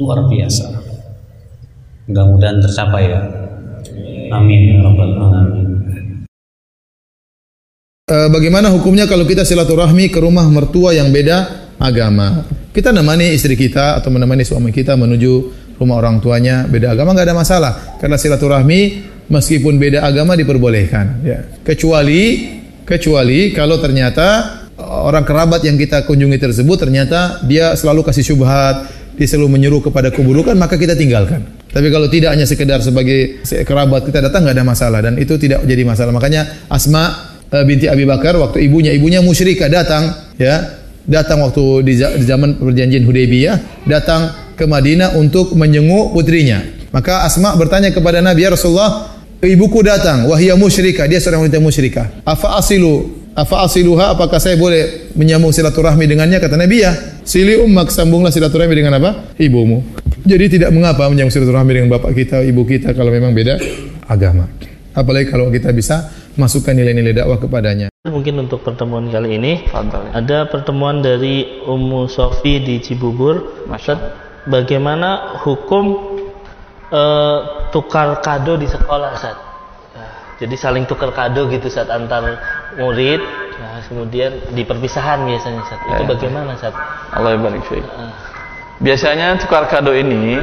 luar 0.00 0.24
biasa. 0.24 0.64
Mudah-mudahan 2.08 2.64
tercapai 2.64 3.12
ya. 3.12 3.20
Amin 4.32 4.72
ya. 4.72 4.80
Eh, 8.10 8.28
bagaimana 8.32 8.72
hukumnya 8.74 9.06
kalau 9.06 9.22
kita 9.22 9.46
silaturahmi 9.46 10.10
ke 10.10 10.18
rumah 10.18 10.48
mertua 10.48 10.96
yang 10.96 11.12
beda 11.12 11.70
agama? 11.78 12.42
Kita 12.72 12.90
menemani 12.90 13.36
istri 13.36 13.54
kita 13.54 14.00
atau 14.02 14.10
menemani 14.10 14.42
suami 14.42 14.74
kita 14.74 14.98
menuju 14.98 15.32
rumah 15.78 16.00
orang 16.00 16.18
tuanya 16.18 16.66
beda 16.66 16.96
agama 16.96 17.14
nggak 17.14 17.28
ada 17.30 17.36
masalah 17.36 17.72
karena 18.02 18.18
silaturahmi 18.18 18.80
meskipun 19.30 19.78
beda 19.78 20.02
agama 20.02 20.34
diperbolehkan 20.34 21.22
ya. 21.22 21.38
Kecuali 21.62 22.59
kecuali 22.90 23.54
kalau 23.54 23.78
ternyata 23.78 24.58
orang 24.82 25.22
kerabat 25.22 25.62
yang 25.62 25.78
kita 25.78 26.02
kunjungi 26.02 26.42
tersebut 26.42 26.82
ternyata 26.82 27.38
dia 27.46 27.78
selalu 27.78 28.02
kasih 28.02 28.34
syubhat, 28.34 28.90
dia 29.14 29.26
selalu 29.30 29.54
menyuruh 29.54 29.78
kepada 29.86 30.10
keburukan 30.10 30.58
maka 30.58 30.74
kita 30.74 30.98
tinggalkan. 30.98 31.46
Tapi 31.70 31.86
kalau 31.94 32.10
tidak 32.10 32.34
hanya 32.34 32.50
sekedar 32.50 32.82
sebagai 32.82 33.46
kerabat 33.46 34.02
kita 34.10 34.18
datang 34.26 34.42
nggak 34.42 34.56
ada 34.58 34.66
masalah 34.66 34.98
dan 34.98 35.14
itu 35.22 35.38
tidak 35.38 35.62
jadi 35.62 35.86
masalah. 35.86 36.10
Makanya 36.10 36.66
Asma 36.66 37.38
eh, 37.54 37.62
binti 37.62 37.86
Abi 37.86 38.02
Bakar 38.02 38.34
waktu 38.42 38.66
ibunya 38.66 38.90
ibunya 38.90 39.22
musyrikah 39.22 39.70
datang 39.70 40.34
ya 40.34 40.82
datang 41.06 41.46
waktu 41.46 41.86
di 41.86 41.94
za- 41.94 42.18
di 42.18 42.26
zaman 42.26 42.58
perjanjian 42.58 43.06
Hudaybiyah 43.06 43.86
datang 43.86 44.54
ke 44.58 44.66
Madinah 44.66 45.16
untuk 45.16 45.54
menjenguk 45.54 46.12
putrinya. 46.12 46.60
Maka 46.90 47.22
Asma 47.22 47.54
bertanya 47.54 47.94
kepada 47.94 48.18
Nabi 48.18 48.42
ya 48.44 48.50
Rasulullah, 48.50 49.19
ibuku 49.48 49.80
datang, 49.80 50.28
wahia 50.28 50.52
musyrikah, 50.56 51.08
dia 51.08 51.16
seorang 51.16 51.48
wanita 51.48 51.60
musyrikah. 51.62 52.24
Afa 52.28 52.60
asilu, 52.60 53.08
afa 53.32 53.64
asiluha, 53.64 54.12
apakah 54.12 54.36
saya 54.36 54.60
boleh 54.60 55.12
menyambung 55.16 55.54
silaturahmi 55.54 56.04
dengannya? 56.04 56.36
Kata 56.36 56.60
Nabi 56.60 56.84
ya, 56.84 56.92
sili 57.24 57.56
ummak, 57.56 57.88
sambunglah 57.88 58.28
silaturahmi 58.28 58.74
dengan 58.76 59.00
apa? 59.00 59.32
Ibumu. 59.40 59.80
Jadi 60.20 60.60
tidak 60.60 60.70
mengapa 60.76 61.08
menyambung 61.08 61.32
silaturahmi 61.32 61.72
dengan 61.72 61.88
bapak 61.96 62.12
kita, 62.12 62.44
ibu 62.44 62.62
kita 62.68 62.92
kalau 62.92 63.08
memang 63.08 63.32
beda 63.32 63.56
agama. 64.04 64.44
Apalagi 64.90 65.30
kalau 65.30 65.48
kita 65.48 65.70
bisa 65.70 66.10
masukkan 66.34 66.74
nilai-nilai 66.74 67.14
dakwah 67.14 67.38
kepadanya. 67.38 67.88
Mungkin 68.08 68.48
untuk 68.48 68.64
pertemuan 68.64 69.12
kali 69.12 69.36
ini 69.36 69.52
ada 70.16 70.48
pertemuan 70.48 71.04
dari 71.04 71.62
Ummu 71.68 72.08
Sofi 72.10 72.58
di 72.58 72.80
Cibubur. 72.82 73.64
Ustaz, 73.70 74.00
bagaimana 74.48 75.38
hukum 75.44 76.09
eh, 76.90 77.38
tukar 77.70 78.18
kado 78.20 78.54
di 78.54 78.66
sekolah, 78.66 79.14
Ustaz? 79.14 79.36
Nah, 79.94 80.10
jadi 80.38 80.54
saling 80.54 80.84
tukar 80.84 81.10
kado 81.10 81.46
gitu 81.48 81.66
saat 81.66 81.88
antar 81.88 82.38
murid. 82.74 83.22
Nah, 83.60 83.78
kemudian 83.84 84.50
di 84.50 84.62
perpisahan 84.62 85.22
biasanya, 85.22 85.60
Ustaz. 85.62 85.78
Itu 85.86 86.02
Ya. 86.02 86.08
bagaimana, 86.08 86.50
Ustaz? 86.54 86.74
Allah 87.10 87.36
barik 87.36 87.62
fiik. 87.66 87.84
Biasanya 88.80 89.36
tukar 89.36 89.68
kado 89.68 89.92
ini 89.92 90.40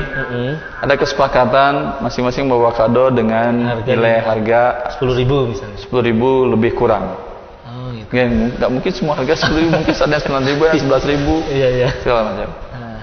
ada 0.77 0.93
kesepakatan 0.93 1.97
masing-masing 2.05 2.45
bawa 2.45 2.69
kado 2.69 3.09
dengan 3.09 3.81
nilai 3.81 4.21
harga 4.21 4.93
10.000 4.93 5.49
misalnya. 5.49 5.73
10.000 5.81 6.53
lebih 6.53 6.77
kurang. 6.77 7.17
Oh, 7.65 7.89
gitu. 7.97 8.13
Ya, 8.13 8.29
nggak 8.29 8.69
mungkin 8.69 8.91
semua 8.93 9.17
harga 9.17 9.33
10.000 9.41 9.73
mungkin 9.73 9.89
ada 9.89 10.13
yang 10.13 10.25
9.000 10.29 10.69
yang 10.69 10.77
11.000 10.85 11.33
Iya, 11.49 11.67
iya. 11.81 11.87
segala 11.97 12.21
macam. 12.29 12.49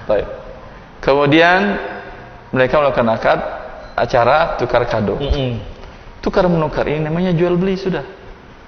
Baik. 0.07 0.27
Kemudian 1.03 1.59
mereka 2.55 2.79
melakukan 2.79 3.07
akad 3.11 3.39
acara 3.99 4.55
tukar 4.55 4.87
kado. 4.87 5.19
Tukar 6.23 6.47
menukar 6.47 6.87
ini 6.87 7.03
namanya 7.03 7.35
jual 7.35 7.59
beli 7.59 7.75
sudah. 7.75 8.07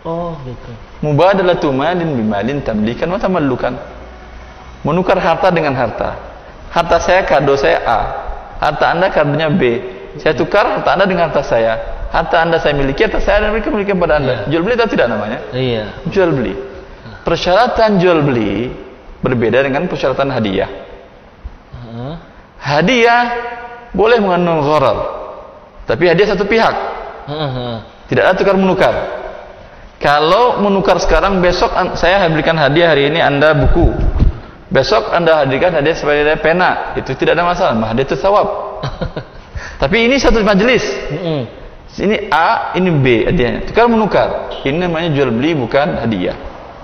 Oh, 0.03 0.35
gitu. 0.43 0.71
Mubadalatu 0.99 1.71
malin 1.71 2.11
bimalin 2.19 2.59
tamlikan 2.59 3.07
wa 3.07 3.15
tamallukan. 3.15 3.79
Menukar 4.83 5.15
harta 5.23 5.47
dengan 5.55 5.71
harta. 5.71 6.19
Harta 6.67 6.99
saya 6.99 7.23
kado 7.23 7.55
saya 7.55 7.79
A. 7.87 7.99
Harta 8.59 8.91
Anda 8.91 9.07
kadonya 9.07 9.47
B. 9.47 9.79
Saya 10.19 10.35
tukar 10.35 10.67
harta 10.67 10.99
Anda 10.99 11.07
dengan 11.07 11.31
harta 11.31 11.47
saya. 11.47 11.79
Harta 12.11 12.43
Anda 12.43 12.59
saya 12.59 12.75
miliki, 12.75 13.07
harta 13.07 13.23
saya 13.23 13.47
dan 13.47 13.55
mereka 13.55 13.71
miliki 13.71 13.95
pada 13.95 14.19
Anda. 14.19 14.35
Jual 14.51 14.67
beli 14.67 14.75
atau 14.75 14.91
tidak 14.91 15.07
namanya? 15.07 15.39
Iya. 15.55 16.03
Jual 16.11 16.35
beli. 16.35 16.53
Persyaratan 17.23 18.03
jual 18.03 18.19
beli 18.23 18.67
berbeda 19.23 19.63
dengan 19.63 19.87
persyaratan 19.87 20.27
hadiah. 20.31 20.71
Hadiah 22.57 23.23
boleh 23.95 24.17
mengandung 24.19 24.63
gharar. 24.63 24.97
Tapi 25.87 26.03
hadiah 26.11 26.35
satu 26.35 26.43
pihak. 26.43 26.75
Tidak 28.07 28.23
ada 28.23 28.35
tukar 28.35 28.55
menukar. 28.55 28.95
Kalau 29.97 30.61
menukar 30.61 30.99
sekarang, 31.01 31.41
besok 31.41 31.73
saya 31.97 32.27
berikan 32.29 32.55
hadiah 32.55 32.93
hari 32.93 33.09
ini 33.09 33.19
Anda 33.23 33.55
buku. 33.55 33.91
Besok 34.67 35.15
Anda 35.15 35.47
hadirkan 35.47 35.79
hadiah 35.79 35.95
sebagai 35.95 36.37
pena. 36.43 36.93
Itu 36.99 37.15
tidak 37.15 37.39
ada 37.39 37.43
masalah. 37.47 37.73
Hadiah 37.91 38.05
itu 38.05 38.17
sawab. 38.19 38.47
Tapi 39.81 40.11
ini 40.11 40.19
satu 40.19 40.43
majelis. 40.43 40.83
Ini 41.97 42.29
A, 42.29 42.75
ini 42.75 42.91
B 42.93 43.25
hadiahnya. 43.25 43.71
Tukar 43.71 43.87
menukar. 43.87 44.59
Ini 44.67 44.75
namanya 44.75 45.09
jual 45.15 45.31
beli 45.31 45.55
bukan 45.55 46.03
hadiah. 46.03 46.35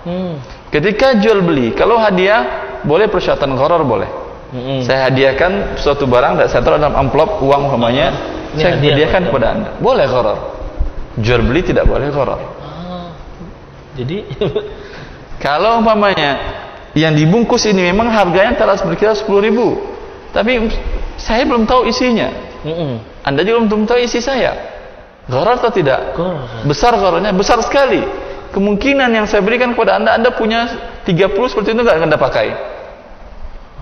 Hmm. 0.04 0.40
Ketika 0.74 1.22
jual 1.22 1.46
beli, 1.46 1.76
kalau 1.78 2.02
hadiah 2.02 2.82
boleh 2.82 3.08
persyaratan 3.08 3.54
gharar 3.54 3.84
boleh. 3.86 4.23
Saya 4.86 5.10
hadiahkan 5.10 5.82
suatu 5.82 6.06
barang, 6.06 6.38
saya 6.46 6.62
taruh 6.62 6.78
dalam 6.78 6.94
amplop 6.94 7.42
uang 7.42 7.74
umpamanya, 7.74 8.14
Ini 8.54 8.62
saya 8.62 8.72
hadiah 8.78 8.94
hadiahkan 8.94 9.22
kepada 9.34 9.46
Anda. 9.50 9.70
Boleh 9.82 10.06
gharar. 10.06 10.40
Jual 11.18 11.42
beli 11.42 11.66
tidak 11.66 11.90
boleh 11.90 12.14
gharar. 12.14 12.38
Jadi 13.98 14.18
Kalau 15.44 15.82
umpamanya 15.82 16.38
yang 16.94 17.18
dibungkus 17.18 17.66
ini 17.66 17.90
memang 17.90 18.14
harganya 18.14 18.54
telah 18.54 18.78
berkira 18.86 19.18
10 19.18 19.26
ribu 19.42 19.82
tapi 20.30 20.70
saya 21.18 21.46
belum 21.50 21.66
tahu 21.66 21.90
isinya. 21.90 22.30
Anda 23.26 23.42
juga 23.42 23.66
belum 23.66 23.90
tahu 23.90 24.00
isi 24.06 24.22
saya. 24.22 24.54
Gharar 25.26 25.58
atau 25.58 25.74
tidak? 25.74 26.14
Besar 26.70 26.94
ghararnya 26.94 27.34
besar 27.34 27.58
sekali. 27.66 28.06
Kemungkinan 28.54 29.10
yang 29.10 29.26
saya 29.26 29.42
berikan 29.42 29.74
kepada 29.74 29.98
anda 29.98 30.14
anda 30.14 30.30
punya 30.30 30.70
30 31.10 31.10
seperti 31.50 31.74
itu 31.74 31.82
nggak 31.82 32.06
anda 32.06 32.22
pakai 32.22 32.73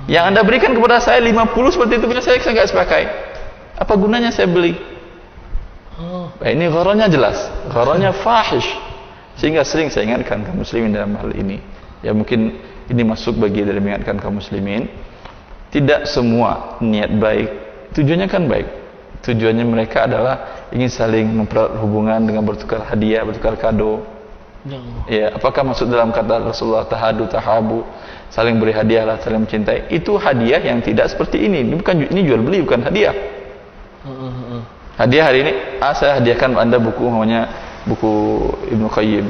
yang 0.09 0.33
anda 0.33 0.41
berikan 0.41 0.73
kepada 0.73 0.97
saya 1.01 1.21
50 1.21 1.73
seperti 1.73 1.93
itu 2.01 2.05
punya 2.09 2.23
saya 2.23 2.37
saya 2.41 2.53
nggak 2.57 2.73
pakai 2.73 3.03
apa 3.81 3.93
gunanya 3.97 4.29
saya 4.29 4.45
beli? 4.45 4.77
Nah, 6.41 6.49
ini 6.49 6.69
gharanya 6.69 7.09
jelas. 7.09 7.49
Gharanya 7.69 8.13
fahish. 8.13 8.69
Sehingga 9.37 9.65
sering 9.65 9.89
saya 9.89 10.05
ingatkan 10.05 10.45
kaum 10.45 10.61
muslimin 10.61 10.93
dalam 10.93 11.17
hal 11.17 11.33
ini. 11.33 11.57
Ya 12.05 12.13
mungkin 12.13 12.61
ini 12.89 13.01
masuk 13.01 13.41
bagi 13.41 13.65
dari 13.65 13.81
mengingatkan 13.81 14.21
kaum 14.21 14.37
muslimin. 14.37 14.85
Tidak 15.73 16.05
semua 16.05 16.77
niat 16.81 17.09
baik 17.17 17.49
tujuannya 17.95 18.27
kan 18.27 18.45
baik. 18.45 18.67
Tujuannya 19.21 19.65
mereka 19.65 20.09
adalah 20.09 20.65
ingin 20.73 20.89
saling 20.89 21.29
mempererat 21.29 21.77
hubungan 21.77 22.25
dengan 22.25 22.41
bertukar 22.41 22.81
hadiah 22.89 23.21
bertukar 23.21 23.53
kado 23.53 24.01
ya 25.09 25.33
apakah 25.33 25.65
masuk 25.65 25.89
dalam 25.89 26.13
kata 26.13 26.53
Rasulullah 26.53 26.85
tahadu 26.85 27.25
tahabu 27.25 27.81
saling 28.29 28.61
beri 28.61 28.71
hadiah 28.71 29.03
lah 29.03 29.17
saling 29.19 29.43
mencintai. 29.43 29.91
Itu 29.91 30.15
hadiah 30.21 30.61
yang 30.61 30.79
tidak 30.79 31.11
seperti 31.11 31.43
ini. 31.45 31.65
Ini 31.65 31.75
bukan 31.75 31.95
ini 32.07 32.21
jual 32.23 32.41
beli 32.41 32.63
bukan 32.63 32.85
hadiah. 32.85 33.15
Hadiah 34.97 35.23
hari 35.27 35.39
ini 35.45 35.51
ah 35.81 35.93
saya 35.97 36.21
hadiahkan 36.21 36.53
anda 36.57 36.77
buku 36.77 37.03
namanya 37.09 37.49
buku 37.89 38.11
Ibnu 38.71 38.87
Qayyim. 38.87 39.25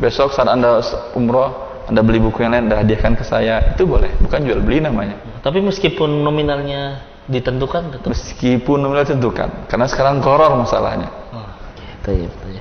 Besok 0.00 0.32
saat 0.32 0.48
anda 0.48 0.80
umroh 1.12 1.84
anda 1.90 2.00
beli 2.06 2.22
buku 2.22 2.46
yang 2.46 2.54
lain 2.54 2.70
anda 2.70 2.78
hadiahkan 2.80 3.18
ke 3.18 3.24
saya. 3.26 3.74
Itu 3.74 3.84
boleh 3.90 4.14
bukan 4.22 4.40
jual 4.46 4.62
beli 4.62 4.80
namanya. 4.80 5.18
Tapi 5.42 5.58
meskipun 5.60 6.22
nominalnya 6.22 7.10
ditentukan 7.26 7.94
tetap? 7.94 8.08
Meskipun 8.10 8.78
nominal 8.80 9.04
ditentukan 9.06 9.70
karena 9.70 9.86
sekarang 9.90 10.22
koror 10.22 10.54
masalahnya. 10.54 11.10
Gitu 12.00 12.10
ya, 12.16 12.26
gitu 12.26 12.46
ya. 12.56 12.59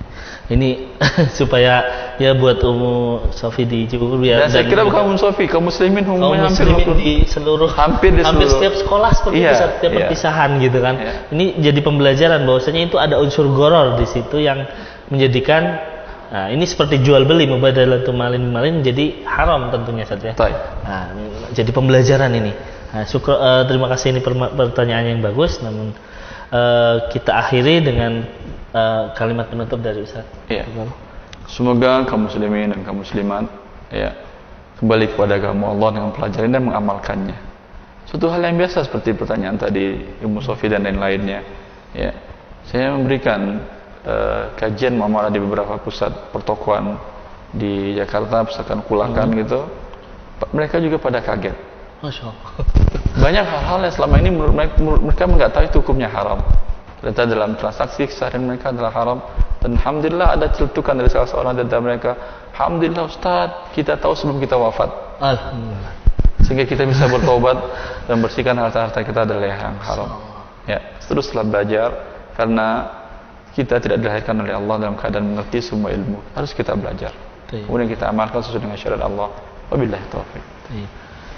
Ini 0.49 0.97
supaya 1.39 1.73
ya 2.17 2.33
buat 2.33 2.57
umum 2.65 3.29
Sofi 3.29 3.69
di 3.69 3.85
Cibubur 3.85 4.17
biar 4.17 4.45
dan 4.45 4.49
saya 4.49 4.65
kira 4.65 4.81
bukan 4.81 5.13
umum 5.13 5.17
Sofi 5.21 5.45
kaum 5.45 5.69
muslimin 5.69 6.01
kaum 6.01 6.17
umumnya 6.17 6.49
hampir 6.49 6.65
muslimin 6.65 6.97
50. 6.97 7.01
di 7.05 7.13
seluruh 7.29 7.71
hampir 7.77 8.11
di 8.17 8.21
hampir 8.25 8.49
setiap 8.49 8.73
sekolah 8.81 9.09
seperti 9.13 9.45
Iya, 9.45 9.51
itu 9.53 9.61
setiap 9.61 9.91
iya. 9.93 9.97
perpisahan 10.01 10.49
gitu 10.57 10.79
kan. 10.81 10.95
Ini 11.29 11.45
jadi 11.61 11.79
pembelajaran 11.85 12.41
bahwasanya 12.49 12.81
itu 12.89 12.97
ada 12.97 13.21
unsur 13.21 13.45
goror 13.53 14.01
di 14.01 14.09
situ 14.09 14.41
yang 14.41 14.65
menjadikan 15.13 15.85
Nah, 16.29 16.45
ini 16.53 16.61
seperti 16.61 17.01
jual 17.01 17.25
beli 17.25 17.49
mubadalatul 17.49 18.13
malin 18.13 18.53
malin 18.53 18.85
jadi 18.85 19.25
haram 19.25 19.73
tentunya 19.73 20.05
saja. 20.05 20.37
Nah, 20.37 21.09
jadi 21.57 21.73
pembelajaran 21.73 22.29
ini. 22.37 22.53
Nah, 22.93 23.05
syukur, 23.09 23.33
eh, 23.33 23.65
terima 23.65 23.89
kasih 23.89 24.13
ini 24.13 24.21
pertanyaan 24.53 25.17
yang 25.17 25.21
bagus 25.25 25.57
namun 25.65 25.89
eh, 26.53 26.95
kita 27.09 27.33
akhiri 27.33 27.81
dengan 27.81 28.29
eh, 28.73 29.03
kalimat 29.15 29.47
penutup 29.49 29.79
dari 29.79 30.03
Ustaz. 30.03 30.25
Iya. 30.47 30.65
Semoga 31.49 32.05
kaum 32.05 32.29
muslimin 32.29 32.69
dan 32.69 32.81
kaum 32.85 33.01
muslimat 33.01 33.49
ya 33.89 34.13
kembali 34.77 35.11
kepada 35.17 35.41
agama 35.41 35.73
Allah 35.73 35.89
dengan 35.97 36.09
pelajaran 36.13 36.49
dan 36.53 36.61
mengamalkannya. 36.63 37.37
Suatu 38.05 38.29
hal 38.29 38.41
yang 38.41 38.57
biasa 38.57 38.85
seperti 38.85 39.13
pertanyaan 39.13 39.57
tadi 39.57 39.97
Ibu 40.21 40.41
Sofi 40.41 40.69
dan 40.69 40.85
lain-lainnya. 40.85 41.41
Ya. 41.93 42.13
Saya 42.69 42.93
memberikan 42.93 43.65
eh, 44.05 44.43
kajian 44.57 44.93
muamalah 44.97 45.33
di 45.33 45.41
beberapa 45.41 45.77
pusat 45.81 46.29
pertokoan 46.29 46.97
di 47.49 47.97
Jakarta, 47.97 48.45
pusatkan 48.45 48.85
kulakan 48.85 49.33
gitu. 49.37 49.65
Pa- 50.37 50.49
Mereka 50.53 50.77
juga 50.77 51.01
pada 51.01 51.17
kaget. 51.21 51.57
Masya 51.99 52.29
Allah. 52.29 52.49
Banyak 53.19 53.45
hal-hal 53.45 53.79
yang 53.83 53.93
selama 53.93 54.15
ini 54.21 54.29
menurut 54.31 54.53
mereka, 54.55 54.73
mereka 54.79 55.23
nggak 55.27 55.51
tahu 55.51 55.63
itu 55.65 55.77
hukumnya 55.81 56.07
haram. 56.07 56.39
Ternyata 56.99 57.21
dalam 57.31 57.51
transaksi 57.55 58.03
keseharian 58.07 58.43
mereka 58.43 58.75
adalah 58.75 58.91
haram. 58.91 59.19
Dan 59.59 59.75
Alhamdulillah 59.79 60.35
ada 60.35 60.47
celutukan 60.51 60.95
dari 60.95 61.07
salah 61.11 61.27
seorang 61.27 61.53
di 61.55 61.61
antara 61.63 61.81
mereka. 61.83 62.11
Alhamdulillah 62.55 63.03
Ustaz, 63.07 63.71
kita 63.71 63.95
tahu 63.95 64.15
sebelum 64.15 64.39
kita 64.43 64.59
wafat. 64.59 64.91
Alhamdulillah. 65.23 65.93
Sehingga 66.43 66.63
kita 66.67 66.83
bisa 66.87 67.07
bertobat 67.07 67.55
dan 68.07 68.19
bersihkan 68.19 68.55
harta-harta 68.59 68.99
kita 69.03 69.23
dari 69.27 69.51
yang 69.51 69.79
haram. 69.79 70.19
Ya, 70.67 70.79
teruslah 71.07 71.43
belajar 71.43 71.91
karena 72.35 72.87
kita 73.55 73.79
tidak 73.79 73.97
dilahirkan 73.99 74.35
oleh 74.39 74.55
Allah 74.55 74.75
dalam 74.87 74.95
keadaan 74.95 75.35
mengerti 75.35 75.59
semua 75.59 75.91
ilmu. 75.91 76.19
Harus 76.35 76.51
kita 76.55 76.75
belajar. 76.75 77.11
Kemudian 77.49 77.89
kita 77.89 78.07
amalkan 78.11 78.39
sesuai 78.45 78.61
dengan 78.61 78.77
syariat 78.77 79.03
Allah. 79.09 79.33
Wabillahi 79.73 80.05
taufik. 80.13 80.43
Iya. 80.69 80.87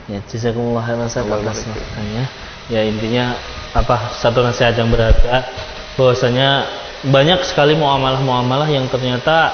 Ya, 0.10 0.20
jazakumullah 0.28 0.84
khairan 0.84 1.08
atas 1.08 1.24
masukannya. 1.24 2.26
Ya 2.72 2.88
intinya 2.88 3.36
apa 3.76 4.16
satu 4.16 4.40
nasihat 4.40 4.80
yang 4.80 4.88
berharga 4.88 5.44
bahwasanya 6.00 6.72
banyak 7.04 7.44
sekali 7.44 7.76
muamalah-muamalah 7.76 8.72
yang 8.72 8.88
ternyata 8.88 9.52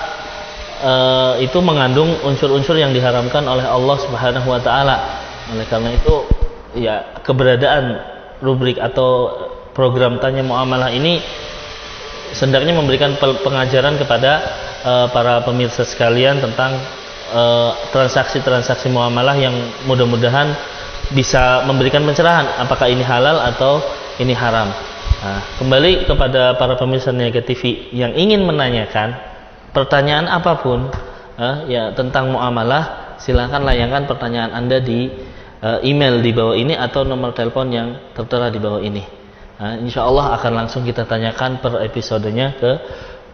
eh, 0.86 1.50
itu 1.50 1.58
mengandung 1.66 2.14
unsur-unsur 2.22 2.78
yang 2.78 2.94
diharamkan 2.94 3.42
oleh 3.50 3.66
Allah 3.66 3.98
Subhanahu 3.98 4.48
wa 4.54 4.62
taala. 4.62 5.26
Oleh 5.50 5.66
karena 5.66 5.98
itu 5.98 6.30
ya 6.78 7.18
keberadaan 7.26 7.98
rubrik 8.46 8.78
atau 8.78 9.34
program 9.74 10.22
tanya 10.22 10.46
muamalah 10.46 10.94
ini 10.94 11.18
sendaknya 12.38 12.78
memberikan 12.78 13.18
pengajaran 13.18 13.98
kepada 13.98 14.32
eh, 14.86 15.08
para 15.10 15.42
pemirsa 15.42 15.82
sekalian 15.90 16.38
tentang 16.38 16.78
eh, 17.34 17.72
transaksi-transaksi 17.90 18.94
muamalah 18.94 19.34
yang 19.42 19.58
mudah-mudahan 19.90 20.77
bisa 21.16 21.64
memberikan 21.64 22.04
pencerahan 22.04 22.60
apakah 22.60 22.92
ini 22.92 23.04
halal 23.04 23.40
atau 23.40 23.80
ini 24.20 24.34
haram. 24.36 24.72
Nah, 25.18 25.42
kembali 25.58 26.06
kepada 26.06 26.54
para 26.60 26.78
pemirsa 26.78 27.10
Niaga 27.10 27.42
TV 27.42 27.90
yang 27.96 28.14
ingin 28.14 28.46
menanyakan 28.46 29.18
pertanyaan 29.74 30.30
apa 30.30 30.62
pun 30.62 30.90
uh, 31.38 31.66
ya 31.66 31.94
tentang 31.94 32.34
muamalah 32.34 33.18
silahkan 33.18 33.62
layangkan 33.66 34.06
pertanyaan 34.06 34.54
anda 34.54 34.78
di 34.78 35.10
uh, 35.62 35.82
email 35.82 36.22
di 36.22 36.32
bawah 36.34 36.54
ini 36.58 36.78
atau 36.78 37.02
nomor 37.06 37.34
telepon 37.34 37.70
yang 37.74 37.88
tertera 38.14 38.54
di 38.54 38.60
bawah 38.62 38.82
ini 38.82 39.02
uh, 39.58 39.76
insya 39.82 40.06
Allah 40.06 40.38
akan 40.38 40.66
langsung 40.66 40.86
kita 40.86 41.06
tanyakan 41.06 41.62
per 41.62 41.82
episodenya 41.82 42.58
ke 42.58 42.72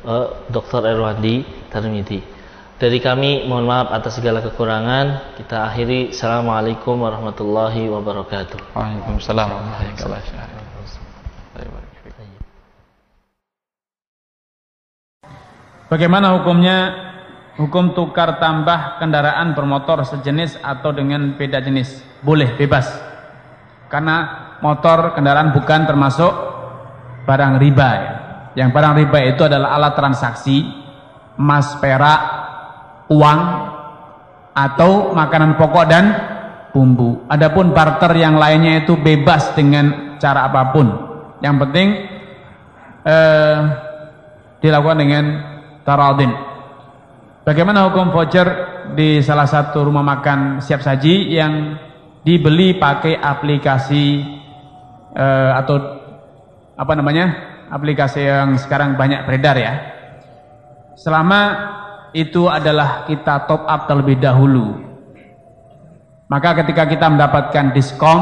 uh, 0.07 0.47
Dr. 0.47 0.88
Erwandi 0.88 1.43
Tarmidi 1.67 2.42
dari 2.82 2.97
kami 2.97 3.45
mohon 3.45 3.69
maaf 3.69 3.93
atas 3.93 4.17
segala 4.17 4.41
kekurangan 4.41 5.38
kita 5.38 5.69
akhiri 5.69 6.09
Assalamualaikum 6.09 6.97
warahmatullahi 7.05 7.86
wabarakatuh 7.89 8.74
Waalaikumsalam 8.74 9.49
Bagaimana 15.93 16.41
hukumnya 16.41 16.78
hukum 17.61 17.93
tukar 17.93 18.41
tambah 18.41 18.97
kendaraan 18.97 19.53
bermotor 19.53 20.01
sejenis 20.01 20.57
atau 20.65 20.89
dengan 20.89 21.38
beda 21.38 21.61
jenis? 21.61 22.01
Boleh, 22.26 22.57
bebas. 22.57 22.89
Karena 23.93 24.26
motor 24.65 25.13
kendaraan 25.13 25.53
bukan 25.53 25.86
termasuk 25.86 26.34
barang 27.30 27.61
riba 27.61 27.89
ya. 27.93 28.13
Yang 28.57 28.69
barang 28.74 28.93
riba 29.05 29.19
itu 29.38 29.41
adalah 29.45 29.78
alat 29.78 29.93
transaksi 29.93 30.65
emas, 31.38 31.78
perak, 31.78 32.42
uang 33.11 33.39
atau 34.53 35.11
makanan 35.17 35.57
pokok 35.57 35.85
dan 35.89 36.05
bumbu. 36.73 37.25
Adapun 37.29 37.73
barter 37.73 38.13
yang 38.17 38.37
lainnya 38.37 38.85
itu 38.85 38.97
bebas 38.97 39.53
dengan 39.57 40.17
cara 40.21 40.49
apa 40.49 40.73
pun. 40.73 40.87
Yang 41.41 41.55
penting 41.67 41.87
eh, 43.03 43.57
dilakukan 44.63 44.99
dengan 45.01 45.25
taradin. 45.83 46.31
Bagaimana 47.43 47.91
hukum 47.91 48.15
voucher 48.15 48.47
di 48.95 49.19
salah 49.19 49.45
satu 49.45 49.83
rumah 49.83 50.05
makan 50.05 50.63
siap 50.63 50.79
saji 50.79 51.35
yang 51.35 51.75
dibeli 52.23 52.79
pakai 52.79 53.19
aplikasi 53.19 54.23
eh, 55.11 55.51
atau 55.51 55.75
apa 56.73 56.93
namanya 56.95 57.25
aplikasi 57.67 58.23
yang 58.23 58.55
sekarang 58.55 58.95
banyak 58.95 59.27
beredar 59.27 59.59
ya. 59.59 59.73
Selama 60.95 61.41
itu 62.14 62.45
adalah 62.47 63.09
kita 63.09 63.49
top 63.49 63.66
up 63.66 63.89
terlebih 63.89 64.22
dahulu. 64.22 64.80
Maka 66.30 66.64
ketika 66.64 66.89
kita 66.89 67.09
mendapatkan 67.09 67.74
diskon, 67.74 68.22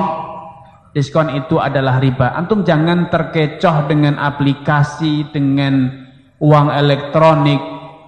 diskon 0.91 1.31
itu 1.35 1.59
adalah 1.59 1.99
riba. 1.99 2.35
Antum 2.35 2.63
jangan 2.65 3.07
terkecoh 3.07 3.87
dengan 3.87 4.19
aplikasi, 4.19 5.31
dengan 5.31 6.07
uang 6.41 6.67
elektronik 6.73 7.61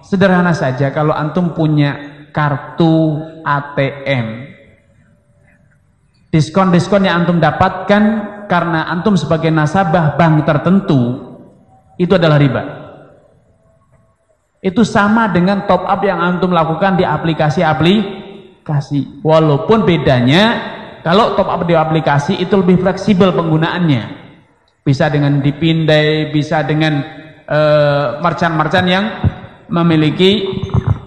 sederhana 0.04 0.52
saja 0.52 0.90
kalau 0.90 1.14
antum 1.14 1.56
punya 1.56 2.26
kartu 2.34 3.22
ATM 3.46 4.52
diskon-diskon 6.34 7.06
yang 7.06 7.24
antum 7.24 7.38
dapatkan 7.38 8.02
karena 8.50 8.90
antum 8.90 9.14
sebagai 9.14 9.54
nasabah 9.54 10.18
bank 10.18 10.42
tertentu 10.44 11.00
itu 11.96 12.10
adalah 12.10 12.36
riba 12.36 12.62
itu 14.64 14.80
sama 14.80 15.28
dengan 15.28 15.68
top 15.68 15.84
up 15.84 16.00
yang 16.00 16.24
antum 16.24 16.48
lakukan 16.48 16.96
di 16.96 17.04
aplikasi-aplikasi 17.04 19.20
walaupun 19.20 19.84
bedanya 19.84 20.72
kalau 21.04 21.36
top 21.36 21.52
up 21.52 21.68
di 21.68 21.76
aplikasi 21.76 22.40
itu 22.40 22.56
lebih 22.56 22.80
fleksibel 22.80 23.36
penggunaannya 23.36 24.24
bisa 24.80 25.12
dengan 25.12 25.44
dipindai 25.44 26.32
bisa 26.32 26.64
dengan 26.64 27.24
Eh, 27.44 28.06
merchant-merchant 28.24 28.88
yang 28.88 29.04
memiliki 29.68 30.48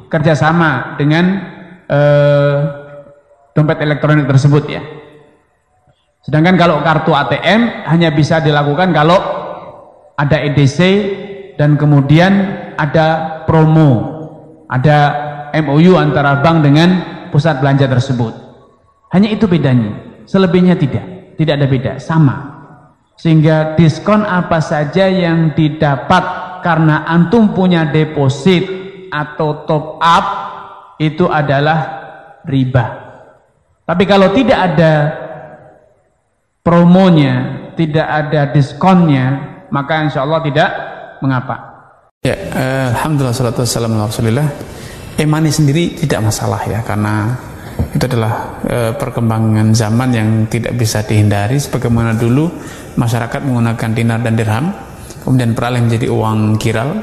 kerjasama 0.05 0.93
dengan 0.93 1.25
uh, 1.89 2.57
dompet 3.57 3.81
elektronik 3.81 4.29
tersebut 4.29 4.69
ya. 4.69 4.85
Sedangkan 6.21 6.53
kalau 6.61 6.85
kartu 6.85 7.17
ATM 7.17 7.89
hanya 7.89 8.13
bisa 8.13 8.37
dilakukan 8.37 8.93
kalau 8.93 9.17
ada 10.13 10.37
EDC 10.45 10.79
dan 11.57 11.73
kemudian 11.73 12.53
ada 12.77 13.41
promo, 13.49 13.93
ada 14.69 14.97
MOU 15.57 15.97
antara 15.97 16.39
bank 16.39 16.57
dengan 16.63 16.89
pusat 17.33 17.59
belanja 17.59 17.89
tersebut. 17.89 18.33
Hanya 19.11 19.33
itu 19.33 19.49
bedanya. 19.49 20.23
Selebihnya 20.27 20.75
tidak, 20.75 21.35
tidak 21.39 21.53
ada 21.57 21.67
beda, 21.67 21.93
sama. 21.97 22.35
Sehingga 23.17 23.73
diskon 23.73 24.21
apa 24.27 24.61
saja 24.61 25.09
yang 25.09 25.57
didapat 25.57 26.23
karena 26.61 27.07
antum 27.07 27.55
punya 27.55 27.87
deposit 27.89 28.67
atau 29.09 29.65
top 29.65 29.97
up 30.03 30.25
itu 31.01 31.25
adalah 31.25 31.79
riba. 32.43 32.85
Tapi 33.87 34.03
kalau 34.03 34.35
tidak 34.35 34.59
ada 34.59 34.93
promonya, 36.59 37.35
tidak 37.79 38.03
ada 38.03 38.51
diskonnya, 38.51 39.25
maka 39.71 40.03
insya 40.03 40.27
Allah 40.27 40.43
tidak 40.43 40.69
mengapa. 41.23 41.66
Ya, 42.25 42.33
eh, 42.33 42.87
alhamdulillah 42.97 43.31
salatu 43.31 43.63
wassalamu 43.63 44.03
rasulillah. 44.03 44.49
Emani 45.15 45.47
sendiri 45.47 45.95
tidak 45.95 46.27
masalah 46.27 46.59
ya 46.67 46.83
karena 46.83 47.33
itu 47.89 48.05
adalah 48.05 48.61
e, 48.61 48.77
perkembangan 48.93 49.73
zaman 49.73 50.09
yang 50.13 50.29
tidak 50.45 50.77
bisa 50.77 51.01
dihindari. 51.01 51.57
Sebagaimana 51.57 52.13
dulu 52.13 52.45
masyarakat 52.99 53.41
menggunakan 53.41 53.89
dinar 53.97 54.21
dan 54.21 54.37
dirham 54.37 54.65
kemudian 55.25 55.57
beralih 55.57 55.81
menjadi 55.81 56.07
uang 56.13 56.61
kiral 56.61 57.01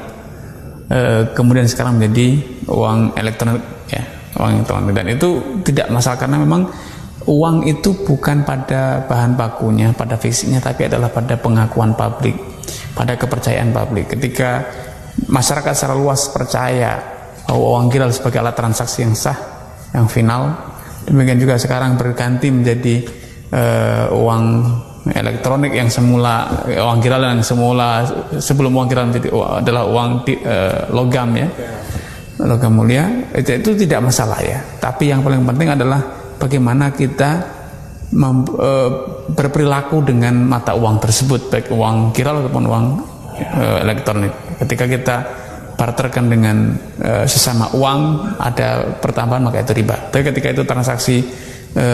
e, 0.92 1.26
kemudian 1.34 1.66
sekarang 1.66 1.98
menjadi 1.98 2.38
uang 2.70 3.18
elektronik 3.18 3.62
ya 3.90 4.02
uang 4.38 4.50
elektronik. 4.62 4.92
Dan 4.94 5.06
itu 5.10 5.28
tidak 5.66 5.90
masalah 5.90 6.18
karena 6.22 6.38
memang 6.38 6.70
uang 7.26 7.66
itu 7.66 7.90
bukan 8.06 8.46
pada 8.46 9.02
bahan 9.10 9.34
bakunya 9.34 9.90
pada 9.90 10.14
fisiknya 10.14 10.62
tapi 10.62 10.86
adalah 10.86 11.10
pada 11.10 11.34
pengakuan 11.34 11.98
publik 11.98 12.38
pada 12.94 13.18
kepercayaan 13.18 13.74
publik. 13.74 14.14
Ketika 14.14 14.62
masyarakat 15.30 15.72
secara 15.74 15.94
luas 15.94 16.26
percaya 16.30 16.98
bahwa 17.44 17.78
uang 17.78 17.86
kiral 17.92 18.10
sebagai 18.10 18.40
alat 18.40 18.56
transaksi 18.56 19.04
yang 19.04 19.14
sah 19.14 19.38
yang 19.94 20.10
final. 20.10 20.50
Demikian 21.04 21.36
juga 21.36 21.60
sekarang 21.60 22.00
berganti 22.00 22.48
menjadi 22.48 23.04
uh, 23.52 24.06
uang 24.16 24.44
elektronik 25.04 25.76
yang 25.76 25.92
semula 25.92 26.64
uang 26.64 26.98
kiral 27.04 27.20
yang 27.20 27.44
semula 27.44 28.08
sebelum 28.40 28.72
uang 28.72 28.88
kiral 28.88 29.12
menjadi 29.12 29.28
adalah 29.60 29.84
uang 29.84 30.10
uh, 30.24 30.80
logam 30.90 31.28
ya. 31.36 31.48
Logam 32.34 32.72
mulia. 32.74 33.06
Itu, 33.30 33.62
itu 33.62 33.70
tidak 33.86 34.10
masalah 34.10 34.40
ya. 34.42 34.58
Tapi 34.80 35.12
yang 35.12 35.22
paling 35.22 35.44
penting 35.46 35.70
adalah 35.76 36.00
bagaimana 36.40 36.90
kita 36.90 37.30
mem, 38.16 38.42
uh, 38.56 38.90
berperilaku 39.30 40.02
dengan 40.02 40.42
mata 40.42 40.72
uang 40.74 40.98
tersebut 40.98 41.52
baik 41.52 41.66
uang 41.70 42.10
kiral 42.16 42.42
ataupun 42.42 42.64
uang 42.64 42.84
uh, 43.38 43.78
elektronik 43.84 44.43
ketika 44.64 44.84
kita 44.88 45.16
barterkan 45.74 46.30
dengan 46.30 46.56
e, 47.02 47.26
sesama 47.26 47.70
uang 47.74 48.00
ada 48.38 48.98
pertambahan 48.98 49.42
maka 49.42 49.62
itu 49.62 49.74
riba. 49.74 50.08
Tapi 50.10 50.22
ketika 50.32 50.48
itu 50.54 50.62
transaksi 50.62 51.16
e, 51.74 51.86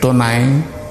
tunai 0.00 0.40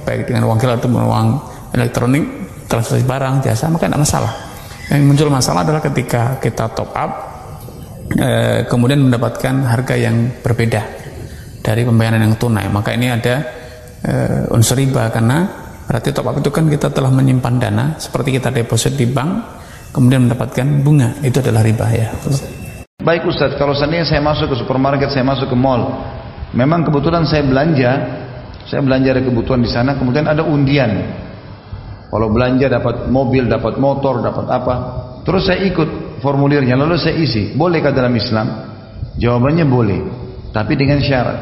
baik 0.05 0.30
dengan 0.30 0.47
uang 0.49 0.57
kilat 0.61 0.80
atau 0.80 0.89
uang 0.89 1.27
elektronik 1.73 2.23
transaksi 2.69 3.03
barang 3.03 3.41
jasa 3.41 3.67
maka 3.73 3.89
tidak 3.89 4.01
masalah. 4.05 4.34
Yang 4.89 5.01
muncul 5.05 5.27
masalah 5.30 5.61
adalah 5.65 5.82
ketika 5.82 6.38
kita 6.38 6.69
top 6.73 6.93
up 6.93 7.11
e, 8.13 8.30
kemudian 8.69 9.01
mendapatkan 9.01 9.65
harga 9.65 9.95
yang 9.97 10.30
berbeda 10.45 10.82
dari 11.65 11.82
pembayaran 11.86 12.21
yang 12.21 12.38
tunai. 12.38 12.69
Maka 12.69 12.93
ini 12.93 13.09
ada 13.09 13.36
e, 14.05 14.13
unsur 14.53 14.77
riba 14.77 15.09
karena 15.09 15.45
berarti 15.89 16.13
top 16.13 16.30
up 16.30 16.38
itu 16.38 16.53
kan 16.53 16.69
kita 16.69 16.93
telah 16.93 17.09
menyimpan 17.09 17.55
dana 17.57 17.86
seperti 17.97 18.38
kita 18.38 18.53
deposit 18.53 18.93
di 18.93 19.09
bank 19.09 19.59
kemudian 19.94 20.30
mendapatkan 20.30 20.66
bunga. 20.86 21.18
Itu 21.26 21.42
adalah 21.42 21.66
riba 21.66 21.88
ya. 21.92 22.10
Baik 23.00 23.32
Ustadz 23.32 23.56
kalau 23.56 23.72
seandainya 23.72 24.04
saya 24.04 24.20
masuk 24.20 24.52
ke 24.52 24.56
supermarket 24.60 25.08
saya 25.10 25.24
masuk 25.24 25.48
ke 25.48 25.56
mall 25.56 26.04
memang 26.52 26.84
kebetulan 26.86 27.24
saya 27.26 27.46
belanja. 27.46 27.92
Saya 28.70 28.86
belanja 28.86 29.18
ada 29.18 29.24
kebutuhan 29.26 29.66
di 29.66 29.72
sana 29.72 29.98
kemudian 29.98 30.30
ada 30.30 30.46
undian. 30.46 30.94
Kalau 32.10 32.30
belanja 32.30 32.70
dapat 32.70 33.10
mobil 33.10 33.50
dapat 33.50 33.82
motor 33.82 34.22
dapat 34.22 34.46
apa 34.46 34.76
terus 35.26 35.50
saya 35.50 35.66
ikut 35.66 36.22
formulirnya 36.22 36.78
lalu 36.78 37.00
saya 37.00 37.18
isi. 37.18 37.56
Bolehkah 37.58 37.96
dalam 37.96 38.14
Islam? 38.14 38.48
Jawabannya 39.18 39.66
boleh 39.66 40.00
tapi 40.54 40.78
dengan 40.78 41.02
syarat. 41.02 41.40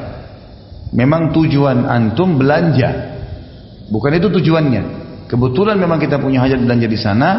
Memang 0.96 1.36
tujuan 1.36 1.84
antum 1.84 2.40
belanja. 2.40 3.20
Bukan 3.92 4.12
itu 4.16 4.28
tujuannya. 4.32 4.84
Kebetulan 5.28 5.76
memang 5.76 6.00
kita 6.00 6.16
punya 6.16 6.48
hajat 6.48 6.64
belanja 6.64 6.88
di 6.88 7.00
sana 7.00 7.30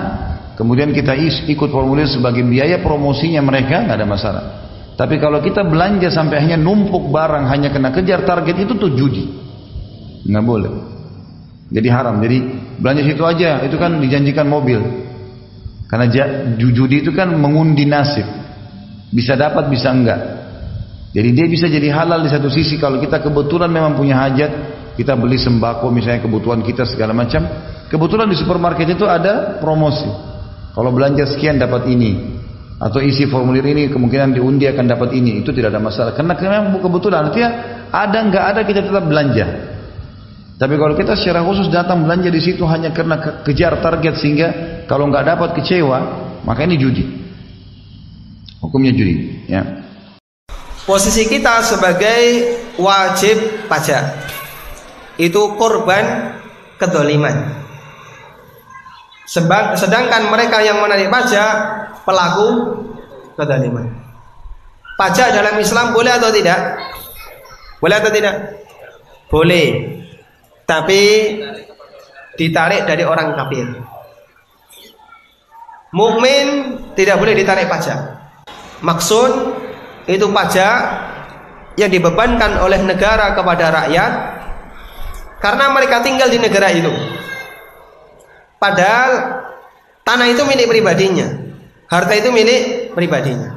kemudian 0.59 0.91
kita 0.91 1.15
ikut 1.47 1.71
formulir 1.71 2.11
sebagai 2.11 2.43
biaya 2.43 2.83
promosinya 2.83 3.39
mereka 3.39 3.87
nggak 3.87 3.97
ada 3.97 4.09
masalah. 4.09 4.45
Tapi 4.99 5.23
kalau 5.23 5.39
kita 5.39 5.63
belanja 5.63 6.11
sampai 6.11 6.43
hanya 6.43 6.59
numpuk 6.59 7.15
barang 7.15 7.47
hanya 7.55 7.71
kena 7.71 7.95
kejar 7.95 8.27
target 8.27 8.67
itu 8.67 8.75
tuh 8.75 8.91
judi. 8.99 9.31
Nggak 10.27 10.43
boleh. 10.43 10.73
Jadi 11.71 11.89
haram. 11.89 12.19
Jadi 12.19 12.39
belanja 12.83 13.03
situ 13.07 13.23
aja 13.23 13.63
itu 13.63 13.79
kan 13.79 14.03
dijanjikan 14.03 14.51
mobil. 14.51 14.83
Karena 15.87 16.11
judi 16.59 17.07
itu 17.07 17.15
kan 17.15 17.31
mengundi 17.31 17.87
nasib. 17.87 18.27
Bisa 19.09 19.39
dapat, 19.39 19.71
bisa 19.71 19.89
enggak. 19.89 20.21
Jadi 21.17 21.29
dia 21.33 21.47
bisa 21.49 21.65
jadi 21.71 21.89
halal 21.95 22.21
di 22.27 22.29
satu 22.29 22.53
sisi. 22.53 22.77
Kalau 22.77 23.01
kita 23.01 23.23
kebetulan 23.25 23.73
memang 23.73 23.97
punya 23.97 24.19
hajat, 24.21 24.51
kita 24.99 25.15
beli 25.15 25.41
sembako 25.41 25.89
misalnya 25.95 26.21
kebutuhan 26.27 26.61
kita 26.61 26.85
segala 26.85 27.15
macam. 27.17 27.47
Kebetulan 27.89 28.29
di 28.29 28.37
supermarket 28.37 28.99
itu 28.99 29.09
ada 29.09 29.57
promosi. 29.63 30.11
Kalau 30.79 30.95
belanja 30.95 31.27
sekian 31.27 31.59
dapat 31.59 31.91
ini. 31.91 32.39
Atau 32.79 33.03
isi 33.03 33.27
formulir 33.27 33.67
ini 33.67 33.91
kemungkinan 33.91 34.39
diundi 34.39 34.71
akan 34.71 34.87
dapat 34.87 35.11
ini. 35.11 35.43
Itu 35.43 35.51
tidak 35.51 35.75
ada 35.75 35.83
masalah. 35.83 36.15
Karena 36.15 36.39
memang 36.39 36.79
kebetulan 36.79 37.27
artinya 37.27 37.51
ada 37.91 38.19
enggak 38.23 38.45
ada 38.55 38.61
kita 38.63 38.87
tetap 38.87 39.03
belanja. 39.03 39.47
Tapi 40.59 40.75
kalau 40.79 40.95
kita 40.95 41.19
secara 41.19 41.43
khusus 41.43 41.67
datang 41.75 42.07
belanja 42.07 42.31
di 42.31 42.39
situ 42.39 42.63
hanya 42.71 42.95
karena 42.95 43.43
kejar 43.43 43.83
target 43.83 44.23
sehingga 44.23 44.49
kalau 44.87 45.11
nggak 45.11 45.27
dapat 45.27 45.59
kecewa, 45.59 45.99
maka 46.47 46.63
ini 46.63 46.79
judi. 46.79 47.03
Hukumnya 48.63 48.95
judi, 48.95 49.47
ya. 49.51 49.63
Posisi 50.87 51.27
kita 51.27 51.63
sebagai 51.63 52.23
wajib 52.79 53.67
pajak 53.71 54.03
itu 55.19 55.43
korban 55.59 56.39
kedoliman. 56.79 57.68
Sedangkan 59.29 60.33
mereka 60.33 60.65
yang 60.65 60.81
menarik 60.81 61.13
pajak 61.13 61.53
pelaku 62.09 62.49
kedoliman. 63.37 63.93
Pajak 64.97 65.37
dalam 65.37 65.61
Islam 65.61 65.93
boleh 65.93 66.17
atau 66.17 66.33
tidak? 66.33 66.81
Boleh 67.79 67.97
atau 68.01 68.11
tidak? 68.11 68.35
Boleh 69.29 69.67
tapi 70.69 71.03
ditarik 72.37 72.85
dari 72.85 73.05
orang 73.05 73.33
kafir. 73.37 73.69
Mukmin 75.97 76.77
tidak 76.93 77.17
boleh 77.17 77.33
ditarik 77.33 77.69
pajak. 77.69 77.97
Maksud 78.85 79.31
itu 80.05 80.29
pajak 80.29 80.77
yang 81.81 81.89
dibebankan 81.89 82.61
oleh 82.61 82.85
negara 82.85 83.33
kepada 83.33 83.73
rakyat 83.73 84.13
karena 85.41 85.73
mereka 85.73 86.05
tinggal 86.05 86.29
di 86.29 86.37
negara 86.37 86.69
itu. 86.69 86.93
Padahal 88.59 89.11
tanah 90.03 90.27
itu 90.35 90.43
milik 90.43 90.67
pribadinya, 90.67 91.31
harta 91.87 92.13
itu 92.19 92.35
milik 92.35 92.93
pribadinya. 92.93 93.55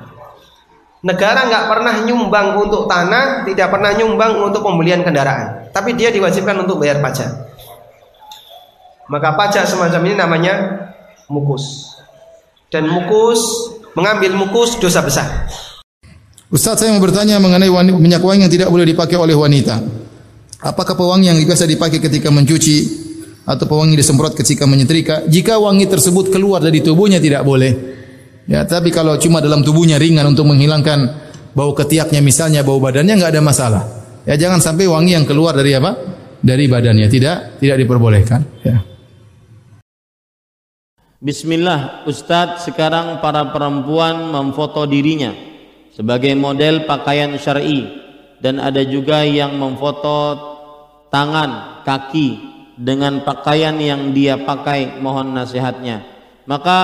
Negara 1.01 1.49
nggak 1.49 1.65
pernah 1.65 1.95
nyumbang 2.05 2.61
untuk 2.61 2.85
tanah, 2.85 3.41
tidak 3.49 3.73
pernah 3.73 3.89
nyumbang 3.97 4.37
untuk 4.45 4.61
pembelian 4.61 5.01
kendaraan, 5.01 5.73
tapi 5.73 5.97
dia 5.97 6.13
diwajibkan 6.13 6.61
untuk 6.61 6.77
bayar 6.77 7.01
pajak. 7.01 7.49
Maka 9.09 9.33
pajak 9.33 9.65
semacam 9.65 10.01
ini 10.05 10.15
namanya 10.15 10.53
mukus. 11.25 11.97
Dan 12.69 12.87
mukus 12.87 13.41
mengambil 13.97 14.37
mukus 14.37 14.77
dosa 14.77 15.01
besar. 15.01 15.27
Ustaz 16.47 16.79
saya 16.79 16.93
mau 16.93 17.01
bertanya 17.01 17.41
mengenai 17.41 17.67
minyak 17.97 18.21
wangi 18.21 18.45
yang 18.45 18.53
tidak 18.53 18.69
boleh 18.69 18.85
dipakai 18.85 19.17
oleh 19.17 19.33
wanita. 19.35 19.81
Apakah 20.61 20.93
pewangi 20.93 21.33
yang 21.33 21.41
biasa 21.41 21.65
dipakai 21.65 21.97
ketika 21.97 22.29
mencuci 22.29 23.09
atau 23.51 23.67
pewangi 23.67 23.99
disemprot 23.99 24.31
ketika 24.31 24.63
menyetrika? 24.63 25.27
Jika 25.27 25.59
wangi 25.59 25.91
tersebut 25.91 26.31
keluar 26.31 26.63
dari 26.63 26.79
tubuhnya 26.79 27.19
tidak 27.19 27.43
boleh. 27.43 27.99
Ya, 28.47 28.63
tapi 28.63 28.89
kalau 28.89 29.19
cuma 29.19 29.43
dalam 29.43 29.61
tubuhnya 29.61 29.99
ringan 29.99 30.31
untuk 30.31 30.47
menghilangkan 30.47 30.99
bau 31.51 31.75
ketiaknya 31.75 32.23
misalnya 32.23 32.63
bau 32.63 32.79
badannya 32.79 33.19
nggak 33.19 33.31
ada 33.35 33.43
masalah. 33.43 33.83
Ya 34.23 34.39
jangan 34.39 34.63
sampai 34.63 34.87
wangi 34.87 35.17
yang 35.19 35.27
keluar 35.27 35.51
dari 35.51 35.75
apa? 35.75 35.91
Dari 36.41 36.65
badannya 36.65 37.07
tidak 37.11 37.59
tidak 37.59 37.77
diperbolehkan. 37.85 38.41
Ya. 38.65 38.77
Bismillah, 41.21 42.09
Ustadz 42.09 42.65
sekarang 42.65 43.21
para 43.21 43.53
perempuan 43.53 44.33
memfoto 44.33 44.89
dirinya 44.89 45.37
sebagai 45.93 46.33
model 46.33 46.89
pakaian 46.89 47.37
syar'i 47.37 47.85
dan 48.41 48.57
ada 48.57 48.81
juga 48.81 49.21
yang 49.21 49.53
memfoto 49.53 50.49
tangan, 51.13 51.85
kaki 51.85 52.50
dengan 52.81 53.21
pakaian 53.21 53.77
yang 53.77 54.09
dia 54.09 54.41
pakai. 54.41 54.97
Mohon 54.97 55.37
nasihatnya. 55.37 56.01
Maka 56.49 56.79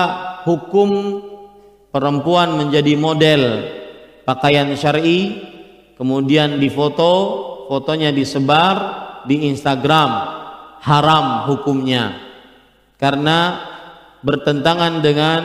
hukum 0.46 1.20
perempuan 1.90 2.54
menjadi 2.54 2.94
model 2.94 3.42
pakaian 4.22 4.70
syar'i 4.78 5.40
kemudian 5.98 6.60
difoto 6.60 7.12
fotonya 7.66 8.14
disebar 8.14 8.76
di 9.26 9.48
Instagram 9.50 10.10
haram 10.84 11.48
hukumnya 11.50 12.16
karena 13.00 13.58
bertentangan 14.22 15.00
dengan 15.00 15.40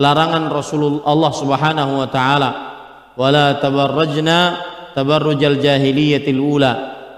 larangan 0.00 0.50
Rasulullah 0.50 1.32
Subhanahu 1.32 1.92
wa 2.00 2.08
taala 2.08 2.50
wala 3.14 3.60
tabarrajna 3.60 4.38
tabarrujal 4.96 5.60
jahiliyatil 5.60 6.40
ula 6.40 6.72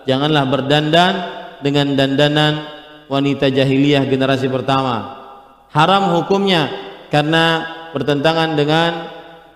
janganlah 0.05 0.45
berdandan 0.51 1.36
dengan 1.63 1.95
dandanan 1.95 2.77
wanita 3.07 3.51
jahiliyah 3.51 4.05
generasi 4.07 4.51
pertama. 4.51 5.25
Haram 5.71 6.17
hukumnya 6.17 6.71
karena 7.13 7.67
bertentangan 7.95 8.59
dengan 8.59 8.91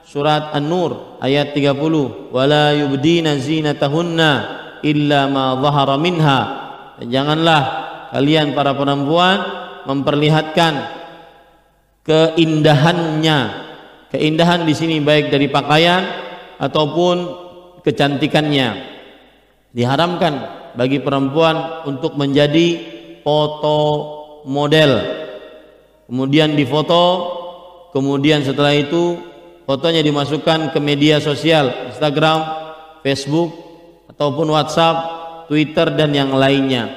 surat 0.06 0.54
An-Nur 0.54 1.22
ayat 1.22 1.54
30 1.54 2.34
wala 2.34 2.74
yubdina 2.74 3.38
zinatahunna 3.38 4.30
illa 4.82 5.30
ma 5.30 5.54
dhahara 5.58 5.96
minha. 6.00 6.40
Janganlah 7.00 7.62
kalian 8.12 8.52
para 8.52 8.76
perempuan 8.76 9.38
memperlihatkan 9.88 10.74
keindahannya. 12.04 13.38
Keindahan 14.10 14.66
di 14.66 14.74
sini 14.74 14.98
baik 14.98 15.30
dari 15.30 15.46
pakaian 15.46 16.02
ataupun 16.58 17.16
kecantikannya. 17.86 18.68
Diharamkan 19.70 20.59
bagi 20.76 21.02
perempuan 21.02 21.86
untuk 21.88 22.14
menjadi 22.14 22.66
foto 23.26 23.78
model 24.46 24.92
kemudian 26.06 26.56
difoto 26.56 27.04
kemudian 27.94 28.42
setelah 28.46 28.74
itu 28.74 29.30
fotonya 29.70 30.02
dimasukkan 30.02 30.74
ke 30.74 30.78
media 30.82 31.22
sosial 31.22 31.94
Instagram, 31.94 32.42
Facebook 33.06 33.54
ataupun 34.10 34.50
WhatsApp, 34.50 34.96
Twitter 35.46 35.94
dan 35.94 36.10
yang 36.10 36.34
lainnya. 36.34 36.90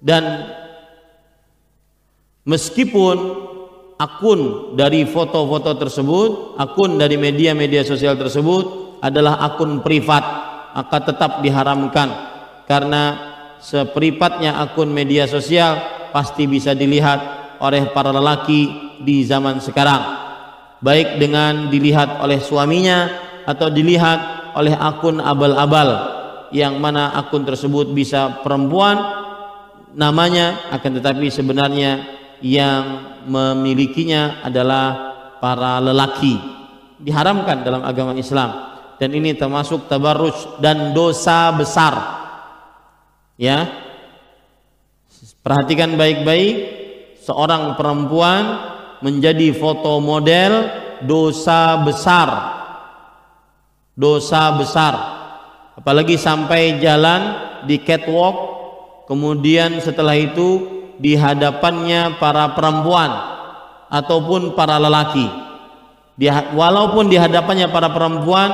Dan 0.00 0.48
meskipun 2.48 3.16
akun 4.00 4.40
dari 4.76 5.04
foto-foto 5.08 5.76
tersebut, 5.76 6.60
akun 6.60 6.96
dari 6.96 7.20
media-media 7.20 7.84
sosial 7.84 8.16
tersebut 8.16 8.96
adalah 9.04 9.40
akun 9.44 9.84
privat, 9.84 10.24
akan 10.74 11.00
tetap 11.06 11.38
diharamkan. 11.40 12.10
Karena 12.66 13.02
seprivatnya 13.62 14.58
akun 14.58 14.90
media 14.90 15.30
sosial 15.30 15.78
pasti 16.10 16.50
bisa 16.50 16.74
dilihat 16.74 17.20
oleh 17.62 17.88
para 17.94 18.10
lelaki 18.10 18.92
di 19.00 19.22
zaman 19.22 19.62
sekarang. 19.62 20.02
Baik 20.82 21.16
dengan 21.16 21.70
dilihat 21.70 22.20
oleh 22.20 22.42
suaminya 22.42 23.08
atau 23.46 23.70
dilihat 23.72 24.52
oleh 24.58 24.74
akun 24.74 25.22
abal-abal 25.22 26.12
yang 26.52 26.76
mana 26.76 27.14
akun 27.16 27.46
tersebut 27.46 27.90
bisa 27.96 28.44
perempuan 28.44 29.00
namanya 29.94 30.70
akan 30.74 31.00
tetapi 31.00 31.30
sebenarnya 31.30 31.92
yang 32.44 32.82
memilikinya 33.24 34.44
adalah 34.44 34.86
para 35.40 35.80
lelaki. 35.80 36.36
Diharamkan 37.00 37.64
dalam 37.64 37.82
agama 37.84 38.12
Islam 38.16 38.73
dan 38.98 39.10
ini 39.10 39.34
termasuk 39.34 39.90
tabarruj 39.90 40.60
dan 40.62 40.94
dosa 40.94 41.50
besar. 41.54 41.94
Ya. 43.34 43.82
Perhatikan 45.44 45.98
baik-baik 46.00 46.54
seorang 47.20 47.76
perempuan 47.76 48.42
menjadi 49.04 49.52
foto 49.52 50.00
model 50.00 50.70
dosa 51.04 51.80
besar. 51.84 52.28
Dosa 53.92 54.54
besar. 54.56 54.94
Apalagi 55.74 56.16
sampai 56.16 56.78
jalan 56.78 57.22
di 57.66 57.82
catwalk 57.82 58.36
kemudian 59.10 59.82
setelah 59.82 60.14
itu 60.16 60.70
di 60.96 61.18
hadapannya 61.18 62.16
para 62.22 62.54
perempuan 62.54 63.10
ataupun 63.90 64.54
para 64.54 64.78
lelaki. 64.78 65.26
Di, 66.14 66.30
walaupun 66.30 67.10
di 67.10 67.18
hadapannya 67.18 67.74
para 67.74 67.90
perempuan 67.90 68.50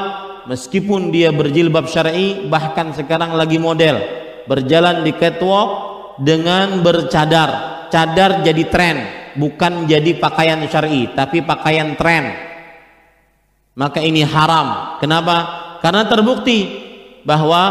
meskipun 0.49 1.11
dia 1.12 1.34
berjilbab 1.34 1.91
syar'i 1.91 2.47
bahkan 2.49 2.95
sekarang 2.95 3.34
lagi 3.34 3.59
model 3.59 4.01
berjalan 4.47 5.05
di 5.05 5.12
catwalk 5.16 5.70
dengan 6.20 6.80
bercadar 6.84 7.70
cadar 7.91 8.41
jadi 8.47 8.64
tren, 8.70 8.97
bukan 9.36 9.84
jadi 9.84 10.16
pakaian 10.16 10.62
syar'i, 10.70 11.11
tapi 11.12 11.43
pakaian 11.43 11.99
tren. 11.99 12.32
Maka 13.74 14.01
ini 14.01 14.22
haram. 14.24 14.97
Kenapa? 15.03 15.36
Karena 15.82 16.07
terbukti 16.07 16.59
bahwa 17.26 17.62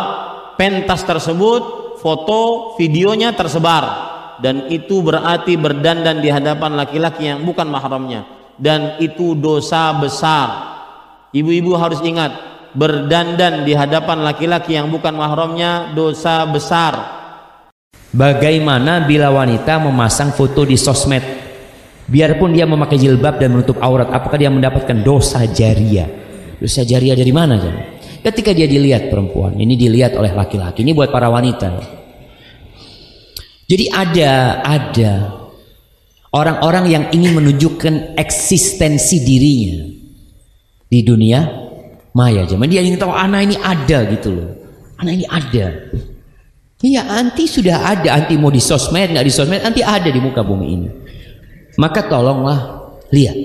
pentas 0.59 1.01
tersebut 1.07 1.95
foto 2.03 2.75
videonya 2.75 3.33
tersebar 3.33 3.83
dan 4.39 4.67
itu 4.71 5.03
berarti 5.03 5.55
berdandan 5.59 6.23
di 6.23 6.29
hadapan 6.29 6.75
laki-laki 6.75 7.31
yang 7.31 7.41
bukan 7.47 7.65
mahramnya. 7.71 8.37
dan 8.59 8.99
itu 8.99 9.39
dosa 9.39 9.95
besar. 10.03 10.67
Ibu-ibu 11.31 11.79
harus 11.79 12.03
ingat, 12.03 12.35
berdandan 12.73 13.65
di 13.65 13.73
hadapan 13.73 14.21
laki-laki 14.21 14.77
yang 14.77 14.89
bukan 14.89 15.13
mahramnya 15.15 15.93
dosa 15.93 16.45
besar. 16.49 17.17
Bagaimana 18.09 19.05
bila 19.05 19.29
wanita 19.29 19.77
memasang 19.77 20.33
foto 20.33 20.65
di 20.65 20.73
sosmed? 20.73 21.21
Biarpun 22.09 22.57
dia 22.57 22.65
memakai 22.65 22.97
jilbab 22.97 23.37
dan 23.37 23.53
menutup 23.53 23.77
aurat, 23.85 24.09
apakah 24.09 24.41
dia 24.41 24.49
mendapatkan 24.49 24.97
dosa 25.05 25.45
jariah? 25.45 26.09
Dosa 26.57 26.81
jariah 26.81 27.13
dari 27.13 27.29
mana? 27.29 27.55
Ketika 28.25 28.49
dia 28.49 28.65
dilihat 28.65 29.13
perempuan, 29.13 29.53
ini 29.61 29.77
dilihat 29.77 30.17
oleh 30.17 30.33
laki-laki. 30.33 30.81
Ini 30.81 30.97
buat 30.97 31.13
para 31.13 31.29
wanita. 31.29 31.99
Jadi 33.69 33.85
ada 33.93 34.65
ada 34.65 35.11
orang-orang 36.33 36.85
yang 36.89 37.03
ingin 37.13 37.37
menunjukkan 37.37 38.17
eksistensi 38.17 39.21
dirinya 39.21 39.85
di 40.89 40.99
dunia 41.05 41.68
maya. 42.13 42.45
Zaman 42.45 42.69
dia 42.69 42.81
ingin 42.81 42.99
tahu 42.99 43.13
anak 43.13 43.49
ini 43.49 43.55
ada 43.59 43.99
gitu 44.09 44.29
loh. 44.33 44.49
Anak 44.99 45.13
ini 45.15 45.25
ada. 45.27 45.67
Iya, 46.79 47.11
anti 47.11 47.43
sudah 47.43 47.91
ada, 47.91 48.23
anti 48.23 48.39
mau 48.39 48.47
di 48.47 48.63
sosmed, 48.63 49.11
nggak 49.11 49.25
di 49.27 49.33
sosmed, 49.33 49.59
anti 49.59 49.83
ada 49.83 50.07
di 50.07 50.19
muka 50.23 50.39
bumi 50.47 50.67
ini. 50.71 50.89
Maka 51.75 52.07
tolonglah 52.07 52.87
lihat. 53.11 53.35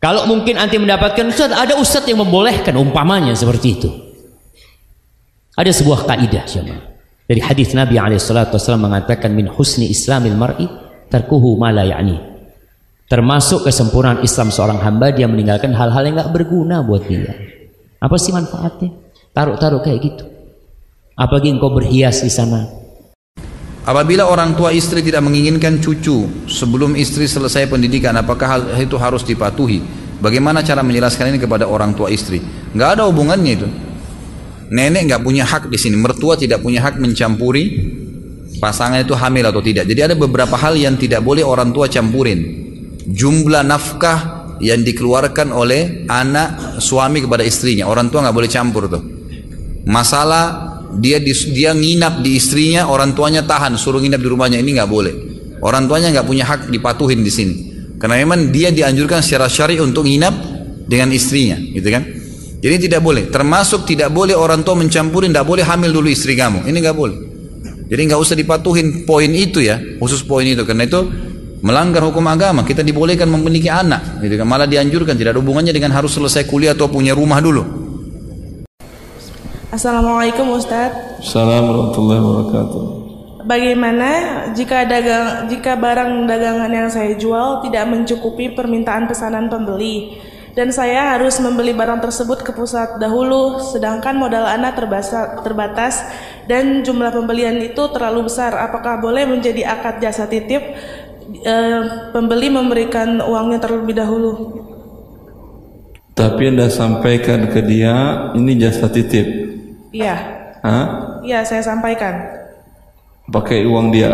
Kalau 0.00 0.24
mungkin 0.26 0.56
anti 0.56 0.80
mendapatkan 0.80 1.28
ustaz, 1.28 1.52
ada 1.52 1.76
ustaz 1.76 2.08
yang 2.08 2.24
membolehkan 2.24 2.74
umpamanya 2.74 3.36
seperti 3.36 3.68
itu. 3.76 3.90
Ada 5.52 5.70
sebuah 5.76 6.08
kaidah 6.08 6.44
jemaah. 6.48 6.82
Dari 7.28 7.40
hadis 7.44 7.76
Nabi 7.76 8.00
SAW 8.18 8.80
mengatakan 8.80 9.30
min 9.30 9.46
husni 9.46 9.88
islamil 9.92 10.34
mar'i 10.34 10.66
tarkuhu 11.12 11.60
ma 11.60 11.68
la. 11.70 11.84
Termasuk 13.12 13.68
kesempurnaan 13.68 14.24
Islam 14.24 14.48
seorang 14.48 14.80
hamba 14.80 15.12
dia 15.12 15.28
meninggalkan 15.28 15.76
hal-hal 15.76 16.00
yang 16.00 16.16
nggak 16.16 16.32
berguna 16.32 16.80
buat 16.80 17.04
dia. 17.04 17.28
Apa 18.00 18.16
sih 18.16 18.32
manfaatnya? 18.32 18.88
Taruh-taruh 19.36 19.84
kayak 19.84 20.00
gitu. 20.00 20.24
Apalagi 21.12 21.52
engkau 21.52 21.76
berhias 21.76 22.24
di 22.24 22.32
sana, 22.32 22.64
Apabila 23.82 24.30
orang 24.30 24.54
tua 24.54 24.70
istri 24.70 25.02
tidak 25.02 25.26
menginginkan 25.26 25.82
cucu 25.82 26.46
sebelum 26.46 26.94
istri 26.94 27.26
selesai 27.26 27.66
pendidikan, 27.66 28.14
apakah 28.14 28.46
hal 28.46 28.62
itu 28.78 28.94
harus 28.94 29.26
dipatuhi? 29.26 29.82
Bagaimana 30.22 30.62
cara 30.62 30.86
menjelaskan 30.86 31.34
ini 31.34 31.42
kepada 31.42 31.66
orang 31.66 31.90
tua 31.90 32.06
istri? 32.06 32.38
Nggak 32.72 32.90
ada 32.94 33.10
hubungannya 33.10 33.52
itu. 33.58 33.68
Nenek 34.70 35.10
nggak 35.10 35.22
punya 35.26 35.42
hak 35.42 35.66
di 35.66 35.76
sini, 35.82 35.98
mertua 35.98 36.38
tidak 36.38 36.62
punya 36.62 36.78
hak 36.78 37.02
mencampuri 37.02 37.92
pasangan 38.62 39.02
itu 39.02 39.18
hamil 39.18 39.50
atau 39.50 39.58
tidak. 39.58 39.82
Jadi 39.90 40.00
ada 40.00 40.14
beberapa 40.14 40.54
hal 40.54 40.78
yang 40.78 40.94
tidak 40.94 41.18
boleh 41.18 41.42
orang 41.42 41.74
tua 41.74 41.90
campurin. 41.90 42.61
Jumlah 43.06 43.66
nafkah 43.66 44.18
yang 44.62 44.86
dikeluarkan 44.86 45.50
oleh 45.50 46.06
anak 46.06 46.78
suami 46.78 47.18
kepada 47.18 47.42
istrinya, 47.42 47.90
orang 47.90 48.08
tua 48.12 48.22
nggak 48.22 48.36
boleh 48.36 48.50
campur 48.50 48.86
tuh. 48.86 49.02
Masalah 49.90 50.70
dia 51.02 51.18
dia 51.22 51.74
nginap 51.74 52.22
di 52.22 52.38
istrinya, 52.38 52.86
orang 52.86 53.16
tuanya 53.16 53.42
tahan 53.42 53.74
suruh 53.74 53.98
nginap 53.98 54.22
di 54.22 54.28
rumahnya 54.30 54.58
ini 54.62 54.78
nggak 54.78 54.90
boleh. 54.90 55.14
Orang 55.62 55.90
tuanya 55.90 56.14
nggak 56.14 56.26
punya 56.26 56.44
hak 56.46 56.60
dipatuhin 56.70 57.22
di 57.22 57.32
sini. 57.32 57.54
Karena 57.98 58.18
memang 58.18 58.50
dia 58.50 58.74
dianjurkan 58.74 59.22
secara 59.22 59.46
syari 59.46 59.78
untuk 59.78 60.06
nginap 60.06 60.34
dengan 60.90 61.14
istrinya, 61.14 61.54
gitu 61.54 61.86
kan? 61.86 62.02
Jadi 62.62 62.90
tidak 62.90 63.02
boleh. 63.02 63.30
Termasuk 63.30 63.86
tidak 63.86 64.14
boleh 64.14 64.38
orang 64.38 64.62
tua 64.62 64.78
mencampuri, 64.78 65.26
tidak 65.26 65.46
boleh 65.46 65.66
hamil 65.66 65.90
dulu 65.90 66.06
istri 66.10 66.38
kamu. 66.38 66.66
Ini 66.66 66.76
nggak 66.78 66.96
boleh. 66.98 67.18
Jadi 67.90 68.00
nggak 68.06 68.20
usah 68.22 68.34
dipatuhin 68.38 69.02
poin 69.02 69.30
itu 69.30 69.62
ya, 69.62 69.78
khusus 69.98 70.22
poin 70.22 70.46
itu. 70.46 70.62
Karena 70.62 70.86
itu 70.86 70.98
melanggar 71.62 72.02
hukum 72.02 72.26
agama. 72.26 72.66
Kita 72.66 72.82
dibolehkan 72.82 73.30
memiliki 73.30 73.70
anak, 73.70 74.20
gitu 74.20 74.34
kan? 74.34 74.44
Malah 74.44 74.66
dianjurkan 74.68 75.14
tidak 75.14 75.38
ada 75.38 75.40
hubungannya 75.40 75.70
dengan 75.70 75.94
harus 75.94 76.12
selesai 76.12 76.44
kuliah 76.50 76.74
atau 76.74 76.90
punya 76.90 77.14
rumah 77.14 77.38
dulu. 77.38 77.62
Assalamualaikum 79.72 80.52
Ustadz. 80.52 81.24
Assalamualaikum 81.24 81.72
warahmatullahi 81.72 82.20
wabarakatuh. 82.20 82.82
Bagaimana 83.42 84.08
jika 84.54 84.86
dagang 84.86 85.50
jika 85.50 85.74
barang 85.74 86.30
dagangan 86.30 86.70
yang 86.70 86.86
saya 86.92 87.16
jual 87.18 87.64
tidak 87.64 87.90
mencukupi 87.90 88.54
permintaan 88.54 89.10
pesanan 89.10 89.50
pembeli 89.50 90.14
dan 90.52 90.68
saya 90.68 91.16
harus 91.16 91.40
membeli 91.40 91.72
barang 91.72 92.04
tersebut 92.04 92.44
ke 92.44 92.52
pusat 92.52 93.00
dahulu 93.00 93.58
sedangkan 93.72 94.20
modal 94.20 94.44
anak 94.44 94.76
terbasa, 94.76 95.40
terbatas 95.40 96.04
dan 96.44 96.84
jumlah 96.84 97.08
pembelian 97.08 97.56
itu 97.56 97.82
terlalu 97.90 98.28
besar 98.28 98.52
apakah 98.60 99.00
boleh 99.00 99.24
menjadi 99.24 99.64
akad 99.72 100.04
jasa 100.04 100.28
titip 100.28 100.60
e, 101.42 101.54
pembeli 102.14 102.48
memberikan 102.48 103.18
uangnya 103.20 103.58
terlebih 103.58 103.94
dahulu 103.98 104.32
tapi 106.14 106.48
anda 106.54 106.70
sampaikan 106.70 107.50
ke 107.50 107.60
dia 107.64 108.30
ini 108.38 108.56
jasa 108.56 108.86
titip 108.88 109.42
Iya. 109.92 110.16
Hah? 110.64 110.84
Iya, 111.20 111.44
saya 111.44 111.60
sampaikan. 111.60 112.16
Pakai 113.28 113.62
uang 113.68 113.92
dia. 113.92 114.10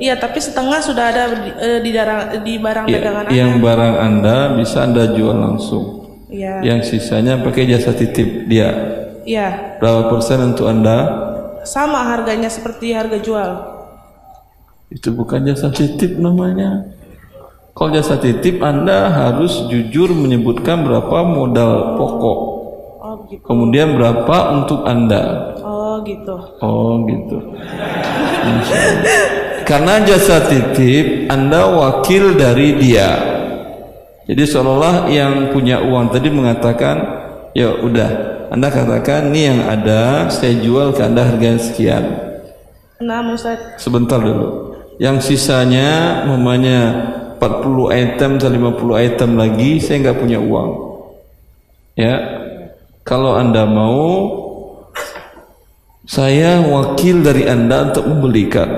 Iya, 0.00 0.18
tapi 0.18 0.40
setengah 0.40 0.80
sudah 0.82 1.04
ada 1.14 1.24
di, 1.30 1.50
eh, 1.52 1.78
di, 1.84 1.90
darang, 1.94 2.42
di 2.42 2.54
barang 2.58 2.86
ya, 2.88 2.92
dagangan 2.98 3.24
Yang 3.30 3.52
Anda. 3.54 3.64
barang 3.68 3.94
Anda 4.00 4.36
bisa 4.58 4.78
Anda 4.82 5.04
jual 5.14 5.36
langsung. 5.36 5.84
Iya. 6.32 6.64
Yang 6.64 6.96
sisanya 6.96 7.38
pakai 7.44 7.68
jasa 7.68 7.94
titip 7.94 8.48
dia. 8.50 8.72
Iya. 9.28 9.78
Berapa 9.78 10.10
persen 10.10 10.42
untuk 10.42 10.66
Anda? 10.66 10.98
Sama 11.68 12.08
harganya 12.08 12.48
seperti 12.48 12.96
harga 12.96 13.20
jual. 13.20 13.50
Itu 14.88 15.12
bukan 15.12 15.44
jasa 15.44 15.68
titip 15.68 16.16
namanya. 16.16 16.88
Kalau 17.76 17.92
jasa 17.92 18.16
titip 18.16 18.64
Anda 18.64 19.12
harus 19.12 19.68
jujur 19.68 20.10
menyebutkan 20.16 20.82
berapa 20.82 21.22
modal 21.28 21.94
pokok. 22.00 22.38
Oh, 22.98 23.14
gitu. 23.28 23.44
Kemudian 23.44 23.94
berapa 23.94 24.36
untuk 24.56 24.82
Anda? 24.88 25.54
Oh, 25.60 26.00
gitu. 26.02 26.34
Oh, 26.64 27.04
gitu. 27.04 27.36
Karena 29.68 30.00
jasa 30.02 30.48
titip 30.48 31.28
Anda 31.28 31.68
wakil 31.68 32.34
dari 32.34 32.80
dia. 32.80 33.14
Jadi 34.24 34.42
seolah-olah 34.42 35.12
yang 35.12 35.52
punya 35.52 35.84
uang 35.84 36.10
tadi 36.12 36.32
mengatakan, 36.32 36.96
ya 37.52 37.76
udah, 37.76 38.10
Anda 38.48 38.68
katakan 38.72 39.32
ini 39.32 39.40
yang 39.52 39.60
ada, 39.68 40.32
saya 40.32 40.56
jual 40.56 40.96
ke 40.96 41.04
Anda 41.04 41.28
harga 41.28 41.60
sekian. 41.60 42.04
Nah, 42.98 43.22
Ustaz. 43.30 43.78
Sebentar 43.78 44.18
dulu. 44.18 44.67
Yang 44.98 45.30
sisanya 45.30 46.22
mamanya 46.26 46.80
40 47.38 47.94
item 47.94 48.30
atau 48.42 48.50
50 48.50 49.06
item 49.06 49.30
lagi 49.38 49.78
saya 49.78 49.96
nggak 50.10 50.18
punya 50.18 50.38
uang. 50.42 50.70
Ya. 51.94 52.14
Kalau 53.06 53.38
Anda 53.38 53.64
mau 53.64 54.04
saya 56.08 56.64
wakil 56.64 57.22
dari 57.22 57.46
Anda 57.46 57.92
untuk 57.92 58.04
membelikan 58.08 58.68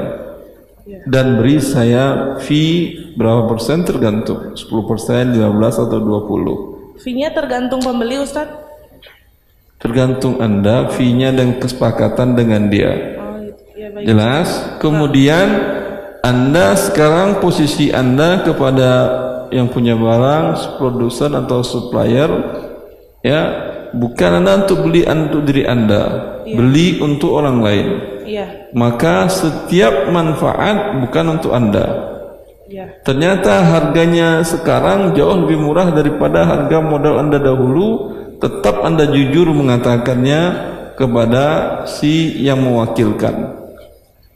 dan 1.06 1.38
beri 1.38 1.62
saya 1.62 2.36
fee 2.42 3.14
berapa 3.14 3.46
persen 3.46 3.86
tergantung 3.86 4.52
10 4.58 4.90
persen, 4.90 5.32
15 5.32 5.86
atau 5.86 5.98
20 5.98 7.00
Fee-nya 7.00 7.32
tergantung 7.32 7.80
pembeli, 7.80 8.20
Ustaz. 8.20 8.50
tergantung 9.80 10.42
Anda 10.42 10.92
fee-nya 10.92 11.32
dan 11.32 11.56
kesepakatan 11.56 12.36
dengan 12.36 12.68
dia 12.68 12.92
Ya, 13.72 13.88
baik. 13.88 14.04
jelas 14.04 14.48
kemudian 14.76 15.46
Anda 16.30 16.78
sekarang 16.78 17.42
posisi 17.42 17.90
Anda 17.90 18.46
kepada 18.46 18.90
yang 19.50 19.66
punya 19.66 19.98
barang 19.98 20.78
produsen 20.78 21.34
atau 21.34 21.66
supplier 21.66 22.30
ya 23.18 23.40
bukan 23.90 24.38
Anda 24.38 24.62
untuk 24.62 24.86
beli 24.86 25.02
untuk 25.02 25.42
diri 25.42 25.66
Anda 25.66 26.02
beli 26.46 27.02
untuk 27.02 27.34
orang 27.34 27.58
lain. 27.58 27.88
Iya. 28.30 28.70
maka 28.78 29.26
setiap 29.26 30.06
manfaat 30.06 31.02
bukan 31.02 31.34
untuk 31.34 31.50
Anda. 31.50 31.86
Iya. 32.70 33.02
ternyata 33.02 33.66
harganya 33.66 34.46
sekarang 34.46 35.18
jauh 35.18 35.34
lebih 35.42 35.58
murah 35.58 35.90
daripada 35.90 36.46
harga 36.46 36.78
modal 36.78 37.18
Anda 37.18 37.42
dahulu. 37.42 38.14
Tetap 38.38 38.86
Anda 38.86 39.10
jujur 39.10 39.50
mengatakannya 39.50 40.42
kepada 40.94 41.44
si 41.84 42.40
yang 42.40 42.62
mewakilkan 42.62 43.59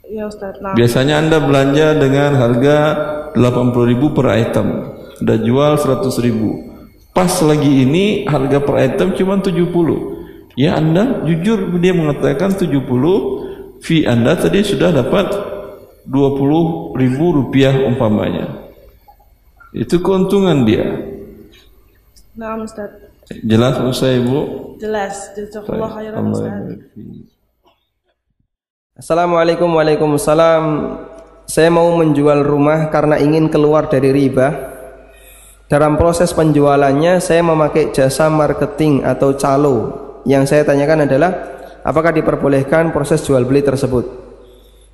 Iya, 0.05 0.29
Ustaz. 0.29 0.61
Nah, 0.61 0.77
biasanya 0.77 1.17
Anda 1.21 1.41
belanja 1.41 1.97
dengan 1.97 2.37
harga 2.37 2.77
80.000 3.33 4.15
per 4.15 4.27
item. 4.33 4.67
Anda 5.21 5.35
jual 5.41 5.79
100.000 5.79 6.75
pas 7.15 7.31
lagi 7.47 7.87
ini 7.87 8.27
harga 8.27 8.59
per 8.59 8.75
item 8.75 9.15
cuma 9.15 9.39
70 9.39 10.59
ya 10.59 10.75
Anda 10.75 11.23
jujur 11.23 11.79
dia 11.79 11.95
mengatakan 11.95 12.51
70 12.51 13.79
fee 13.79 14.03
Anda 14.03 14.35
tadi 14.35 14.59
sudah 14.67 14.91
dapat 14.91 15.31
20 16.05 16.93
ribu 16.99 17.25
rupiah 17.33 17.73
umpamanya. 17.87 18.67
Itu 19.71 20.03
keuntungan 20.03 20.67
dia. 20.67 20.85
Nah 22.35 22.59
Ustaz. 22.59 22.91
jelas 23.41 23.79
saya 23.95 24.21
ibu 24.21 24.75
Jelas. 24.75 25.31
Jazakallah 25.39 25.89
khairan, 25.95 26.35
Ustaz. 26.35 26.61
Assalamualaikum 28.95 29.75
Waalaikumsalam 29.75 30.63
Saya 31.43 31.67
mau 31.67 31.99
menjual 31.99 32.47
rumah 32.47 32.87
karena 32.87 33.19
ingin 33.19 33.51
keluar 33.51 33.91
dari 33.91 34.07
riba 34.15 34.71
Dalam 35.67 35.99
proses 35.99 36.31
penjualannya 36.31 37.19
saya 37.19 37.43
memakai 37.43 37.91
jasa 37.91 38.31
marketing 38.31 39.03
atau 39.03 39.35
calo. 39.35 39.75
Yang 40.23 40.47
saya 40.47 40.63
tanyakan 40.63 41.11
adalah 41.11 41.31
apakah 41.83 42.15
diperbolehkan 42.15 42.95
proses 42.95 43.19
jual 43.27 43.43
beli 43.43 43.67
tersebut? 43.67 44.07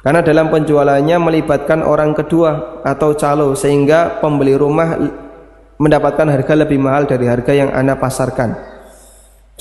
Karena 0.02 0.26
dalam 0.26 0.50
penjualannya 0.50 1.22
melibatkan 1.22 1.86
orang 1.86 2.18
kedua 2.18 2.82
atau 2.82 3.14
calo 3.14 3.54
sehingga 3.54 4.18
pembeli 4.18 4.58
rumah 4.58 4.98
mendapatkan 5.78 6.26
harga 6.26 6.58
lebih 6.58 6.82
mahal 6.82 7.06
dari 7.06 7.30
harga 7.30 7.54
yang 7.54 7.70
Anda 7.70 8.02
pasarkan. 8.02 8.50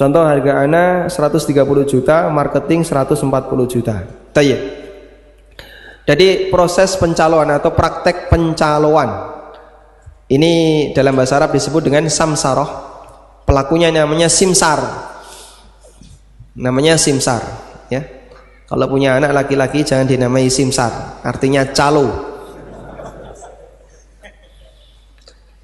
Contoh 0.00 0.24
harga 0.24 0.64
Anda 0.64 1.12
130 1.12 1.60
juta, 1.84 2.32
marketing 2.32 2.88
140 2.88 3.68
juta. 3.68 4.19
Tayyib. 4.30 4.60
Jadi 6.06 6.50
proses 6.50 6.96
pencaloan 6.98 7.54
atau 7.54 7.70
praktek 7.70 8.26
pencaloan 8.26 9.40
ini 10.30 10.52
dalam 10.94 11.18
bahasa 11.18 11.42
Arab 11.42 11.50
disebut 11.58 11.82
dengan 11.82 12.06
samsaroh. 12.06 12.88
Pelakunya 13.42 13.90
namanya 13.90 14.30
simsar. 14.30 14.78
Namanya 16.54 16.94
simsar, 16.94 17.42
ya. 17.90 18.06
Kalau 18.70 18.86
punya 18.86 19.18
anak 19.18 19.34
laki-laki 19.34 19.82
jangan 19.82 20.06
dinamai 20.06 20.46
simsar, 20.46 21.18
artinya 21.26 21.66
calo. 21.74 22.30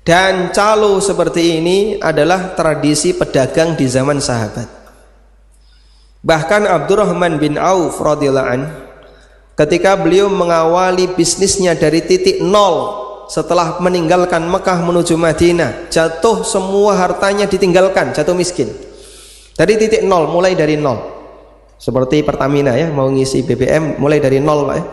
Dan 0.03 0.51
calo 0.51 0.99
seperti 0.99 1.63
ini 1.63 1.79
adalah 2.03 2.55
tradisi 2.59 3.15
pedagang 3.15 3.79
di 3.79 3.87
zaman 3.87 4.19
sahabat. 4.19 4.76
Bahkan 6.27 6.67
Abdurrahman 6.67 7.39
bin 7.39 7.55
Auf 7.55 8.03
radhiyallahu 8.03 8.49
an 8.51 8.67
ketika 9.55 9.95
beliau 9.95 10.27
mengawali 10.27 11.15
bisnisnya 11.15 11.79
dari 11.79 12.03
titik 12.03 12.43
nol 12.43 13.07
setelah 13.31 13.79
meninggalkan 13.79 14.43
Mekah 14.43 14.83
menuju 14.83 15.15
Madinah 15.15 15.87
jatuh 15.87 16.43
semua 16.43 16.99
hartanya 16.99 17.47
ditinggalkan 17.47 18.11
jatuh 18.11 18.35
miskin. 18.35 18.67
Dari 19.55 19.79
titik 19.79 20.03
nol 20.03 20.27
mulai 20.27 20.59
dari 20.59 20.75
nol. 20.75 21.15
Seperti 21.79 22.27
Pertamina 22.27 22.75
ya 22.75 22.91
mau 22.91 23.07
ngisi 23.07 23.47
BBM 23.47 24.03
mulai 24.03 24.19
dari 24.19 24.43
nol 24.43 24.67
Pak 24.67 24.75
ya. 24.75 24.85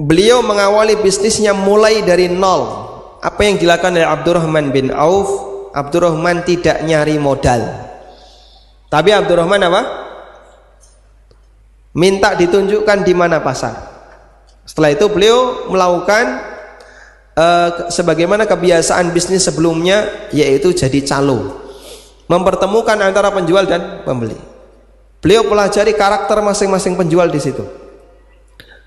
Beliau 0.00 0.40
mengawali 0.40 0.96
bisnisnya 1.04 1.52
mulai 1.52 2.00
dari 2.00 2.32
nol. 2.32 2.88
Apa 3.20 3.44
yang 3.44 3.60
dilakukan 3.60 3.92
oleh 3.92 4.08
Abdurrahman 4.08 4.72
bin 4.72 4.88
Auf? 4.88 5.28
Abdurrahman 5.76 6.48
tidak 6.48 6.80
nyari 6.88 7.20
modal 7.20 7.89
tapi 8.92 9.14
Abdurrahman 9.14 9.62
apa 9.62 9.82
minta 11.94 12.34
ditunjukkan 12.34 13.06
di 13.06 13.14
mana 13.14 13.38
pasar 13.40 13.90
setelah 14.70 14.94
itu 14.94 15.06
beliau 15.10 15.66
melakukan 15.66 16.50
uh, 17.34 17.90
sebagaimana 17.90 18.46
kebiasaan 18.46 19.10
bisnis 19.10 19.42
sebelumnya 19.42 20.30
yaitu 20.30 20.70
jadi 20.70 21.02
calo. 21.02 21.58
Mempertemukan 22.30 22.94
antara 23.02 23.34
penjual 23.34 23.66
dan 23.66 24.06
pembeli. 24.06 24.38
Beliau 25.18 25.42
pelajari 25.50 25.98
karakter 25.98 26.38
masing-masing 26.38 26.94
penjual 26.94 27.26
di 27.26 27.42
situ. 27.42 27.66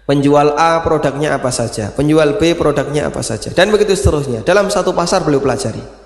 Penjual 0.07 0.55
A 0.55 0.79
produknya 0.83 1.35
apa 1.35 1.51
saja, 1.51 1.91
penjual 1.91 2.35
B 2.39 2.55
produknya 2.55 3.07
apa 3.07 3.19
saja 3.19 3.51
dan 3.51 3.71
begitu 3.71 3.95
seterusnya. 3.95 4.43
Dalam 4.47 4.71
satu 4.71 4.95
pasar 4.95 5.23
beliau 5.27 5.43
pelajari. 5.43 6.02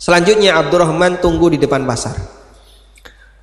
Selanjutnya 0.00 0.56
Abdurrahman 0.56 1.20
tunggu 1.20 1.52
di 1.52 1.60
depan 1.60 1.84
pasar. 1.84 2.16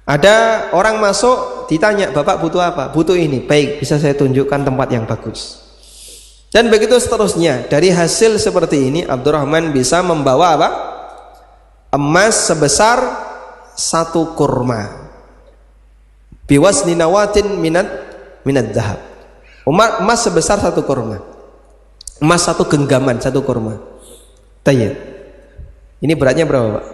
Ada 0.10 0.70
orang 0.74 0.98
masuk 0.98 1.70
ditanya, 1.70 2.10
"Bapak 2.10 2.42
butuh 2.42 2.66
apa?" 2.66 2.90
"Butuh 2.90 3.14
ini." 3.14 3.46
"Baik, 3.46 3.78
bisa 3.78 4.02
saya 4.02 4.18
tunjukkan 4.18 4.66
tempat 4.66 4.88
yang 4.90 5.06
bagus." 5.06 5.62
Dan 6.50 6.74
begitu 6.74 6.98
seterusnya. 6.98 7.70
Dari 7.70 7.94
hasil 7.94 8.42
seperti 8.42 8.90
ini 8.90 9.02
Abdurrahman 9.06 9.70
bisa 9.76 10.02
membawa 10.02 10.58
apa? 10.58 10.70
Emas 11.94 12.50
sebesar 12.50 12.98
satu 13.78 14.34
kurma. 14.34 15.12
Biwas 16.48 16.88
ninawatin 16.88 17.60
minat 17.60 17.86
minat 18.48 18.72
dahab. 18.74 19.00
Emas 19.68 20.24
sebesar 20.24 20.58
satu 20.64 20.82
kurma. 20.88 21.20
Emas 22.24 22.48
satu 22.48 22.66
genggaman, 22.66 23.20
satu 23.20 23.44
kurma. 23.44 23.78
Tanya. 24.64 25.17
Ini 26.02 26.14
beratnya 26.14 26.46
berapa, 26.46 26.78
Pak? 26.78 26.86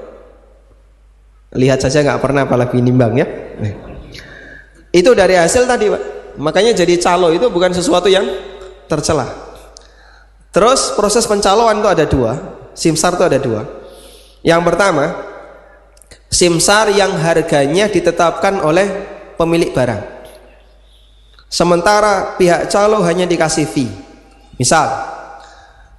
Lihat 1.53 1.79
saja 1.83 2.01
nggak 2.01 2.21
pernah 2.23 2.47
apalagi 2.47 2.81
nimbang 2.81 3.13
ya. 3.19 3.27
Itu 4.93 5.13
dari 5.13 5.37
hasil 5.37 5.67
tadi, 5.67 5.91
Pak. 5.91 6.03
Makanya 6.41 6.73
jadi 6.73 6.97
calo 6.97 7.29
itu 7.29 7.45
bukan 7.51 7.73
sesuatu 7.73 8.09
yang 8.09 8.25
tercela. 8.89 9.29
Terus 10.53 10.93
proses 10.93 11.25
pencaloan 11.25 11.81
itu 11.81 11.89
ada 11.89 12.05
dua, 12.05 12.31
simsar 12.77 13.17
itu 13.17 13.25
ada 13.25 13.39
dua. 13.41 13.61
Yang 14.45 14.61
pertama, 14.69 15.05
simsar 16.29 16.93
yang 16.93 17.13
harganya 17.17 17.89
ditetapkan 17.89 18.61
oleh 18.61 18.85
pemilik 19.37 19.73
barang. 19.73 20.01
Sementara 21.49 22.33
pihak 22.37 22.69
calo 22.69 23.05
hanya 23.05 23.29
dikasih 23.29 23.69
fee. 23.69 23.89
Misal, 24.57 24.89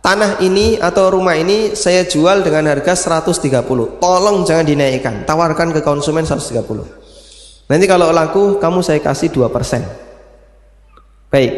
tanah 0.04 0.44
ini 0.44 0.76
atau 0.76 1.08
rumah 1.08 1.32
ini 1.32 1.72
saya 1.72 2.04
jual 2.04 2.44
dengan 2.44 2.68
harga 2.68 2.92
130 3.24 3.64
tolong 3.96 4.44
jangan 4.44 4.68
dinaikkan. 4.68 5.24
Tawarkan 5.24 5.72
ke 5.72 5.80
konsumen 5.80 6.28
130 6.28 7.72
nanti 7.72 7.88
kalau 7.88 8.12
laku 8.12 8.60
kamu 8.60 8.84
saya 8.84 9.00
kasih 9.00 9.32
2% 9.32 11.32
baik. 11.32 11.52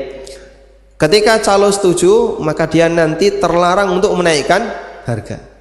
Ketika 0.96 1.42
calo 1.42 1.74
setuju 1.74 2.38
maka 2.38 2.70
dia 2.70 2.86
nanti 2.86 3.34
terlarang 3.34 3.98
untuk 3.98 4.14
menaikkan 4.14 4.62
harga. 5.02 5.58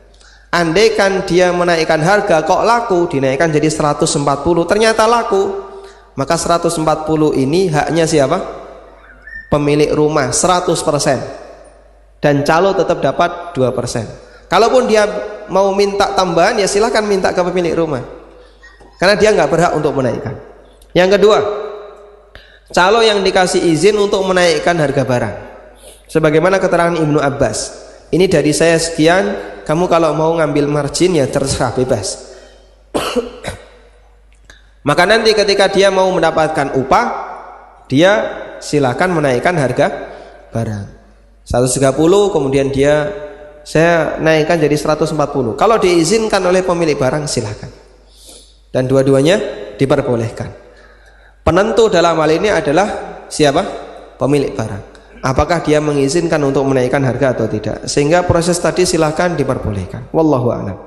Andaikan 0.54 1.28
dia 1.28 1.52
menaikkan 1.52 2.00
harga 2.00 2.46
kok 2.46 2.64
laku? 2.64 3.12
Dinaikkan 3.12 3.52
jadi 3.52 3.68
140 3.68 4.24
ternyata 4.70 5.04
laku. 5.04 5.66
Maka 6.16 6.40
140 6.40 6.80
ini 7.36 7.68
haknya 7.68 8.08
siapa? 8.08 8.40
Pemilik 9.52 9.92
rumah 9.92 10.32
100% 10.32 11.45
dan 12.26 12.42
calo 12.42 12.74
tetap 12.74 13.06
dapat 13.06 13.54
2%. 13.54 14.50
Kalaupun 14.50 14.90
dia 14.90 15.06
mau 15.46 15.70
minta 15.78 16.10
tambahan 16.18 16.58
ya 16.58 16.66
silahkan 16.66 17.06
minta 17.06 17.30
ke 17.30 17.38
pemilik 17.46 17.78
rumah. 17.78 18.02
Karena 18.98 19.14
dia 19.14 19.30
nggak 19.30 19.46
berhak 19.46 19.72
untuk 19.78 19.94
menaikkan. 19.94 20.34
Yang 20.98 21.22
kedua, 21.22 21.38
calo 22.74 23.06
yang 23.06 23.22
dikasih 23.22 23.62
izin 23.62 24.02
untuk 24.02 24.26
menaikkan 24.26 24.74
harga 24.74 25.06
barang. 25.06 25.36
Sebagaimana 26.10 26.58
keterangan 26.58 26.98
Ibnu 26.98 27.22
Abbas. 27.22 27.86
Ini 28.10 28.26
dari 28.26 28.50
saya 28.58 28.82
sekian, 28.82 29.62
kamu 29.62 29.86
kalau 29.86 30.18
mau 30.18 30.34
ngambil 30.34 30.66
margin 30.66 31.14
ya 31.14 31.30
terserah 31.30 31.78
bebas. 31.78 32.34
Maka 34.88 35.04
nanti 35.06 35.30
ketika 35.38 35.70
dia 35.70 35.94
mau 35.94 36.10
mendapatkan 36.10 36.74
upah, 36.74 37.06
dia 37.86 38.14
silakan 38.64 39.14
menaikkan 39.22 39.54
harga 39.58 39.88
barang. 40.50 40.95
130 41.46 41.94
kemudian 42.34 42.74
dia 42.74 43.14
saya 43.62 44.18
naikkan 44.18 44.58
jadi 44.58 44.74
140 44.74 45.14
kalau 45.58 45.78
diizinkan 45.78 46.42
oleh 46.42 46.66
pemilik 46.66 46.98
barang 46.98 47.30
silahkan. 47.30 47.70
Dan 48.74 48.92
dua-duanya 48.92 49.40
diperbolehkan. 49.80 50.52
Penentu 51.46 51.88
dalam 51.88 52.20
hal 52.20 52.32
ini 52.34 52.50
adalah 52.52 53.22
siapa? 53.32 53.86
pemilik 54.16 54.52
barang. 54.56 54.84
Apakah 55.26 55.60
dia 55.60 55.82
mengizinkan 55.82 56.40
untuk 56.44 56.64
menaikkan 56.68 57.02
harga 57.04 57.36
atau 57.36 57.48
tidak? 57.50 57.88
Sehingga 57.90 58.24
proses 58.24 58.56
tadi 58.62 58.86
silahkan 58.86 59.34
diperbolehkan. 59.34 60.12
Wallahu 60.14 60.48
a'lam. 60.54 60.78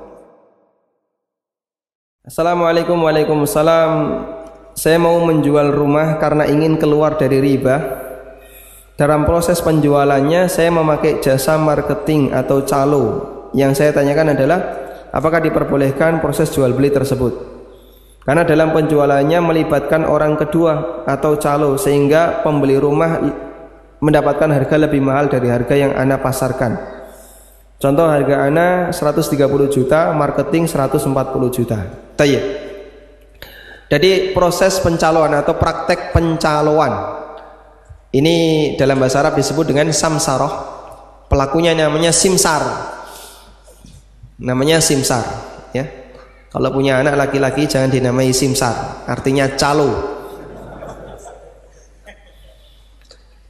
Assalamualaikum 2.25 2.97
Waalaikumsalam 3.03 3.91
saya 4.77 4.97
mau 5.01 5.17
menjual 5.19 5.73
rumah 5.73 6.21
karena 6.21 6.47
ingin 6.47 6.77
keluar 6.79 7.17
dari 7.19 7.41
riba 7.41 8.08
dalam 8.99 9.23
proses 9.23 9.63
penjualannya 9.63 10.51
saya 10.51 10.67
memakai 10.75 11.23
jasa 11.23 11.55
marketing 11.55 12.35
atau 12.35 12.67
calo. 12.67 13.05
Yang 13.55 13.79
saya 13.79 13.91
tanyakan 13.95 14.35
adalah 14.35 14.59
apakah 15.15 15.39
diperbolehkan 15.39 16.19
proses 16.19 16.51
jual 16.51 16.75
beli 16.75 16.91
tersebut? 16.91 17.31
Karena 18.27 18.43
dalam 18.43 18.75
penjualannya 18.75 19.39
melibatkan 19.39 20.03
orang 20.03 20.35
kedua 20.35 21.07
atau 21.07 21.39
calo 21.39 21.79
sehingga 21.79 22.43
pembeli 22.43 22.75
rumah 22.75 23.23
mendapatkan 24.03 24.51
harga 24.51 24.75
lebih 24.75 24.99
mahal 24.99 25.31
dari 25.31 25.47
harga 25.47 25.79
yang 25.79 25.95
Anda 25.95 26.19
pasarkan. 26.19 26.99
Contoh 27.79 28.03
harga 28.03 28.51
Anda 28.51 28.91
130 28.91 29.39
juta, 29.71 30.11
marketing 30.11 30.67
140 30.67 31.55
juta. 31.55 31.87
Jadi 33.87 34.35
proses 34.35 34.75
pencaloan 34.83 35.39
atau 35.39 35.55
praktek 35.55 36.11
pencaloan 36.11 36.93
ini 38.09 38.73
dalam 38.73 38.97
bahasa 38.97 39.21
Arab 39.21 39.37
disebut 39.37 39.69
dengan 39.69 39.93
samsaroh. 39.93 40.81
Pelakunya 41.29 41.77
namanya 41.77 42.09
simsar. 42.09 42.65
Namanya 44.41 44.81
simsar, 44.81 45.21
ya. 45.75 45.85
Kalau 46.49 46.73
punya 46.73 46.97
anak 46.97 47.13
laki-laki 47.13 47.69
jangan 47.69 47.93
dinamai 47.93 48.33
simsar, 48.33 49.05
artinya 49.05 49.45
calo. 49.53 50.17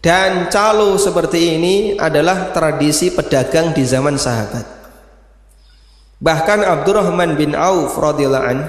Dan 0.04 0.52
calo 0.52 1.00
seperti 1.00 1.56
ini 1.56 1.76
adalah 1.96 2.52
tradisi 2.52 3.14
pedagang 3.16 3.72
di 3.72 3.88
zaman 3.88 4.20
sahabat. 4.20 4.66
Bahkan 6.20 6.60
Abdurrahman 6.68 7.40
bin 7.40 7.56
Auf 7.56 7.96
radhiyallahu 7.96 8.68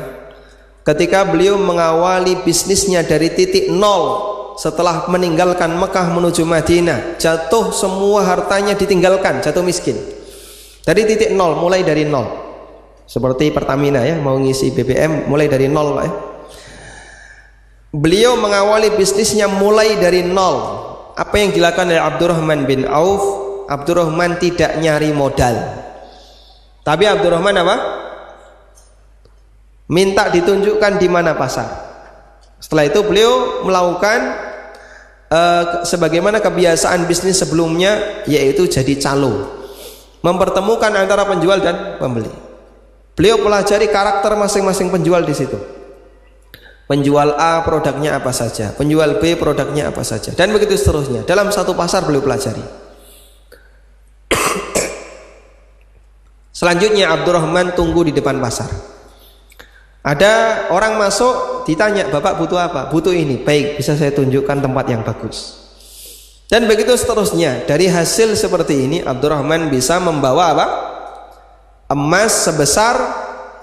ketika 0.87 1.27
beliau 1.27 1.59
mengawali 1.59 2.47
bisnisnya 2.47 3.03
dari 3.03 3.35
titik 3.35 3.75
nol 3.75 4.30
setelah 4.57 5.07
meninggalkan 5.07 5.75
Mekah 5.77 6.11
menuju 6.15 6.43
Madinah, 6.47 7.21
jatuh 7.21 7.71
semua 7.71 8.25
hartanya 8.25 8.75
ditinggalkan, 8.75 9.45
jatuh 9.45 9.63
miskin. 9.63 9.99
Dari 10.87 11.05
titik 11.05 11.37
nol, 11.37 11.59
mulai 11.61 11.85
dari 11.85 12.09
nol. 12.09 12.27
Seperti 13.05 13.51
Pertamina 13.51 14.07
ya, 14.07 14.17
mau 14.19 14.39
ngisi 14.39 14.71
BBM 14.71 15.27
mulai 15.27 15.51
dari 15.51 15.67
nol 15.67 15.89
Pak 15.99 16.05
ya. 16.07 16.13
Beliau 17.91 18.39
mengawali 18.39 18.95
bisnisnya 18.95 19.51
mulai 19.51 19.99
dari 19.99 20.23
nol, 20.23 20.81
apa 21.21 21.37
yang 21.37 21.53
dilakukan 21.53 21.93
oleh 21.93 22.01
Abdurrahman 22.01 22.65
bin 22.65 22.89
Auf 22.89 23.23
Abdurrahman 23.69 24.41
tidak 24.41 24.81
nyari 24.81 25.13
modal 25.13 25.53
tapi 26.81 27.05
Abdurrahman 27.05 27.61
apa? 27.61 27.77
minta 29.93 30.33
ditunjukkan 30.33 30.97
di 30.97 31.09
mana 31.13 31.37
pasar 31.37 31.90
setelah 32.61 32.87
itu 32.87 33.01
beliau 33.03 33.65
melakukan 33.67 34.19
uh, 35.33 35.65
sebagaimana 35.83 36.45
kebiasaan 36.45 37.09
bisnis 37.09 37.41
sebelumnya 37.41 38.23
yaitu 38.29 38.69
jadi 38.69 39.01
calo 39.01 39.59
mempertemukan 40.21 40.93
antara 40.93 41.25
penjual 41.25 41.57
dan 41.65 41.97
pembeli 41.97 42.31
beliau 43.17 43.41
pelajari 43.41 43.89
karakter 43.89 44.37
masing-masing 44.37 44.93
penjual 44.93 45.25
di 45.25 45.33
situ 45.33 45.57
Penjual 46.91 47.39
A 47.39 47.63
produknya 47.63 48.19
apa 48.19 48.35
saja, 48.35 48.75
penjual 48.75 49.23
B 49.23 49.39
produknya 49.39 49.95
apa 49.95 50.03
saja, 50.03 50.35
dan 50.35 50.51
begitu 50.51 50.75
seterusnya. 50.75 51.23
Dalam 51.23 51.55
satu 51.55 51.79
pasar 51.79 52.03
beliau 52.03 52.19
pelajari. 52.19 52.59
Selanjutnya 56.59 57.15
Abdurrahman 57.15 57.79
tunggu 57.79 58.03
di 58.03 58.11
depan 58.11 58.43
pasar. 58.43 58.67
Ada 60.01 60.67
orang 60.73 60.97
masuk 60.97 61.65
ditanya, 61.69 62.09
"Bapak 62.09 62.41
butuh 62.41 62.57
apa?" 62.57 62.89
"Butuh 62.89 63.13
ini." 63.13 63.41
"Baik, 63.41 63.77
bisa 63.81 63.97
saya 63.97 64.13
tunjukkan 64.17 64.65
tempat 64.65 64.85
yang 64.89 65.05
bagus." 65.05 65.61
Dan 66.49 66.67
begitu 66.67 66.91
seterusnya. 66.97 67.69
Dari 67.69 67.87
hasil 67.87 68.35
seperti 68.35 68.89
ini 68.89 68.99
Abdurrahman 69.05 69.71
bisa 69.71 70.03
membawa 70.03 70.45
apa? 70.57 70.67
Emas 71.87 72.49
sebesar 72.49 72.97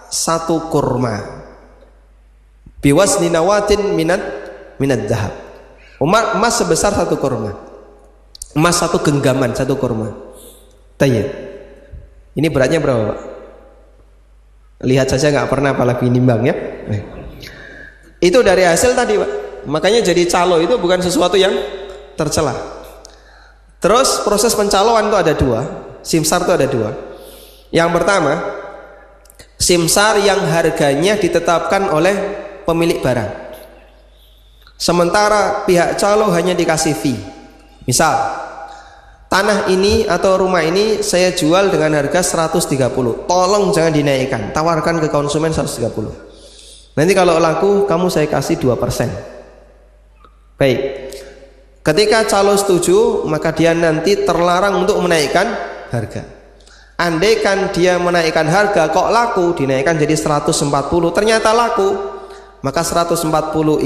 satu 0.07 0.72
kurma 0.72 1.38
biwasni 2.80 3.27
nawatin 3.27 3.95
minat 3.95 4.22
minat 4.80 5.09
dahab 5.09 5.34
emas 5.99 6.53
sebesar 6.61 6.93
satu 6.95 7.19
kurma 7.19 7.57
emas 8.55 8.80
satu 8.80 9.01
genggaman 9.01 9.51
satu 9.51 9.76
kurma 9.76 10.14
tanya 10.95 11.27
ini 12.38 12.47
beratnya 12.47 12.80
berapa 12.80 13.01
pak 13.11 13.19
lihat 14.84 15.10
saja 15.10 15.34
nggak 15.34 15.49
pernah 15.49 15.74
apalagi 15.74 16.10
nimbang 16.10 16.45
ya 16.45 16.56
eh. 16.91 17.04
itu 18.22 18.40
dari 18.45 18.66
hasil 18.66 18.94
tadi 18.94 19.18
pak 19.18 19.32
makanya 19.66 20.06
jadi 20.06 20.24
calo 20.30 20.62
itu 20.62 20.78
bukan 20.78 21.02
sesuatu 21.02 21.38
yang 21.38 21.54
tercela 22.14 22.54
terus 23.82 24.22
proses 24.22 24.54
pencaloan 24.54 25.10
itu 25.10 25.18
ada 25.18 25.34
dua 25.34 25.62
simsar 26.06 26.45
itu 26.45 26.54
ada 26.54 26.68
dua 26.70 26.90
yang 27.74 27.90
pertama 27.90 28.58
simsar 29.58 30.22
yang 30.22 30.45
harganya 30.48 31.18
ditetapkan 31.18 31.90
oleh 31.91 32.16
pemilik 32.64 33.02
barang. 33.02 33.49
Sementara 34.78 35.66
pihak 35.66 35.98
calo 35.98 36.30
hanya 36.30 36.54
dikasih 36.54 36.94
fee. 36.94 37.18
Misal, 37.90 38.14
tanah 39.28 39.68
ini 39.72 40.08
atau 40.08 40.40
rumah 40.40 40.64
ini 40.64 41.04
saya 41.04 41.36
jual 41.36 41.72
dengan 41.72 41.99
harga 41.99 42.24
130. 42.48 43.28
Tolong 43.28 43.66
jangan 43.76 43.94
dinaikkan, 43.94 44.56
tawarkan 44.56 45.04
ke 45.04 45.08
konsumen 45.12 45.52
130. 45.52 46.98
Nanti 46.98 47.14
kalau 47.14 47.38
laku 47.38 47.86
kamu 47.86 48.08
saya 48.10 48.26
kasih 48.26 48.58
2%. 48.58 48.74
Baik. 50.58 50.80
Ketika 51.86 52.28
calo 52.28 52.58
setuju, 52.58 53.24
maka 53.30 53.54
dia 53.56 53.72
nanti 53.72 54.26
terlarang 54.26 54.84
untuk 54.84 54.99
menaikkan 54.99 55.48
harga. 55.94 56.26
Andaikan 56.98 57.70
dia 57.70 58.02
menaikkan 58.02 58.49
harga 58.49 58.90
kok 58.90 59.14
laku 59.14 59.54
dinaikkan 59.54 60.02
jadi 60.02 60.18
140 60.18 60.74
ternyata 61.14 61.54
laku 61.54 61.94
maka 62.66 62.82
140 62.82 63.30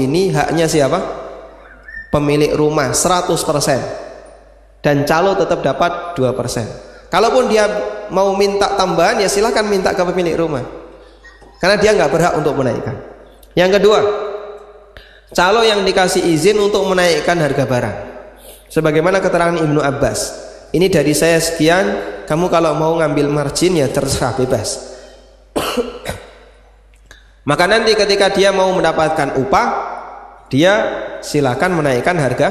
ini 0.00 0.32
haknya 0.32 0.64
siapa? 0.64 1.20
Pemilik 2.08 2.56
rumah 2.56 2.96
100% 2.96 3.36
dan 4.82 5.06
calo 5.06 5.38
tetap 5.38 5.62
dapat 5.62 6.18
2%. 6.18 7.08
Kalaupun 7.08 7.46
dia 7.46 7.70
mau 8.10 8.34
minta 8.34 8.74
tambahan 8.74 9.22
ya 9.22 9.30
silahkan 9.30 9.62
minta 9.64 9.94
ke 9.94 10.02
pemilik 10.02 10.34
rumah. 10.36 10.66
Karena 11.62 11.78
dia 11.78 11.94
nggak 11.94 12.10
berhak 12.10 12.34
untuk 12.34 12.58
menaikkan. 12.58 12.98
Yang 13.54 13.78
kedua, 13.78 13.98
calo 15.30 15.62
yang 15.62 15.86
dikasih 15.86 16.26
izin 16.26 16.58
untuk 16.58 16.82
menaikkan 16.90 17.38
harga 17.38 17.62
barang. 17.62 17.96
Sebagaimana 18.66 19.22
keterangan 19.22 19.62
Ibnu 19.62 19.78
Abbas. 19.78 20.50
Ini 20.72 20.88
dari 20.88 21.12
saya 21.12 21.36
sekian, 21.36 21.84
kamu 22.24 22.48
kalau 22.48 22.72
mau 22.74 22.96
ngambil 22.96 23.28
margin 23.28 23.76
ya 23.76 23.86
terserah 23.92 24.32
bebas. 24.34 24.96
Maka 27.48 27.64
nanti 27.68 27.92
ketika 27.92 28.32
dia 28.32 28.50
mau 28.56 28.72
mendapatkan 28.72 29.36
upah, 29.36 29.68
dia 30.48 30.72
silakan 31.20 31.76
menaikkan 31.76 32.16
harga 32.16 32.48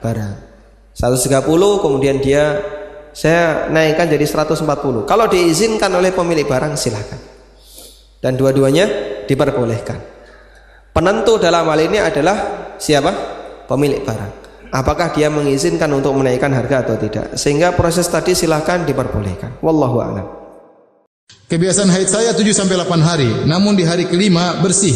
barang. 0.00 0.49
130 1.00 1.48
kemudian 1.80 2.20
dia 2.20 2.60
saya 3.16 3.72
naikkan 3.72 4.04
jadi 4.04 4.22
140. 4.22 5.08
Kalau 5.08 5.26
diizinkan 5.26 5.88
oleh 5.96 6.12
pemilik 6.12 6.44
barang 6.44 6.76
silakan. 6.76 7.20
Dan 8.20 8.36
dua-duanya 8.36 8.84
diperbolehkan. 9.24 9.96
Penentu 10.92 11.40
dalam 11.40 11.64
hal 11.64 11.80
ini 11.80 11.96
adalah 11.96 12.36
siapa? 12.76 13.08
Pemilik 13.64 14.04
barang. 14.04 14.32
Apakah 14.70 15.10
dia 15.16 15.32
mengizinkan 15.32 15.88
untuk 15.90 16.12
menaikkan 16.14 16.52
harga 16.52 16.84
atau 16.84 17.00
tidak? 17.00 17.34
Sehingga 17.34 17.72
proses 17.72 18.06
tadi 18.06 18.36
silakan 18.36 18.84
diperbolehkan. 18.84 19.58
Wallahu 19.64 19.98
a'lam. 20.04 20.26
Kebiasaan 21.50 21.90
haid 21.90 22.06
saya 22.06 22.30
7 22.30 22.46
sampai 22.54 22.78
8 22.78 23.02
hari, 23.02 23.30
namun 23.48 23.74
di 23.74 23.82
hari 23.82 24.06
kelima 24.06 24.62
bersih. 24.62 24.94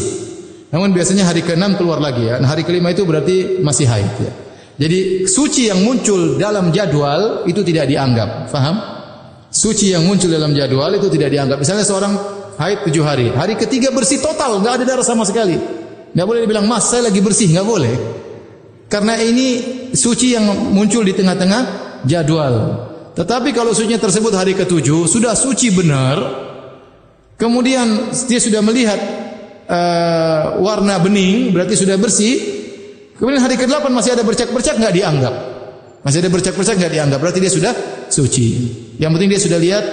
Namun 0.70 0.94
biasanya 0.94 1.26
hari 1.26 1.42
ke-6 1.42 1.80
keluar 1.80 1.98
lagi 1.98 2.30
ya. 2.30 2.38
Nah, 2.38 2.46
hari 2.46 2.62
kelima 2.62 2.94
itu 2.94 3.02
berarti 3.02 3.58
masih 3.58 3.90
haid 3.90 4.14
ya. 4.22 4.32
Jadi 4.74 5.30
suci 5.30 5.70
yang 5.70 5.86
muncul 5.86 6.34
dalam 6.34 6.74
jadwal 6.74 7.46
itu 7.46 7.62
tidak 7.62 7.86
dianggap. 7.86 8.50
Faham? 8.50 8.76
Suci 9.54 9.94
yang 9.94 10.02
muncul 10.02 10.26
dalam 10.26 10.50
jadwal 10.50 10.90
itu 10.98 11.06
tidak 11.14 11.30
dianggap. 11.30 11.62
Misalnya 11.62 11.86
seorang 11.86 12.12
haid 12.58 12.82
7 12.90 13.06
hari, 13.06 13.30
hari 13.30 13.54
ketiga 13.54 13.94
bersih 13.94 14.18
total, 14.18 14.58
nggak 14.58 14.82
ada 14.82 14.84
darah 14.84 15.06
sama 15.06 15.22
sekali. 15.22 15.54
Nggak 16.14 16.26
boleh 16.26 16.40
dibilang, 16.42 16.66
"Mas, 16.66 16.90
saya 16.90 17.06
lagi 17.06 17.22
bersih." 17.22 17.54
nggak 17.54 17.66
boleh. 17.66 17.94
Karena 18.90 19.18
ini 19.18 19.62
suci 19.94 20.34
yang 20.34 20.46
muncul 20.70 21.02
di 21.02 21.14
tengah-tengah 21.14 21.62
jadwal. 22.06 22.54
Tetapi 23.14 23.54
kalau 23.54 23.70
sucinya 23.74 23.98
tersebut 23.98 24.34
hari 24.34 24.58
ketujuh 24.58 25.06
sudah 25.06 25.38
suci 25.38 25.70
benar, 25.70 26.18
kemudian 27.38 28.10
dia 28.26 28.38
sudah 28.42 28.58
melihat 28.58 28.98
uh, 29.66 30.58
warna 30.62 30.98
bening, 30.98 31.54
berarti 31.54 31.74
sudah 31.78 31.98
bersih. 31.98 32.53
Kemudian 33.14 33.42
hari 33.42 33.54
ke-8 33.54 33.86
masih 33.94 34.18
ada 34.18 34.26
bercak-bercak 34.26 34.74
nggak 34.74 34.94
dianggap. 34.94 35.34
Masih 36.02 36.18
ada 36.20 36.30
bercak-bercak 36.34 36.74
nggak 36.76 36.92
dianggap, 36.92 37.18
berarti 37.22 37.38
dia 37.40 37.52
sudah 37.52 37.72
suci. 38.10 38.46
Yang 38.98 39.10
penting 39.16 39.28
dia 39.30 39.40
sudah 39.40 39.58
lihat 39.62 39.84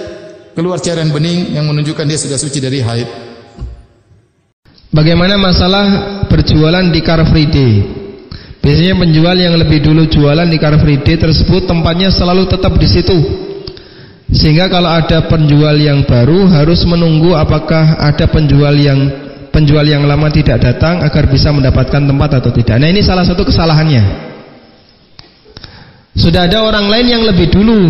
keluar 0.52 0.76
cairan 0.82 1.08
bening 1.08 1.56
yang 1.56 1.64
menunjukkan 1.64 2.04
dia 2.04 2.18
sudah 2.18 2.36
suci 2.36 2.58
dari 2.60 2.82
haid. 2.82 3.08
Bagaimana 4.92 5.40
masalah 5.40 5.86
berjualan 6.28 6.84
di 6.92 7.00
Car 7.00 7.24
Free 7.32 7.48
Day? 7.48 7.72
Biasanya 8.60 8.94
penjual 8.94 9.36
yang 9.40 9.56
lebih 9.56 9.80
dulu 9.80 10.04
jualan 10.04 10.46
di 10.46 10.60
Car 10.60 10.76
Free 10.82 11.00
Day 11.00 11.16
tersebut 11.16 11.64
tempatnya 11.64 12.12
selalu 12.12 12.44
tetap 12.50 12.76
di 12.76 12.88
situ. 12.90 13.18
Sehingga 14.32 14.68
kalau 14.68 14.88
ada 14.88 15.28
penjual 15.28 15.76
yang 15.76 16.04
baru 16.04 16.48
harus 16.48 16.84
menunggu 16.88 17.36
apakah 17.36 18.00
ada 18.00 18.28
penjual 18.28 18.72
yang 18.72 19.21
penjual 19.52 19.84
yang 19.84 20.08
lama 20.08 20.32
tidak 20.32 20.58
datang 20.58 21.04
agar 21.04 21.28
bisa 21.28 21.52
mendapatkan 21.52 22.00
tempat 22.00 22.40
atau 22.40 22.50
tidak. 22.50 22.80
Nah, 22.80 22.88
ini 22.88 23.04
salah 23.04 23.22
satu 23.22 23.44
kesalahannya. 23.44 24.32
Sudah 26.16 26.48
ada 26.48 26.64
orang 26.64 26.88
lain 26.88 27.06
yang 27.08 27.22
lebih 27.22 27.52
dulu. 27.52 27.80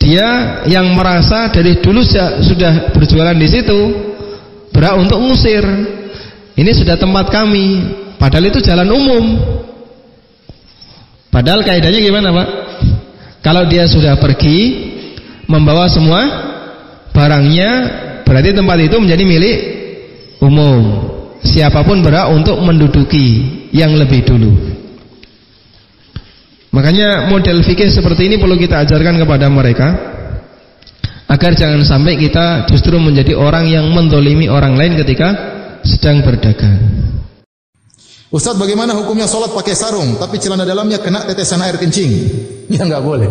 Dia 0.00 0.62
yang 0.66 0.90
merasa 0.96 1.52
dari 1.52 1.78
dulu 1.78 2.02
sudah 2.42 2.90
berjualan 2.90 3.36
di 3.36 3.48
situ 3.48 3.78
berhak 4.74 4.96
untuk 4.98 5.22
ngusir. 5.22 5.62
Ini 6.58 6.70
sudah 6.74 6.98
tempat 6.98 7.30
kami. 7.30 7.84
Padahal 8.18 8.50
itu 8.50 8.60
jalan 8.60 8.90
umum. 8.90 9.24
Padahal 11.30 11.62
kaidahnya 11.62 12.00
gimana 12.02 12.28
Pak? 12.34 12.48
Kalau 13.40 13.64
dia 13.70 13.86
sudah 13.86 14.18
pergi 14.18 14.90
membawa 15.46 15.88
semua 15.88 16.20
barangnya, 17.14 17.70
berarti 18.30 18.54
tempat 18.54 18.78
itu 18.78 18.96
menjadi 19.02 19.24
milik 19.26 19.58
umum. 20.38 21.10
Siapa 21.42 21.82
pun 21.82 21.98
berhak 21.98 22.30
untuk 22.30 22.62
menduduki 22.62 23.58
yang 23.74 23.98
lebih 23.98 24.22
dulu. 24.22 24.52
Makanya 26.70 27.26
model 27.26 27.66
fikih 27.66 27.90
seperti 27.90 28.30
ini 28.30 28.38
perlu 28.38 28.54
kita 28.54 28.86
ajarkan 28.86 29.18
kepada 29.18 29.50
mereka 29.50 29.88
agar 31.26 31.58
jangan 31.58 31.82
sampai 31.82 32.14
kita 32.14 32.70
justru 32.70 32.94
menjadi 33.02 33.34
orang 33.34 33.66
yang 33.66 33.90
mendolimi 33.90 34.46
orang 34.46 34.78
lain 34.78 34.94
ketika 34.94 35.34
sedang 35.82 36.22
berdagang. 36.22 36.78
Ustaz 38.30 38.54
bagaimana 38.54 38.94
hukumnya 38.94 39.26
sholat 39.26 39.50
pakai 39.50 39.74
sarung 39.74 40.14
tapi 40.14 40.38
celana 40.38 40.62
dalamnya 40.62 41.02
kena 41.02 41.26
tetesan 41.26 41.66
air 41.66 41.74
kencing? 41.74 42.10
Ya 42.70 42.86
nggak 42.86 43.02
boleh. 43.02 43.26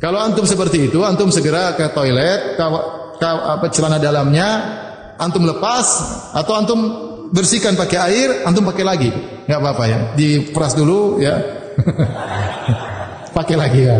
Kalau 0.00 0.16
antum 0.16 0.48
seperti 0.48 0.88
itu, 0.88 1.04
antum 1.04 1.28
segera 1.28 1.76
ke 1.76 1.92
toilet, 1.92 2.56
ke, 2.56 2.64
ke 3.20 3.28
apa 3.28 3.68
celana 3.68 4.00
dalamnya 4.00 4.48
antum 5.20 5.44
lepas 5.44 5.86
atau 6.32 6.56
antum 6.56 6.80
bersihkan 7.30 7.76
pakai 7.76 7.98
air, 8.08 8.28
antum 8.48 8.64
pakai 8.64 8.84
lagi. 8.84 9.10
nggak 9.44 9.60
apa-apa 9.60 9.84
ya. 9.84 9.98
Diperas 10.16 10.72
dulu 10.72 11.20
ya. 11.20 11.36
pakai 13.36 13.56
lagi 13.60 13.80
ya. 13.84 13.98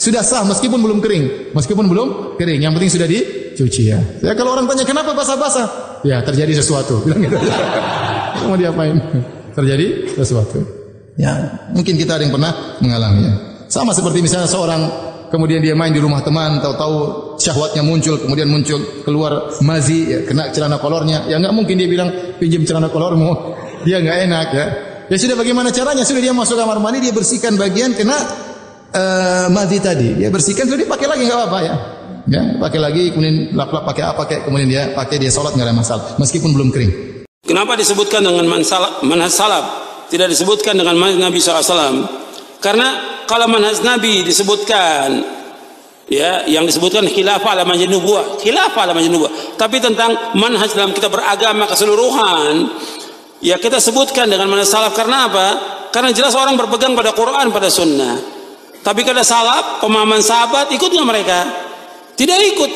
Sudah 0.00 0.26
sah 0.26 0.42
meskipun 0.42 0.82
belum 0.82 0.98
kering. 0.98 1.54
Meskipun 1.54 1.86
belum 1.86 2.08
kering, 2.40 2.64
yang 2.64 2.74
penting 2.74 2.90
sudah 2.90 3.06
dicuci 3.06 3.94
ya. 3.94 4.00
Ya 4.24 4.32
kalau 4.34 4.58
orang 4.58 4.66
tanya 4.66 4.82
kenapa 4.82 5.14
basah-basah? 5.14 6.02
Ya 6.02 6.18
terjadi 6.26 6.58
sesuatu. 6.58 7.00
Bilang 7.06 7.22
gitu. 7.22 7.36
Mau 8.50 8.56
diapain? 8.58 8.96
Terjadi 9.54 10.10
sesuatu. 10.16 10.58
Ya, 11.20 11.36
mungkin 11.76 12.00
kita 12.00 12.16
ada 12.16 12.24
yang 12.24 12.32
pernah 12.32 12.80
mengalaminya. 12.80 13.66
Sama 13.68 13.92
seperti 13.92 14.24
misalnya 14.24 14.48
seorang 14.48 15.09
kemudian 15.30 15.62
dia 15.62 15.72
main 15.78 15.94
di 15.94 16.02
rumah 16.02 16.20
teman, 16.20 16.58
tahu-tahu 16.58 16.96
syahwatnya 17.38 17.86
muncul, 17.86 18.18
kemudian 18.18 18.50
muncul 18.50 18.82
keluar 19.06 19.54
mazi, 19.62 20.10
ya, 20.10 20.18
kena 20.26 20.50
celana 20.50 20.76
kolornya, 20.82 21.30
ya 21.30 21.38
nggak 21.38 21.54
mungkin 21.54 21.78
dia 21.78 21.88
bilang 21.88 22.10
pinjam 22.36 22.66
celana 22.66 22.90
kolormu, 22.90 23.56
dia 23.86 24.02
nggak 24.02 24.18
enak 24.28 24.48
ya. 24.52 24.66
Ya 25.10 25.16
sudah 25.18 25.34
bagaimana 25.34 25.74
caranya? 25.74 26.06
Sudah 26.06 26.22
dia 26.22 26.30
masuk 26.34 26.54
kamar 26.54 26.78
mandi, 26.78 27.02
dia 27.02 27.14
bersihkan 27.14 27.58
bagian 27.58 27.94
kena 27.98 28.14
uh, 28.94 29.46
mazi 29.50 29.82
tadi, 29.82 30.18
dia 30.18 30.30
bersihkan, 30.30 30.66
sudah 30.66 30.82
dipakai 30.82 31.06
lagi 31.06 31.26
nggak 31.26 31.38
apa-apa 31.38 31.58
ya. 31.62 31.74
Ya, 32.30 32.42
pakai 32.62 32.78
lagi, 32.78 33.02
kemudian 33.10 33.56
lap-lap 33.56 33.90
pakai 33.90 34.04
apa, 34.06 34.22
kayak 34.28 34.42
kemudian 34.46 34.68
dia 34.70 34.82
pakai 34.94 35.16
dia 35.18 35.32
sholat 35.32 35.56
nggak 35.56 35.66
ada 35.66 35.74
masalah, 35.74 36.04
meskipun 36.20 36.54
belum 36.54 36.68
kering. 36.70 37.10
Kenapa 37.42 37.74
disebutkan 37.74 38.22
dengan 38.22 38.46
manhaj 38.46 39.32
salaf? 39.32 39.64
Tidak 40.10 40.26
disebutkan 40.26 40.74
dengan 40.74 40.94
Nabi 40.98 41.38
SAW. 41.38 42.02
Karena 42.60 43.19
kalau 43.30 43.46
manhaj 43.46 43.78
Nabi 43.86 44.26
disebutkan 44.26 45.22
ya 46.10 46.42
yang 46.50 46.66
disebutkan 46.66 47.06
khilafah 47.06 47.54
ala 47.54 47.62
manhaj 47.62 47.86
nubuwah, 47.86 48.42
khilafah 48.42 48.82
ala 48.82 48.92
manhaj 48.98 49.06
nubuwah. 49.06 49.30
Tapi 49.54 49.78
tentang 49.78 50.34
manhaj 50.34 50.74
dalam 50.74 50.90
kita 50.90 51.06
beragama 51.06 51.70
keseluruhan 51.70 52.74
ya 53.38 53.54
kita 53.62 53.78
sebutkan 53.78 54.26
dengan 54.26 54.50
manhaj 54.50 54.66
salaf 54.66 54.98
karena 54.98 55.30
apa? 55.30 55.46
Karena 55.94 56.10
jelas 56.10 56.34
orang 56.34 56.58
berpegang 56.58 56.98
pada 56.98 57.14
Quran 57.14 57.54
pada 57.54 57.70
sunnah. 57.70 58.18
Tapi 58.82 59.06
kalau 59.06 59.22
salaf, 59.22 59.78
pemahaman 59.78 60.18
sahabat 60.18 60.74
ikut 60.74 60.90
nggak 60.90 61.06
mereka? 61.06 61.38
Tidak 62.18 62.38
ikut. 62.56 62.70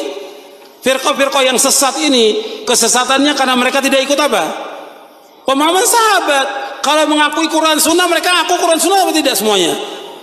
Firqah-firqah 0.84 1.42
yang 1.48 1.56
sesat 1.58 1.96
ini 1.98 2.60
kesesatannya 2.68 3.32
karena 3.34 3.56
mereka 3.56 3.80
tidak 3.80 4.04
ikut 4.04 4.18
apa? 4.20 4.44
Pemahaman 5.48 5.82
sahabat. 5.82 6.46
Kalau 6.84 7.08
mengakui 7.08 7.48
Quran 7.48 7.80
Sunnah, 7.80 8.04
mereka 8.04 8.28
ngaku 8.28 8.60
Quran 8.60 8.76
Sunnah 8.76 9.08
atau 9.08 9.16
tidak 9.16 9.32
semuanya? 9.40 9.72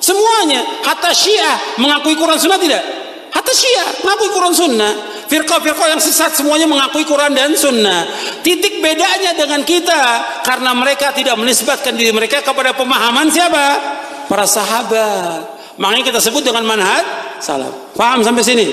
Semuanya. 0.01 0.81
Hatta 0.81 1.13
Syiah 1.13 1.77
mengakui 1.77 2.17
Quran 2.17 2.41
Sunnah 2.41 2.57
tidak? 2.57 2.83
Hatta 3.31 3.53
Syiah 3.53 4.01
mengakui 4.01 4.29
Quran 4.33 4.51
Sunnah. 4.51 4.93
Firqah-firqah 5.31 5.95
yang 5.95 6.01
sesat 6.03 6.35
semuanya 6.35 6.67
mengakui 6.67 7.07
Quran 7.07 7.31
dan 7.31 7.55
Sunnah. 7.55 8.03
Titik 8.43 8.83
bedanya 8.83 9.31
dengan 9.31 9.63
kita 9.63 10.19
karena 10.43 10.75
mereka 10.75 11.15
tidak 11.15 11.39
menisbatkan 11.39 11.95
diri 11.95 12.11
mereka 12.11 12.43
kepada 12.43 12.75
pemahaman 12.75 13.31
siapa? 13.31 13.79
Para 14.27 14.43
sahabat. 14.43 15.61
Makanya 15.79 16.11
kita 16.11 16.19
sebut 16.19 16.43
dengan 16.43 16.67
manhaj 16.67 17.05
salaf. 17.39 17.95
Paham 17.95 18.27
sampai 18.27 18.43
sini? 18.43 18.65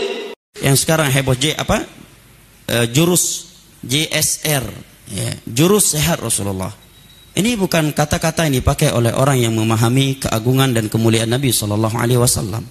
Yang 0.58 0.82
sekarang 0.82 1.14
heboh 1.14 1.38
J 1.38 1.54
apa? 1.54 1.86
E, 2.66 2.90
jurus 2.90 3.54
JSR. 3.86 4.66
Ya, 5.14 5.30
jurus 5.46 5.94
sehat 5.94 6.18
Rasulullah. 6.18 6.87
Ini 7.38 7.54
bukan 7.54 7.94
kata-kata 7.94 8.50
yang 8.50 8.58
dipakai 8.58 8.90
oleh 8.90 9.14
orang 9.14 9.38
yang 9.38 9.54
memahami 9.54 10.18
keagungan 10.18 10.74
dan 10.74 10.90
kemuliaan 10.90 11.30
Nabi 11.30 11.54
Shallallahu 11.54 11.94
Alaihi 11.94 12.18
Wasallam. 12.18 12.66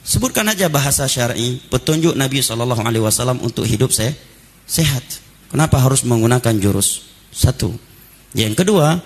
Sebutkan 0.00 0.48
aja 0.48 0.72
bahasa 0.72 1.04
syar'i, 1.04 1.60
petunjuk 1.68 2.16
Nabi 2.16 2.40
Shallallahu 2.40 2.80
Alaihi 2.80 3.04
Wasallam 3.04 3.44
untuk 3.44 3.68
hidup 3.68 3.92
saya 3.92 4.16
sehat. 4.64 5.04
Kenapa 5.52 5.76
harus 5.84 6.00
menggunakan 6.08 6.56
jurus? 6.56 7.12
Satu. 7.28 7.76
Yang 8.32 8.64
kedua, 8.64 8.96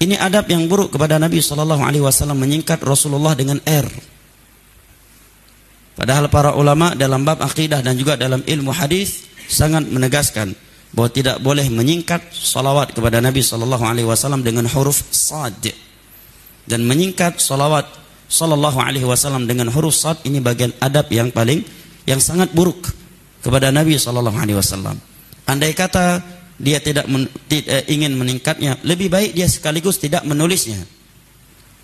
ini 0.00 0.16
adab 0.16 0.48
yang 0.48 0.64
buruk 0.64 0.96
kepada 0.96 1.20
Nabi 1.20 1.44
Shallallahu 1.44 1.84
Alaihi 1.84 2.08
Wasallam 2.08 2.40
menyingkat 2.40 2.80
Rasulullah 2.80 3.36
dengan 3.36 3.60
R. 3.68 3.84
Padahal 5.92 6.32
para 6.32 6.56
ulama 6.56 6.96
dalam 6.96 7.20
bab 7.20 7.44
akidah 7.44 7.84
dan 7.84 8.00
juga 8.00 8.16
dalam 8.16 8.40
ilmu 8.40 8.72
hadis 8.72 9.28
sangat 9.44 9.84
menegaskan 9.84 10.56
bahwa 10.96 11.12
tidak 11.12 11.36
boleh 11.44 11.68
menyingkat 11.68 12.32
salawat 12.32 12.96
kepada 12.96 13.20
Nabi 13.20 13.44
sallallahu 13.44 13.84
alaihi 13.84 14.08
wasallam 14.08 14.40
dengan 14.40 14.64
huruf 14.64 15.04
sad 15.12 15.60
dan 16.64 16.80
menyingkat 16.88 17.36
salawat 17.36 17.84
sallallahu 18.32 18.80
alaihi 18.80 19.04
wasallam 19.04 19.44
dengan 19.44 19.68
huruf 19.68 19.92
sad 19.92 20.16
ini 20.24 20.40
bagian 20.40 20.72
adab 20.80 21.12
yang 21.12 21.28
paling 21.28 21.60
yang 22.08 22.16
sangat 22.16 22.48
buruk 22.56 22.88
kepada 23.44 23.68
Nabi 23.68 24.00
sallallahu 24.00 24.40
alaihi 24.40 24.56
wasallam. 24.56 24.96
Andai 25.44 25.76
kata 25.76 26.24
dia 26.56 26.80
tidak 26.80 27.04
men, 27.12 27.28
eh, 27.52 27.84
ingin 27.92 28.16
meningkatnya, 28.16 28.80
lebih 28.80 29.12
baik 29.12 29.36
dia 29.36 29.44
sekaligus 29.46 30.00
tidak 30.00 30.24
menulisnya. 30.24 30.80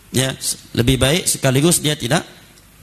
Ya, 0.08 0.32
lebih 0.72 0.96
baik 0.96 1.28
sekaligus 1.28 1.84
dia 1.84 1.94
tidak 2.00 2.24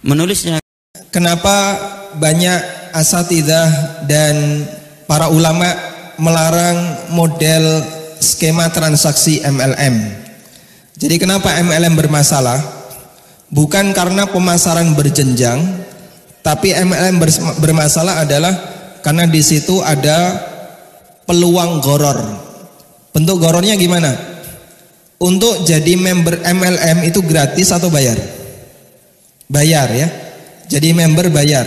menulisnya. 0.06 0.62
Kenapa 1.10 1.78
banyak 2.22 2.94
asatidah 2.94 4.02
dan 4.06 4.66
para 5.10 5.30
ulama 5.34 5.89
melarang 6.20 7.10
model 7.16 7.84
skema 8.20 8.70
transaksi 8.70 9.40
MLM. 9.44 9.96
Jadi 11.00 11.16
kenapa 11.16 11.56
MLM 11.64 11.96
bermasalah? 11.96 12.60
Bukan 13.50 13.96
karena 13.98 14.30
pemasaran 14.30 14.94
berjenjang, 14.94 15.64
tapi 16.46 16.76
MLM 16.76 17.18
bermasalah 17.58 18.22
adalah 18.22 18.54
karena 19.02 19.26
di 19.26 19.42
situ 19.42 19.82
ada 19.82 20.38
peluang 21.26 21.82
goror. 21.82 22.20
Bentuk 23.10 23.42
gorornya 23.42 23.74
gimana? 23.80 24.14
Untuk 25.20 25.66
jadi 25.68 26.00
member 26.00 26.46
MLM 26.46 27.10
itu 27.10 27.20
gratis 27.26 27.74
atau 27.74 27.92
bayar? 27.92 28.16
Bayar 29.50 29.90
ya. 29.92 30.08
Jadi 30.70 30.94
member 30.94 31.34
bayar. 31.34 31.66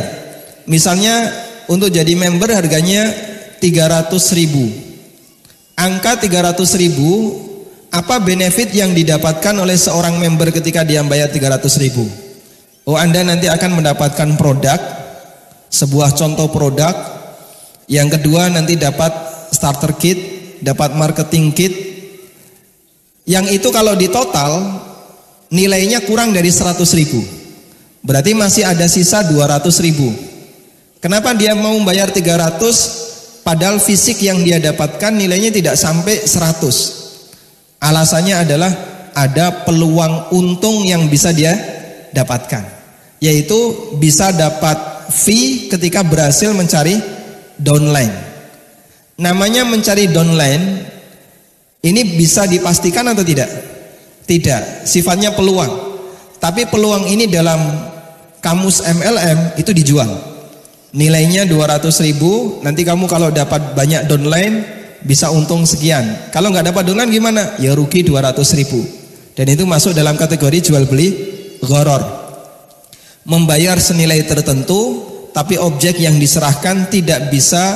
Misalnya 0.71 1.29
untuk 1.67 1.91
jadi 1.91 2.15
member 2.15 2.49
harganya 2.55 3.32
300 3.63 4.11
ribu. 4.35 4.67
Angka 5.79 6.19
300 6.19 6.83
ribu 6.83 7.39
apa 7.95 8.19
benefit 8.19 8.75
yang 8.75 8.91
didapatkan 8.91 9.55
oleh 9.55 9.79
seorang 9.79 10.19
member 10.19 10.51
ketika 10.51 10.83
dia 10.83 11.07
bayar 11.07 11.31
300 11.31 11.63
ribu? 11.79 12.03
Oh 12.83 12.99
anda 12.99 13.23
nanti 13.23 13.47
akan 13.47 13.79
mendapatkan 13.79 14.35
produk 14.35 14.83
sebuah 15.71 16.19
contoh 16.19 16.51
produk. 16.51 16.91
Yang 17.87 18.19
kedua 18.19 18.51
nanti 18.51 18.75
dapat 18.75 19.15
starter 19.55 19.95
kit 19.95 20.19
dapat 20.63 20.95
marketing 20.95 21.55
kit. 21.55 21.75
Yang 23.27 23.63
itu 23.63 23.69
kalau 23.71 23.95
di 23.95 24.11
total 24.11 24.83
nilainya 25.51 26.03
kurang 26.03 26.35
dari 26.35 26.51
100 26.51 26.83
ribu. 26.99 27.23
Berarti 28.03 28.35
masih 28.35 28.67
ada 28.67 28.87
sisa 28.91 29.23
200 29.23 29.63
ribu. 29.79 30.11
Kenapa 30.99 31.35
dia 31.35 31.55
mau 31.55 31.75
bayar 31.83 32.11
300 32.11 33.02
Padahal 33.43 33.83
fisik 33.83 34.23
yang 34.23 34.47
dia 34.47 34.63
dapatkan 34.63 35.11
nilainya 35.19 35.51
tidak 35.51 35.75
sampai 35.75 36.23
100. 36.23 37.83
Alasannya 37.83 38.37
adalah 38.39 38.73
ada 39.19 39.67
peluang 39.67 40.31
untung 40.31 40.87
yang 40.87 41.11
bisa 41.11 41.35
dia 41.35 41.51
dapatkan. 42.15 42.63
Yaitu 43.19 43.59
bisa 43.99 44.31
dapat 44.31 45.11
fee 45.11 45.67
ketika 45.67 46.07
berhasil 46.07 46.55
mencari 46.55 47.03
downline. 47.59 48.15
Namanya 49.19 49.67
mencari 49.67 50.07
downline 50.07 50.87
ini 51.83 52.15
bisa 52.15 52.47
dipastikan 52.47 53.11
atau 53.11 53.27
tidak? 53.27 53.51
Tidak, 54.23 54.87
sifatnya 54.87 55.35
peluang. 55.35 55.91
Tapi 56.39 56.71
peluang 56.71 57.11
ini 57.11 57.27
dalam 57.27 57.59
kamus 58.39 58.87
MLM 58.87 59.59
itu 59.59 59.75
dijual 59.75 60.32
nilainya 60.93 61.49
200 61.49 61.89
ribu 62.05 62.61
nanti 62.61 62.85
kamu 62.85 63.09
kalau 63.09 63.33
dapat 63.33 63.73
banyak 63.73 64.09
downline 64.09 64.65
bisa 65.03 65.33
untung 65.35 65.67
sekian. 65.67 66.31
Kalau 66.31 66.53
nggak 66.53 66.73
dapat 66.73 66.83
downline 66.87 67.11
gimana? 67.11 67.59
Ya 67.59 67.75
rugi 67.75 68.07
200 68.07 68.59
ribu. 68.59 68.81
Dan 69.33 69.49
itu 69.49 69.65
masuk 69.65 69.97
dalam 69.97 70.15
kategori 70.15 70.73
jual 70.73 70.85
beli 70.87 71.09
goror. 71.65 72.05
Membayar 73.25 73.79
senilai 73.81 74.23
tertentu 74.29 75.09
tapi 75.33 75.57
objek 75.57 75.97
yang 75.97 76.21
diserahkan 76.21 76.93
tidak 76.93 77.33
bisa 77.33 77.73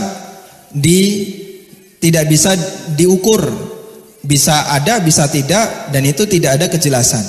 di 0.70 1.32
tidak 1.98 2.28
bisa 2.28 2.54
diukur. 2.94 3.42
Bisa 4.26 4.74
ada, 4.74 4.98
bisa 4.98 5.30
tidak, 5.30 5.94
dan 5.94 6.02
itu 6.02 6.26
tidak 6.26 6.58
ada 6.58 6.66
kejelasan. 6.66 7.22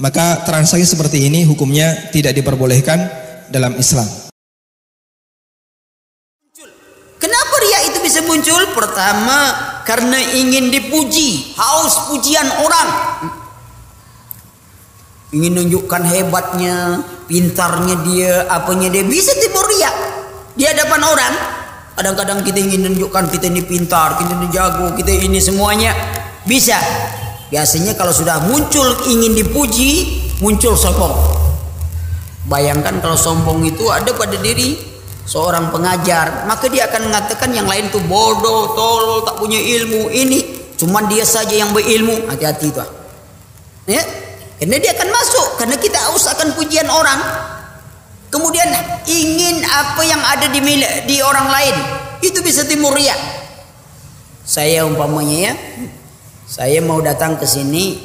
Maka 0.00 0.40
transaksi 0.48 0.88
seperti 0.88 1.28
ini 1.28 1.44
hukumnya 1.44 2.08
tidak 2.08 2.32
diperbolehkan 2.32 2.96
dalam 3.52 3.76
Islam. 3.76 4.08
Kenapa 7.20 7.54
ria 7.60 7.80
itu 7.92 7.99
bisa 8.10 8.26
muncul? 8.26 8.58
Pertama, 8.74 9.54
karena 9.86 10.18
ingin 10.18 10.74
dipuji, 10.74 11.54
haus 11.54 12.10
pujian 12.10 12.42
orang. 12.58 12.88
Ingin 15.30 15.62
nunjukkan 15.62 16.02
hebatnya, 16.10 17.06
pintarnya 17.30 18.02
dia, 18.02 18.50
apanya 18.50 18.90
dia 18.90 19.06
bisa 19.06 19.30
timbul 19.38 19.62
ria 19.62 19.94
di 20.58 20.66
hadapan 20.66 21.06
orang. 21.06 21.34
Kadang-kadang 21.94 22.42
kita 22.42 22.58
ingin 22.58 22.90
menunjukkan 22.90 23.30
kita 23.30 23.46
ini 23.46 23.62
pintar, 23.62 24.18
kita 24.18 24.34
ini 24.34 24.50
jago, 24.50 24.90
kita 24.98 25.14
ini 25.14 25.38
semuanya 25.38 25.94
bisa. 26.42 26.82
Biasanya 27.46 27.94
kalau 27.94 28.10
sudah 28.10 28.42
muncul 28.50 29.06
ingin 29.06 29.38
dipuji, 29.38 30.18
muncul 30.42 30.74
sombong. 30.74 31.14
Bayangkan 32.50 32.98
kalau 32.98 33.14
sombong 33.14 33.62
itu 33.70 33.86
ada 33.86 34.10
pada 34.18 34.34
diri 34.34 34.89
seorang 35.30 35.70
pengajar, 35.70 36.50
maka 36.50 36.66
dia 36.66 36.90
akan 36.90 37.06
mengatakan 37.06 37.54
yang 37.54 37.70
lain 37.70 37.86
itu 37.86 38.02
bodoh, 38.10 38.74
tolol, 38.74 39.22
tak 39.22 39.38
punya 39.38 39.62
ilmu. 39.62 40.10
Ini 40.10 40.38
cuman 40.74 41.06
dia 41.06 41.22
saja 41.22 41.54
yang 41.54 41.70
berilmu. 41.70 42.26
Hati-hati 42.26 42.66
itu. 42.66 42.82
Ya, 43.86 44.02
karena 44.58 44.76
dia 44.82 44.90
akan 44.98 45.08
masuk 45.14 45.46
karena 45.62 45.76
kita 45.78 45.98
haus 46.10 46.26
akan 46.26 46.58
pujian 46.58 46.90
orang. 46.90 47.22
Kemudian 48.30 48.66
ingin 49.06 49.62
apa 49.66 50.02
yang 50.02 50.22
ada 50.22 50.50
di 50.50 50.62
milik 50.62 51.06
di 51.06 51.22
orang 51.22 51.46
lain 51.50 51.76
itu 52.22 52.42
bisa 52.42 52.66
timur 52.66 52.94
ria. 52.94 53.14
Saya 54.42 54.82
umpamanya 54.86 55.50
ya, 55.50 55.54
saya 56.46 56.78
mau 56.82 56.98
datang 57.02 57.38
ke 57.38 57.46
sini, 57.46 57.98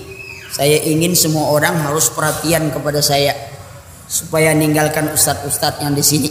saya 0.54 0.82
ingin 0.82 1.18
semua 1.18 1.50
orang 1.54 1.78
harus 1.86 2.10
perhatian 2.10 2.70
kepada 2.70 3.02
saya 3.02 3.34
supaya 4.06 4.54
ninggalkan 4.54 5.10
ustadz-ustadz 5.14 5.82
yang 5.82 5.94
di 5.94 6.06
sini. 6.06 6.30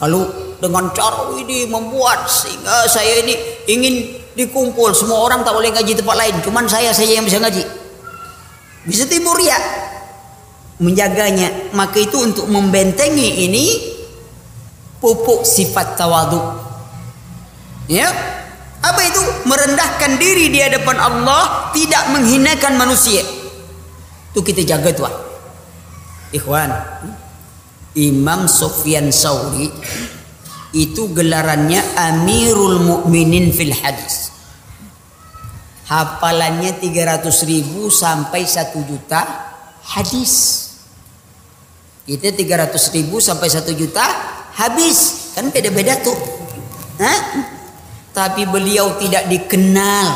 Lalu 0.00 0.20
dengan 0.60 0.88
cara 0.92 1.28
ini 1.36 1.68
membuat 1.68 2.28
sehingga 2.28 2.88
saya 2.88 3.20
ini 3.24 3.36
ingin 3.68 3.94
dikumpul. 4.36 4.92
Semua 4.96 5.20
orang 5.24 5.44
tak 5.44 5.52
boleh 5.52 5.72
ngaji 5.72 5.92
tempat 5.92 6.16
lain, 6.16 6.36
cuman 6.40 6.64
saya 6.68 6.92
saja 6.92 7.12
yang 7.20 7.24
bisa 7.24 7.40
ngaji. 7.40 7.64
Bisa 8.88 9.04
timur 9.04 9.36
ya 9.40 9.56
menjaganya. 10.80 11.72
Maka 11.76 12.00
itu 12.00 12.16
untuk 12.16 12.48
membentengi 12.48 13.44
ini 13.44 13.64
pupuk 14.98 15.44
sifat 15.44 16.00
tawadu. 16.00 16.40
Ya. 17.86 18.08
Apa 18.80 19.00
itu? 19.04 19.20
Merendahkan 19.44 20.16
diri 20.16 20.48
di 20.48 20.64
hadapan 20.64 20.96
Allah 20.96 21.68
tidak 21.76 22.16
menghinakan 22.16 22.80
manusia. 22.80 23.20
Itu 24.32 24.40
kita 24.40 24.64
jaga 24.64 24.88
tuan. 24.96 25.12
Ikhwan 26.32 26.72
Imam 27.98 28.46
Sufyan 28.46 29.10
Sauri 29.10 29.70
itu 30.70 31.10
gelarannya 31.10 31.82
Amirul 31.98 32.78
Mukminin 32.82 33.50
fil 33.50 33.74
hadis 33.74 34.30
hafalannya 35.90 36.78
300 36.78 37.26
ribu 37.50 37.90
sampai 37.90 38.46
1 38.46 38.70
juta 38.86 39.20
hadis 39.82 40.70
kita 42.10 42.34
300 42.34 42.74
ribu 42.98 43.22
sampai 43.22 43.46
1 43.46 43.70
juta 43.78 44.02
habis. 44.58 45.30
Kan 45.38 45.54
beda-beda 45.54 45.94
tuh. 46.02 46.18
Hah? 46.98 47.20
Tapi 48.10 48.50
beliau 48.50 48.98
tidak 48.98 49.30
dikenal. 49.30 50.06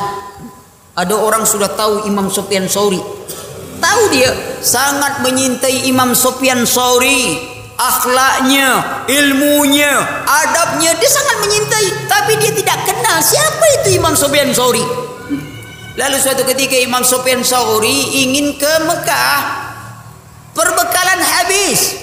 Ada 0.99 1.15
orang 1.15 1.47
sudah 1.47 1.71
tahu 1.71 2.11
Imam 2.11 2.27
Sufyan 2.27 2.67
Sauri. 2.67 2.99
Tahu 3.79 4.03
dia 4.11 4.31
sangat 4.59 5.23
menyintai 5.23 5.87
Imam 5.87 6.19
Sufyan 6.19 6.67
Sauri. 6.67 7.54
Akhlaknya, 7.75 9.03
ilmunya, 9.11 9.99
adabnya 10.23 10.95
dia 10.95 11.11
sangat 11.11 11.43
menyintai. 11.43 11.89
Tapi 12.07 12.33
dia 12.39 12.53
tidak 12.55 12.79
kenal 12.87 13.19
siapa 13.19 13.65
itu 13.83 13.99
Imam 13.99 14.15
Sufyan 14.15 14.55
Sauri. 14.55 14.85
Lalu 15.99 16.17
suatu 16.23 16.47
ketika 16.47 16.79
Imam 16.79 17.03
Sufyan 17.03 17.43
Sauri 17.43 18.27
ingin 18.27 18.55
ke 18.59 18.73
Mekah 18.87 19.65
perbekalan 20.55 21.21
habis 21.21 21.99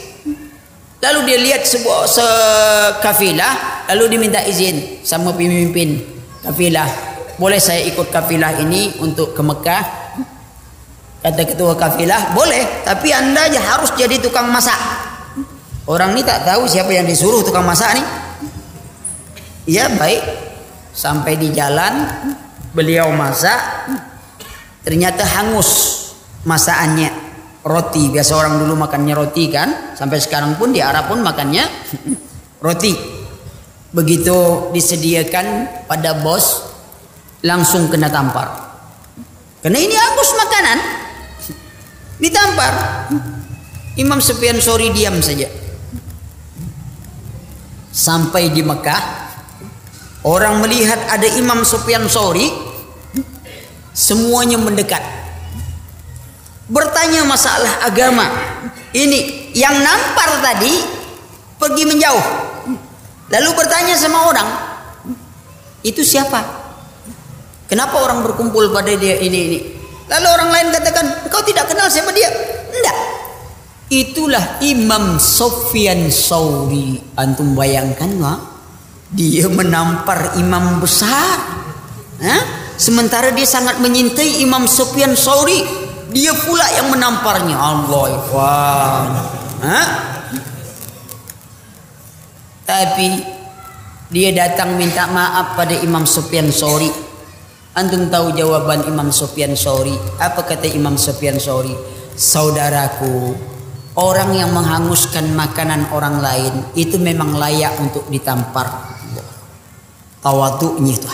lalu 1.02 1.34
dia 1.34 1.38
lihat 1.42 1.64
sebuah 1.66 2.06
sekafilah 2.06 3.88
lalu 3.90 4.16
diminta 4.20 4.44
izin 4.46 5.02
sama 5.02 5.34
pemimpin 5.34 5.98
kafilah 6.46 6.86
boleh 7.42 7.58
saya 7.58 7.82
ikut 7.90 8.14
kafilah 8.14 8.62
ini 8.62 9.02
untuk 9.02 9.34
ke 9.34 9.42
Mekah 9.42 9.84
kata 11.26 11.44
ketua 11.48 11.74
kafilah 11.74 12.38
boleh 12.38 12.86
tapi 12.86 13.10
anda 13.10 13.50
harus 13.50 13.90
jadi 13.98 14.22
tukang 14.22 14.52
masak 14.54 14.78
orang 15.92 16.16
ini 16.16 16.24
tak 16.24 16.48
tahu 16.48 16.64
siapa 16.72 16.96
yang 16.96 17.04
disuruh 17.04 17.44
tukang 17.44 17.68
masak 17.68 18.00
nih 18.00 18.06
ya 19.70 19.92
baik. 19.96 20.24
Sampai 20.92 21.40
di 21.40 21.56
jalan 21.56 22.04
beliau 22.76 23.16
masak. 23.16 23.88
Ternyata 24.82 25.24
hangus 25.24 25.70
masakannya. 26.44 27.32
Roti. 27.62 28.10
Biasa 28.10 28.32
orang 28.36 28.60
dulu 28.60 28.74
makannya 28.76 29.14
roti 29.14 29.48
kan. 29.48 29.96
Sampai 29.96 30.20
sekarang 30.20 30.58
pun 30.58 30.74
di 30.74 30.82
Arab 30.82 31.08
pun 31.08 31.22
makannya 31.22 31.64
roti. 32.66 32.94
Begitu 33.92 34.72
disediakan 34.76 35.68
pada 35.88 36.20
bos 36.20 36.74
langsung 37.46 37.88
kena 37.88 38.10
tampar. 38.12 38.50
Karena 39.62 39.80
ini 39.80 39.96
angus 39.96 40.30
makanan. 40.36 40.78
Ditampar. 42.20 42.74
Imam 44.00 44.24
Sufyan 44.24 44.58
Sori 44.58 44.88
diam 44.96 45.20
saja 45.20 45.61
sampai 48.02 48.50
di 48.50 48.66
Mekah 48.66 49.02
orang 50.26 50.58
melihat 50.66 50.98
ada 51.06 51.30
Imam 51.38 51.62
Sufyan 51.62 52.10
Sori 52.10 52.50
semuanya 53.94 54.58
mendekat 54.58 55.22
bertanya 56.72 57.28
masalah 57.28 57.84
agama. 57.84 58.26
Ini 58.92 59.52
yang 59.56 59.76
nampar 59.84 60.40
tadi 60.40 60.72
pergi 61.60 61.84
menjauh. 61.84 62.26
Lalu 63.32 63.50
bertanya 63.56 63.96
sama 63.96 64.28
orang, 64.28 64.48
itu 65.84 66.04
siapa? 66.04 66.44
Kenapa 67.72 67.96
orang 68.04 68.20
berkumpul 68.28 68.76
pada 68.76 68.92
dia 68.92 69.16
ini 69.24 69.40
ini? 69.48 69.60
Lalu 70.12 70.28
orang 70.28 70.50
lain 70.52 70.68
katakan, 70.76 71.32
kau 71.32 71.40
tidak 71.48 71.72
kenal 71.72 71.88
siapa 71.88 72.12
dia? 72.12 72.28
Tidak. 72.68 72.98
Itulah 73.92 74.64
Imam 74.64 75.20
Sofyan 75.20 76.08
Sauri. 76.08 76.96
Antum 77.20 77.52
bayangkan 77.52 78.12
wah? 78.24 78.40
Dia 79.12 79.52
menampar 79.52 80.40
imam 80.40 80.80
besar. 80.80 81.36
Hah? 82.24 82.44
Sementara 82.80 83.36
dia 83.36 83.44
sangat 83.44 83.84
menyintai 83.84 84.40
Imam 84.40 84.64
Sofyan 84.64 85.14
Sauri 85.20 85.92
dia 86.12 86.36
pula 86.36 86.68
yang 86.76 86.92
menamparnya 86.92 87.56
Allah 87.56 88.04
ikhwan 88.20 89.10
tapi 92.68 93.10
dia 94.12 94.36
datang 94.36 94.76
minta 94.76 95.08
maaf 95.08 95.56
pada 95.56 95.72
Imam 95.80 96.04
Sufyan 96.04 96.52
Sori 96.52 96.92
antum 97.80 98.12
tahu 98.12 98.36
jawaban 98.36 98.84
Imam 98.84 99.08
Sufyan 99.16 99.56
Sori 99.56 99.96
apa 100.20 100.44
kata 100.44 100.68
Imam 100.68 101.00
Sufyan 101.00 101.40
Sori 101.40 101.72
saudaraku 102.16 103.51
orang 104.02 104.34
yang 104.34 104.50
menghanguskan 104.50 105.38
makanan 105.38 105.94
orang 105.94 106.18
lain 106.18 106.54
itu 106.74 106.98
memang 106.98 107.38
layak 107.38 107.78
untuk 107.78 108.10
ditampar. 108.10 108.98
Tawaduknya 110.22 110.94
itu. 110.98 111.10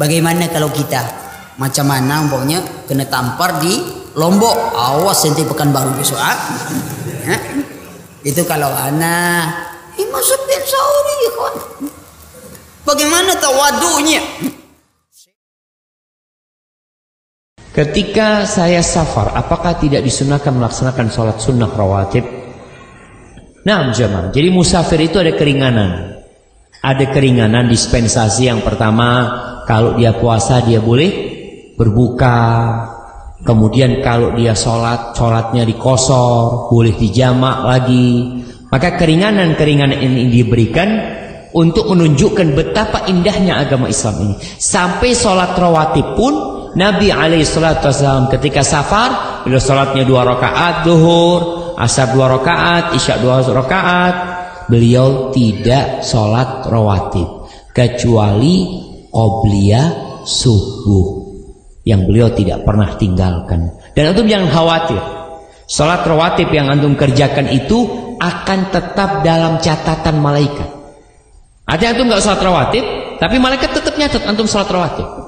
Bagaimana 0.00 0.48
kalau 0.48 0.72
kita? 0.72 1.22
Macam 1.60 1.86
mana 1.86 2.24
umpamanya 2.26 2.64
kena 2.88 3.06
tampar 3.06 3.62
di 3.62 3.78
Lombok? 4.18 4.74
Awas 4.74 5.22
nanti 5.22 5.46
pekan 5.46 5.70
baru 5.70 5.94
besok 5.94 6.18
ah. 6.18 6.34
ya. 7.22 7.36
itu 8.26 8.42
kalau 8.42 8.72
anak 8.72 9.54
Imam 9.94 10.18
Sufyan 10.18 10.62
Sauri 10.66 11.14
kawan. 11.30 11.54
Bagaimana 12.84 13.32
tawadunya 13.38 14.20
Ketika 17.74 18.46
saya 18.46 18.78
safar, 18.86 19.34
apakah 19.34 19.74
tidak 19.82 20.06
disunahkan 20.06 20.54
melaksanakan 20.54 21.10
sholat 21.10 21.42
sunnah 21.42 21.66
rawatib? 21.66 22.22
Nah, 23.66 23.90
jemaah. 23.90 24.30
Jadi 24.30 24.48
musafir 24.54 25.02
itu 25.02 25.18
ada 25.18 25.34
keringanan. 25.34 26.22
Ada 26.78 27.10
keringanan 27.10 27.66
dispensasi 27.66 28.46
yang 28.46 28.62
pertama, 28.62 29.26
kalau 29.66 29.98
dia 29.98 30.14
puasa 30.14 30.62
dia 30.62 30.78
boleh 30.78 31.34
berbuka 31.74 32.38
kemudian 33.42 34.00
kalau 34.00 34.32
dia 34.38 34.54
sholat 34.54 35.12
sholatnya 35.16 35.66
dikosor 35.66 36.70
boleh 36.70 36.94
dijamak 36.94 37.66
lagi 37.66 38.40
maka 38.70 38.94
keringanan-keringanan 38.94 39.98
ini 39.98 40.30
diberikan 40.30 40.88
untuk 41.54 41.90
menunjukkan 41.90 42.54
betapa 42.54 43.10
indahnya 43.10 43.58
agama 43.58 43.90
Islam 43.90 44.30
ini 44.30 44.34
sampai 44.40 45.10
sholat 45.12 45.58
rawatib 45.58 46.14
pun 46.14 46.53
Nabi 46.74 47.14
alaihi 47.14 47.46
salatu 47.46 47.86
wasallam 47.86 48.26
ketika 48.34 48.66
safar, 48.66 49.42
beliau 49.46 49.62
salatnya 49.62 50.02
dua 50.02 50.26
rakaat 50.26 50.82
duhur, 50.82 51.74
asar 51.78 52.10
dua 52.10 52.34
rakaat, 52.34 52.98
isya 52.98 53.22
dua 53.22 53.42
rakaat. 53.42 54.16
Beliau 54.64 55.28
tidak 55.28 56.00
salat 56.02 56.64
rawatib 56.66 57.46
kecuali 57.76 58.64
qobliyah 59.12 60.18
subuh 60.24 61.24
yang 61.84 62.08
beliau 62.08 62.32
tidak 62.32 62.64
pernah 62.64 62.96
tinggalkan. 62.96 63.70
Dan 63.92 64.10
antum 64.16 64.24
jangan 64.24 64.48
khawatir. 64.50 65.02
Salat 65.68 66.02
rawatib 66.08 66.48
yang 66.48 66.72
antum 66.72 66.96
kerjakan 66.96 67.52
itu 67.52 67.84
akan 68.16 68.72
tetap 68.72 69.20
dalam 69.20 69.60
catatan 69.60 70.16
malaikat. 70.16 70.68
Artinya 71.68 71.90
antum 71.92 72.06
nggak 72.08 72.24
salat 72.24 72.42
rawatib, 72.44 72.84
tapi 73.20 73.36
malaikat 73.36 73.70
tetap 73.72 73.94
nyatat 74.00 74.24
antum 74.24 74.48
salat 74.48 74.68
rawatib. 74.72 75.23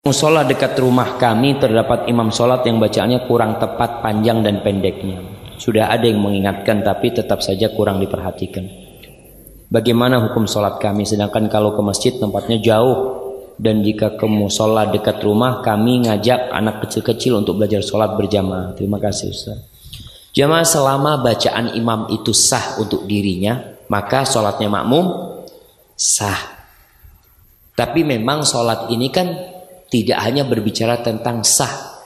Musola 0.00 0.48
dekat 0.48 0.80
rumah 0.80 1.20
kami 1.20 1.60
terdapat 1.60 2.08
imam 2.08 2.32
sholat 2.32 2.64
yang 2.64 2.80
bacaannya 2.80 3.28
kurang 3.28 3.60
tepat 3.60 4.00
panjang 4.00 4.40
dan 4.40 4.64
pendeknya. 4.64 5.20
Sudah 5.60 5.92
ada 5.92 6.08
yang 6.08 6.24
mengingatkan 6.24 6.80
tapi 6.80 7.12
tetap 7.12 7.44
saja 7.44 7.68
kurang 7.68 8.00
diperhatikan. 8.00 8.64
Bagaimana 9.68 10.24
hukum 10.24 10.48
sholat 10.48 10.80
kami? 10.80 11.04
Sedangkan 11.04 11.52
kalau 11.52 11.76
ke 11.76 11.84
masjid 11.84 12.16
tempatnya 12.16 12.56
jauh 12.64 12.96
dan 13.60 13.84
jika 13.84 14.16
ke 14.16 14.24
musola 14.24 14.88
dekat 14.88 15.20
rumah 15.20 15.60
kami 15.60 16.08
ngajak 16.08 16.48
anak 16.48 16.80
kecil-kecil 16.88 17.44
untuk 17.44 17.60
belajar 17.60 17.84
sholat 17.84 18.16
berjamaah. 18.16 18.72
Terima 18.80 18.96
kasih 18.96 19.28
Ustaz. 19.28 19.60
Jamaah 20.32 20.64
selama 20.64 21.20
bacaan 21.20 21.76
imam 21.76 22.08
itu 22.08 22.32
sah 22.32 22.80
untuk 22.80 23.04
dirinya, 23.04 23.76
maka 23.92 24.24
sholatnya 24.24 24.72
makmum 24.72 25.36
sah. 25.92 26.40
Tapi 27.76 28.00
memang 28.00 28.48
sholat 28.48 28.88
ini 28.88 29.12
kan 29.12 29.59
tidak 29.90 30.18
hanya 30.22 30.46
berbicara 30.46 31.02
tentang 31.02 31.42
sah. 31.42 32.00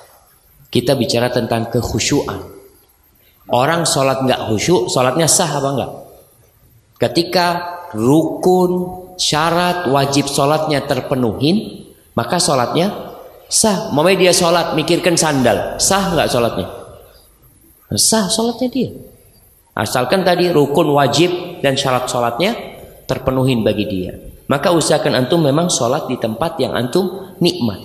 Kita 0.72 0.98
bicara 0.98 1.30
tentang 1.30 1.70
kekhusyuan. 1.70 2.54
Orang 3.44 3.84
sholat 3.84 4.24
nggak 4.24 4.48
khusyuk, 4.48 4.88
sholatnya 4.88 5.28
sah 5.28 5.60
apa 5.60 5.68
enggak? 5.68 5.92
Ketika 6.96 7.46
rukun, 7.92 8.72
syarat, 9.20 9.92
wajib 9.92 10.24
sholatnya 10.32 10.88
terpenuhin, 10.88 11.84
maka 12.16 12.40
sholatnya 12.40 12.88
sah. 13.52 13.92
Mau 13.92 14.08
dia 14.08 14.32
sholat 14.32 14.72
mikirkan 14.72 15.20
sandal, 15.20 15.76
sah 15.76 16.16
nggak 16.16 16.28
sholatnya? 16.32 16.66
Sah 18.00 18.32
sholatnya 18.32 18.68
dia. 18.72 18.90
Asalkan 19.76 20.24
tadi 20.24 20.48
rukun 20.48 20.88
wajib 20.96 21.60
dan 21.60 21.76
syarat 21.76 22.08
sholatnya 22.08 22.56
terpenuhin 23.04 23.60
bagi 23.60 23.84
dia. 23.84 24.23
Maka 24.44 24.76
usahakan 24.76 25.24
antum 25.24 25.40
memang 25.40 25.72
sholat 25.72 26.04
di 26.04 26.20
tempat 26.20 26.60
yang 26.60 26.76
antum 26.76 27.32
nikmat. 27.40 27.80